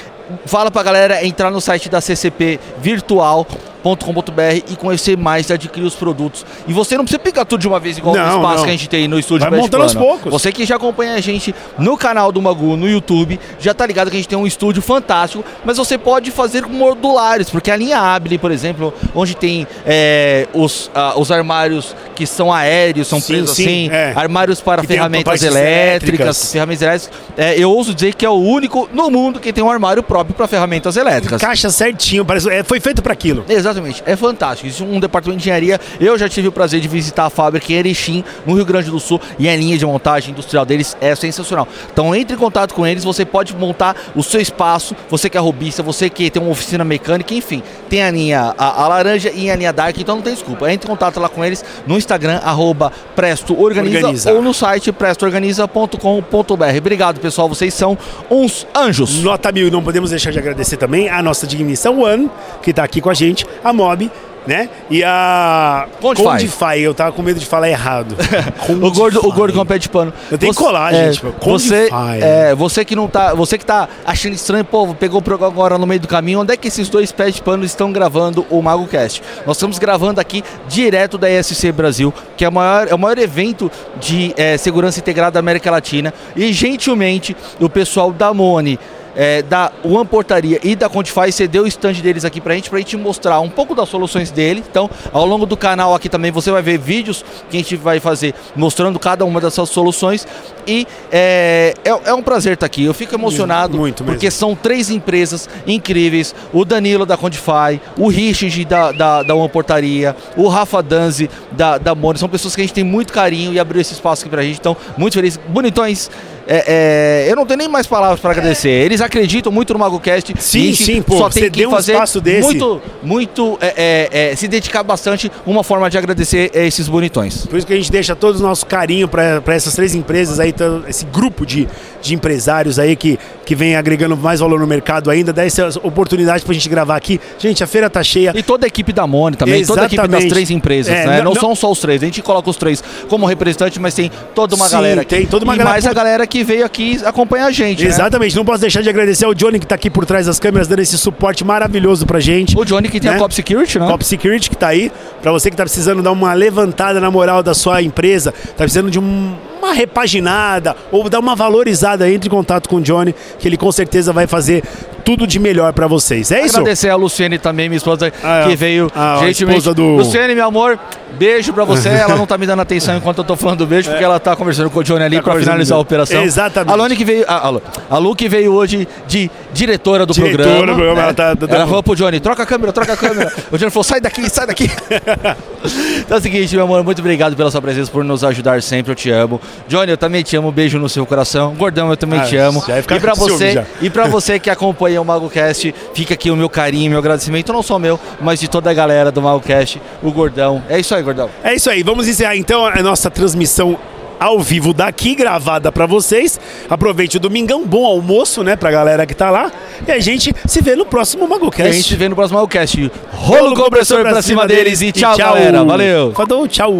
fala 0.45 0.69
pra 0.71 0.83
galera 0.83 1.25
entrar 1.25 1.49
no 1.51 1.61
site 1.61 1.89
da 1.89 2.01
CCP 2.01 2.59
Virtual. 2.81 3.47
.com.br 3.85 4.63
e 4.69 4.75
conhecer 4.75 5.17
mais 5.17 5.49
e 5.49 5.53
adquirir 5.53 5.85
os 5.85 5.95
produtos. 5.95 6.45
E 6.67 6.73
você 6.73 6.97
não 6.97 7.03
precisa 7.03 7.19
pegar 7.19 7.45
tudo 7.45 7.61
de 7.61 7.67
uma 7.67 7.79
vez 7.79 7.97
igual 7.97 8.15
Não, 8.15 8.23
o 8.23 8.35
espaço 8.37 8.57
não. 8.57 8.63
que 8.63 8.69
a 8.69 8.73
gente 8.73 8.89
tem 8.89 9.07
no 9.07 9.19
estúdio 9.19 9.49
Vai 9.49 9.59
montando 9.59 9.83
aos 9.83 9.93
poucos. 9.93 10.31
Você 10.31 10.51
que 10.51 10.65
já 10.65 10.75
acompanha 10.75 11.13
a 11.13 11.21
gente 11.21 11.53
no 11.77 11.97
canal 11.97 12.31
do 12.31 12.41
Magu, 12.41 12.75
no 12.75 12.89
YouTube, 12.89 13.39
já 13.59 13.73
tá 13.73 13.85
ligado 13.85 14.09
que 14.09 14.15
a 14.15 14.19
gente 14.19 14.29
tem 14.29 14.37
um 14.37 14.47
estúdio 14.47 14.81
fantástico, 14.81 15.43
mas 15.63 15.77
você 15.77 15.97
pode 15.97 16.31
fazer 16.31 16.63
com 16.63 16.69
modulares, 16.69 17.49
porque 17.49 17.69
a 17.69 17.75
linha 17.75 17.99
Abile, 17.99 18.37
por 18.37 18.51
exemplo, 18.51 18.93
onde 19.13 19.35
tem 19.35 19.67
é, 19.85 20.47
os, 20.53 20.89
ah, 20.95 21.13
os 21.17 21.31
armários 21.31 21.95
que 22.15 22.25
são 22.25 22.51
aéreos, 22.51 23.07
são 23.07 23.19
Sim, 23.19 23.33
presos 23.33 23.55
sim, 23.55 23.63
assim, 23.63 23.89
é. 23.91 24.13
armários 24.15 24.61
para 24.61 24.81
Que 24.81 24.87
ferramentas 24.87 25.41
elétricas, 25.43 25.61
elétricas. 25.61 26.51
ferramentas 26.51 26.81
elétricas, 26.81 27.11
é, 27.37 27.59
eu 27.59 27.69
ouso 27.71 27.93
dizer 27.93 28.15
que 28.15 28.25
é 28.25 28.29
o 28.29 28.33
único 28.33 28.89
no 28.93 29.09
mundo 29.11 29.39
que 29.39 29.51
tem 29.51 29.63
um 29.63 29.69
armário 29.69 30.01
próprio 30.01 30.33
para 30.35 30.47
ferramentas 30.47 30.95
elétricas. 30.95 31.41
Caixa 31.41 31.69
certinho, 31.69 32.23
parece, 32.25 32.49
é, 32.49 32.63
foi 32.63 32.79
feito 32.79 33.01
para 33.01 33.13
aquilo. 33.13 33.43
Exatamente, 33.47 33.74
é 34.05 34.15
fantástico. 34.15 34.67
Existe 34.67 34.83
um 34.83 34.99
departamento 34.99 35.39
de 35.39 35.43
engenharia. 35.43 35.79
Eu 35.99 36.17
já 36.17 36.27
tive 36.27 36.47
o 36.47 36.51
prazer 36.51 36.79
de 36.79 36.87
visitar 36.87 37.25
a 37.25 37.29
fábrica 37.29 37.71
em 37.71 37.75
Erechim, 37.75 38.23
no 38.45 38.55
Rio 38.55 38.65
Grande 38.65 38.89
do 38.89 38.99
Sul, 38.99 39.19
e 39.37 39.47
a 39.49 39.55
linha 39.55 39.77
de 39.77 39.85
montagem 39.85 40.31
industrial 40.31 40.65
deles 40.65 40.95
é 41.01 41.15
sensacional. 41.15 41.67
Então 41.91 42.15
entre 42.15 42.35
em 42.35 42.39
contato 42.39 42.73
com 42.73 42.85
eles, 42.85 43.03
você 43.03 43.25
pode 43.25 43.55
montar 43.55 43.95
o 44.15 44.23
seu 44.23 44.39
espaço, 44.39 44.95
você 45.09 45.29
que 45.29 45.37
é 45.37 45.39
robista, 45.39 45.81
você 45.83 46.09
que 46.09 46.29
tem 46.29 46.41
uma 46.41 46.51
oficina 46.51 46.83
mecânica, 46.83 47.33
enfim, 47.33 47.61
tem 47.89 48.03
a 48.03 48.11
linha 48.11 48.53
a, 48.57 48.83
a 48.83 48.87
laranja 48.87 49.31
e 49.33 49.49
a 49.49 49.55
linha 49.55 49.73
dark, 49.73 49.97
então 49.97 50.15
não 50.15 50.21
tem 50.21 50.33
desculpa. 50.33 50.71
Entre 50.71 50.87
em 50.87 50.89
contato 50.89 51.19
lá 51.19 51.29
com 51.29 51.43
eles 51.43 51.63
no 51.85 51.97
Instagram, 51.97 52.39
arroba 52.43 52.91
Presto 53.15 53.59
Organiza, 53.59 54.31
ou 54.33 54.41
no 54.41 54.53
site 54.53 54.91
prestoorganiza.com.br. 54.91 56.77
Obrigado, 56.77 57.19
pessoal, 57.19 57.47
vocês 57.49 57.73
são 57.73 57.97
uns 58.29 58.67
anjos. 58.75 59.21
Nota 59.21 59.51
mil, 59.51 59.71
não 59.71 59.83
podemos 59.83 60.09
deixar 60.09 60.31
de 60.31 60.39
agradecer 60.39 60.77
também 60.77 61.09
a 61.09 61.21
nossa 61.21 61.45
digníssima 61.45 61.95
One, 61.95 62.29
que 62.61 62.73
tá 62.73 62.83
aqui 62.83 63.01
com 63.01 63.09
a 63.09 63.13
gente, 63.13 63.45
a 63.65 63.73
Mob, 63.73 64.11
né? 64.45 64.69
E 64.91 65.03
a 65.03 65.87
Condify. 65.99 66.79
Eu 66.79 66.93
tava 66.93 67.11
com 67.11 67.23
medo 67.23 67.39
de 67.39 67.47
falar 67.47 67.67
errado. 67.67 68.15
O 68.69 68.91
gordo, 68.91 69.25
o 69.25 69.31
gordo 69.31 69.53
com 69.53 69.61
o 69.61 69.65
pé 69.65 69.77
de 69.77 69.89
pano. 69.89 70.13
Eu 70.29 70.37
tenho 70.37 70.53
que 70.53 70.57
colar, 70.57 70.93
é, 70.93 71.11
gente, 71.11 71.21
pô. 71.21 71.51
Você, 71.51 71.89
é, 72.21 72.53
você 72.53 72.83
que 72.83 72.95
não 72.95 73.07
tá, 73.07 73.33
você 73.33 73.57
que 73.57 73.65
tá 73.65 73.87
achando 74.05 74.33
estranho, 74.33 74.65
pô, 74.65 74.93
pegou 74.93 75.19
o 75.19 75.21
programa 75.21 75.51
agora 75.51 75.77
no 75.77 75.87
meio 75.87 75.99
do 75.99 76.07
caminho. 76.07 76.41
Onde 76.41 76.53
é 76.53 76.57
que 76.57 76.67
esses 76.67 76.89
dois 76.89 77.11
pés 77.11 77.35
de 77.35 77.41
pano 77.41 77.63
estão 77.63 77.91
gravando 77.91 78.45
o 78.49 78.61
MagoCast? 78.61 79.21
Nós 79.45 79.57
estamos 79.57 79.79
gravando 79.79 80.19
aqui 80.19 80.43
direto 80.67 81.17
da 81.17 81.29
ESC 81.29 81.71
Brasil, 81.71 82.13
que 82.35 82.43
é 82.43 82.49
o 82.49 82.51
maior, 82.51 82.87
é 82.87 82.95
o 82.95 82.99
maior 82.99 83.17
evento 83.17 83.71
de 83.99 84.33
é, 84.35 84.57
segurança 84.57 84.99
integrada 84.99 85.31
da 85.31 85.39
América 85.39 85.71
Latina. 85.71 86.13
E 86.35 86.51
gentilmente 86.51 87.35
o 87.59 87.69
pessoal 87.69 88.11
da 88.11 88.33
Mone 88.33 88.79
é, 89.15 89.41
da 89.41 89.71
One 89.83 90.05
Portaria 90.05 90.59
e 90.63 90.75
da 90.75 90.89
Quantify 90.89 91.31
cedeu 91.31 91.63
o 91.63 91.67
stand 91.67 91.93
deles 91.93 92.25
aqui 92.25 92.41
pra 92.41 92.53
gente, 92.53 92.69
pra 92.69 92.79
gente 92.79 92.97
mostrar 92.97 93.39
um 93.39 93.49
pouco 93.49 93.73
das 93.73 93.89
soluções 93.89 94.31
dele. 94.31 94.63
Então, 94.69 94.89
ao 95.11 95.25
longo 95.25 95.45
do 95.45 95.55
canal 95.55 95.95
aqui 95.95 96.09
também 96.09 96.31
você 96.31 96.51
vai 96.51 96.61
ver 96.61 96.77
vídeos 96.77 97.23
que 97.49 97.57
a 97.57 97.59
gente 97.59 97.75
vai 97.75 97.99
fazer 97.99 98.33
mostrando 98.55 98.99
cada 98.99 99.25
uma 99.25 99.39
dessas 99.39 99.69
soluções. 99.69 100.27
E 100.67 100.87
é, 101.11 101.73
é, 101.83 101.89
é 101.89 102.13
um 102.13 102.23
prazer 102.23 102.53
estar 102.53 102.65
aqui. 102.65 102.83
Eu 102.83 102.93
fico 102.93 103.15
emocionado 103.15 103.77
Muito 103.77 104.03
mesmo. 104.03 104.13
porque 104.13 104.31
são 104.31 104.55
três 104.55 104.89
empresas 104.89 105.47
incríveis: 105.65 106.33
o 106.51 106.65
Danilo 106.65 107.05
da 107.05 107.17
Quantify, 107.17 107.79
o 107.97 108.07
Richard 108.07 108.65
da, 108.65 108.91
da, 108.91 109.23
da 109.23 109.35
One 109.35 109.49
Portaria, 109.49 110.15
o 110.35 110.47
Rafa 110.47 110.81
Danzi 110.81 111.29
da, 111.51 111.77
da. 111.77 111.95
São 112.15 112.29
pessoas 112.29 112.55
que 112.55 112.61
a 112.61 112.63
gente 112.63 112.73
tem 112.73 112.83
muito 112.83 113.13
carinho 113.13 113.53
e 113.53 113.59
abriu 113.59 113.81
esse 113.81 113.93
espaço 113.93 114.23
aqui 114.23 114.29
pra 114.29 114.43
gente. 114.43 114.59
Então, 114.59 114.75
muito 114.97 115.13
feliz. 115.13 115.39
Bonitões. 115.47 116.09
É, 116.47 117.25
é, 117.27 117.31
eu 117.31 117.35
não 117.35 117.45
tenho 117.45 117.57
nem 117.57 117.67
mais 117.67 117.87
palavras 117.87 118.19
para 118.19 118.31
agradecer. 118.31 118.69
Eles 118.69 119.01
acreditam 119.01 119.51
muito 119.51 119.73
no 119.73 119.79
MagoCast. 119.79 120.33
Sim, 120.39 120.71
a 120.71 120.75
sim, 120.75 121.01
pô, 121.01 121.17
Só 121.17 121.29
tem 121.29 121.43
você 121.43 121.49
que 121.49 121.59
deu 121.59 121.69
um 121.69 121.71
fazer 121.71 121.93
espaço 121.93 122.21
desse. 122.21 122.41
muito, 122.43 122.81
muito 123.03 123.57
é, 123.61 124.09
é, 124.11 124.31
é, 124.31 124.35
se 124.35 124.47
dedicar 124.47 124.83
bastante. 124.83 125.31
Uma 125.45 125.63
forma 125.63 125.89
de 125.89 125.97
agradecer 125.97 126.51
a 126.53 126.59
esses 126.59 126.87
bonitões. 126.87 127.45
Por 127.45 127.57
isso 127.57 127.65
que 127.67 127.73
a 127.73 127.75
gente 127.75 127.91
deixa 127.91 128.15
todo 128.15 128.35
o 128.37 128.41
nosso 128.41 128.65
carinho 128.65 129.07
para 129.07 129.41
essas 129.47 129.73
três 129.75 129.95
empresas 129.95 130.39
aí, 130.39 130.53
esse 130.87 131.05
grupo 131.05 131.45
de, 131.45 131.67
de 132.01 132.13
empresários 132.13 132.77
aí 132.79 132.95
que, 132.95 133.17
que 133.45 133.55
vem 133.55 133.75
agregando 133.75 134.15
mais 134.15 134.39
valor 134.39 134.59
no 134.59 134.67
mercado 134.67 135.09
ainda, 135.09 135.33
dá 135.33 135.45
essa 135.45 135.67
oportunidade 135.83 136.43
pra 136.43 136.53
gente 136.53 136.69
gravar 136.69 136.95
aqui. 136.95 137.19
Gente, 137.39 137.63
a 137.63 137.67
feira 137.67 137.89
tá 137.89 138.03
cheia. 138.03 138.31
E 138.35 138.43
toda 138.43 138.65
a 138.65 138.67
equipe 138.67 138.91
da 138.93 139.07
Mone 139.07 139.35
também, 139.35 139.65
toda 139.65 139.81
a 139.81 139.85
equipe 139.85 139.97
das 140.01 140.05
Exatamente. 140.09 140.29
três 140.29 140.51
empresas, 140.51 140.93
É, 140.93 141.05
né? 141.07 141.17
não- 141.17 141.25
Não, 141.25 141.33
não- 141.33 141.41
são 141.41 141.55
só 141.55 141.71
os 141.71 141.79
três, 141.79 142.01
a 142.03 142.05
gente 142.05 142.21
coloca 142.21 142.49
os 142.49 142.55
três 142.57 142.83
como 143.09 143.25
representante, 143.25 143.79
mas 143.79 143.93
tem 143.93 144.11
toda 144.33 144.55
uma 144.55 144.65
Sim, 144.67 144.71
galera 144.73 145.01
aqui. 145.01 145.15
tem 145.15 145.25
toda 145.25 145.43
uma 145.43 145.55
e 145.55 145.57
galera 145.57 145.73
mais 145.73 145.83
por- 145.85 145.89
a 145.89 145.93
galera 145.93 146.27
que 146.27 146.34
veio 146.43 146.65
aqui 146.65 146.99
acompanhar 147.05 147.47
a 147.47 147.51
gente, 147.51 147.83
né? 147.83 147.89
Exatamente, 147.89 148.35
não 148.35 148.45
posso 148.45 148.61
deixar 148.61 148.81
de 148.81 148.89
agradecer 148.89 149.25
ao 149.25 149.33
Johnny 149.33 149.59
que 149.59 149.65
tá 149.67 149.75
aqui 149.75 149.89
por 149.89 150.05
trás 150.05 150.25
das 150.25 150.39
câmeras, 150.39 150.67
dando 150.67 150.79
esse 150.81 150.97
suporte 150.97 151.43
maravilhoso 151.43 152.05
pra 152.05 152.19
gente. 152.19 152.57
O 152.57 152.63
Johnny 152.65 152.89
que 152.89 152.99
tem 152.99 153.09
Né? 153.11 153.17
a 153.17 153.19
Cop 153.19 153.33
Security, 153.33 153.79
né? 153.79 153.87
Cop 153.87 154.03
Security 154.03 154.49
que 154.49 154.55
tá 154.57 154.67
aí, 154.67 154.91
pra 155.21 155.31
você 155.31 155.49
que 155.49 155.57
tá 155.57 155.63
precisando 155.63 156.01
dar 156.01 156.11
uma 156.11 156.33
levantada 156.33 156.99
na 156.99 157.09
moral 157.11 157.41
da 157.43 157.53
sua 157.53 157.81
empresa, 157.81 158.31
tá 158.31 158.63
precisando 158.63 158.89
de 158.91 158.99
um- 158.99 159.35
uma 159.61 159.73
repaginada 159.73 160.75
ou 160.91 161.09
dar 161.09 161.19
uma 161.19 161.35
valorizada, 161.35 162.09
entre 162.09 162.27
em 162.27 162.31
contato 162.31 162.69
com 162.69 162.75
o 162.77 162.81
Johnny, 162.81 163.15
que 163.39 163.47
ele 163.47 163.57
com 163.57 163.71
certeza 163.71 164.13
vai 164.13 164.27
fazer 164.27 164.63
tudo 165.03 165.25
de 165.25 165.39
melhor 165.39 165.73
pra 165.73 165.87
vocês. 165.87 166.31
É 166.31 166.45
isso? 166.45 166.57
Agradecer 166.57 166.89
a 166.89 166.95
Luciene 166.95 167.37
também, 167.39 167.67
minha 167.69 167.77
esposa, 167.77 168.11
Ah, 168.23 168.45
que 168.47 168.55
veio 168.55 168.91
a 168.95 169.17
gentilmente. 169.25 169.59
esposa 169.59 169.73
do- 169.75 169.95
Luciene, 169.97 170.35
meu 170.35 170.45
amor, 170.47 170.77
beijo 171.17 171.53
pra 171.53 171.63
você. 171.63 171.89
Ela 172.05 172.15
não 172.15 172.25
tá 172.25 172.37
me 172.37 172.45
dando 172.45 172.61
atenção 172.61 172.95
enquanto 172.97 173.19
eu 173.19 173.23
tô 173.23 173.35
falando 173.35 173.59
do 173.59 173.67
beijo, 173.67 173.89
porque 173.89 174.03
ela 174.03 174.19
tá 174.19 174.35
conversando 174.35 174.69
com 174.69 174.79
o 174.79 174.83
Johnny 174.83 175.03
ali 175.03 175.17
Tá 175.17 175.23
pra 175.23 175.35
finalizar 175.39 175.77
a 175.77 175.81
operação. 175.81 176.21
Exatamente. 176.23 176.71
A 176.71 176.75
Lone 176.75 176.95
que 176.95 177.05
veio. 177.05 177.25
A, 177.27 177.47
a, 177.89 177.97
Lu- 177.97 178.15
que 178.15 178.27
veio 178.29 178.53
hoje 178.53 178.87
de 179.07 179.29
diretora 179.53 180.05
do 180.05 180.13
Diretora 180.13 180.43
programa. 180.43 180.65
do 180.65 180.75
programa, 180.75 180.95
né? 180.95 181.01
ela 181.03 181.13
tá- 181.13 181.35
tá- 181.35 181.55
Ela 181.55 181.65
falou 181.67 181.83
pro 181.83 181.95
Johnny: 181.95 182.19
troca 182.19 182.43
a 182.43 182.45
câmera, 182.45 182.71
troca 182.73 182.93
a 182.93 182.97
câmera. 182.97 183.33
o 183.51 183.57
Johnny 183.57 183.71
falou: 183.71 183.83
sai 183.83 183.99
daqui, 184.01 184.29
sai 184.29 184.47
daqui. 184.47 184.69
então 185.99 186.17
é 186.17 186.19
o 186.19 186.21
seguinte, 186.21 186.55
meu 186.55 186.65
amor, 186.65 186.83
muito 186.83 186.99
obrigado 186.99 187.35
pela 187.35 187.49
sua 187.51 187.61
presença, 187.61 187.91
por 187.91 188.03
nos 188.03 188.23
ajudar 188.23 188.61
sempre. 188.61 188.91
Eu 188.91 188.95
te 188.95 189.09
amo. 189.09 189.39
Johnny, 189.67 189.91
eu 189.91 189.97
também 189.97 190.23
te 190.23 190.35
amo. 190.35 190.51
Beijo 190.51 190.77
no 190.79 190.87
seu 190.89 191.05
coração. 191.05 191.53
Gordão, 191.55 191.89
eu 191.89 191.97
também 191.97 192.19
Ah, 192.19 192.23
te 192.25 192.37
amo. 192.37 192.63
já 192.67 192.79
E 192.79 192.99
pra 192.99 193.13
você, 193.13 193.51
já. 193.53 193.63
e 193.81 193.89
pra 193.89 194.07
você 194.07 194.39
que 194.39 194.49
acompanha 194.49 195.01
o 195.01 195.05
MagoCast, 195.05 195.73
fica 195.93 196.13
aqui 196.13 196.29
o 196.31 196.35
meu 196.35 196.49
carinho, 196.49 196.89
meu 196.89 196.99
agradecimento, 196.99 197.51
não 197.51 197.63
só 197.63 197.77
meu, 197.79 197.99
mas 198.21 198.39
de 198.39 198.47
toda 198.47 198.69
a 198.69 198.73
galera 198.73 199.11
do 199.11 199.21
MagoCast, 199.21 199.81
o 200.03 200.11
Gordão. 200.11 200.63
É 200.69 200.79
isso 200.79 200.93
aí, 200.95 201.03
Gordão. 201.05 201.29
É 201.43 201.53
isso 201.55 201.69
aí, 201.69 201.83
vamos 201.83 202.07
encerrar 202.07 202.35
então 202.35 202.65
a 202.65 202.81
nossa 202.81 203.09
transmissão 203.09 203.77
ao 204.19 204.39
vivo 204.39 204.73
daqui, 204.73 205.13
gravada 205.15 205.71
pra 205.71 205.85
vocês. 205.85 206.39
Aproveite 206.69 207.17
o 207.17 207.19
domingão, 207.19 207.65
bom 207.65 207.85
almoço, 207.85 208.43
né, 208.43 208.55
pra 208.55 208.71
galera 208.71 209.05
que 209.05 209.13
tá 209.13 209.29
lá. 209.29 209.51
E 209.87 209.91
a 209.91 209.99
gente 209.99 210.33
se 210.45 210.61
vê 210.61 210.75
no 210.75 210.85
próximo 210.85 211.23
E 211.23 211.25
a 211.25 211.27
gente 211.27 211.39
MagoCast. 211.41 211.83
se 211.83 211.95
vê 211.95 212.09
no 212.09 212.15
próximo 212.15 212.39
MagoCast. 212.39 212.91
Rolo 213.11 213.55
compressor 213.55 214.01
pra 214.01 214.21
cima 214.21 214.47
deles 214.47 214.81
e 214.81 214.91
tchau, 214.91 215.17
galera. 215.17 215.63
Valeu. 215.63 216.13
Falou, 216.13 216.47
tchau. 216.47 216.73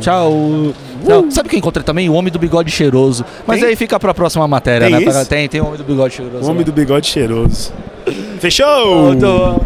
Tchau. 0.00 0.74
Tchau. 1.06 1.24
Sabe 1.30 1.48
quem 1.48 1.58
eu 1.58 1.60
encontrei 1.60 1.84
também? 1.84 2.08
O 2.08 2.14
Homem 2.14 2.32
do 2.32 2.38
Bigode 2.38 2.70
Cheiroso. 2.70 3.24
Mas 3.46 3.60
Tem? 3.60 3.70
aí 3.70 3.76
fica 3.76 3.98
pra 4.00 4.14
próxima 4.14 4.46
matéria, 4.48 4.88
Tem 4.88 5.06
né? 5.06 5.24
Tem, 5.24 5.48
tem 5.48 5.60
o 5.60 5.66
Homem 5.66 5.76
do 5.78 5.84
Bigode 5.84 6.14
Cheiroso. 6.14 6.44
O 6.44 6.48
homem 6.50 6.58
lá. 6.60 6.64
do 6.64 6.72
bigode 6.72 7.06
cheiroso. 7.06 7.72
Fechou? 8.38 9.12
Então, 9.12 9.60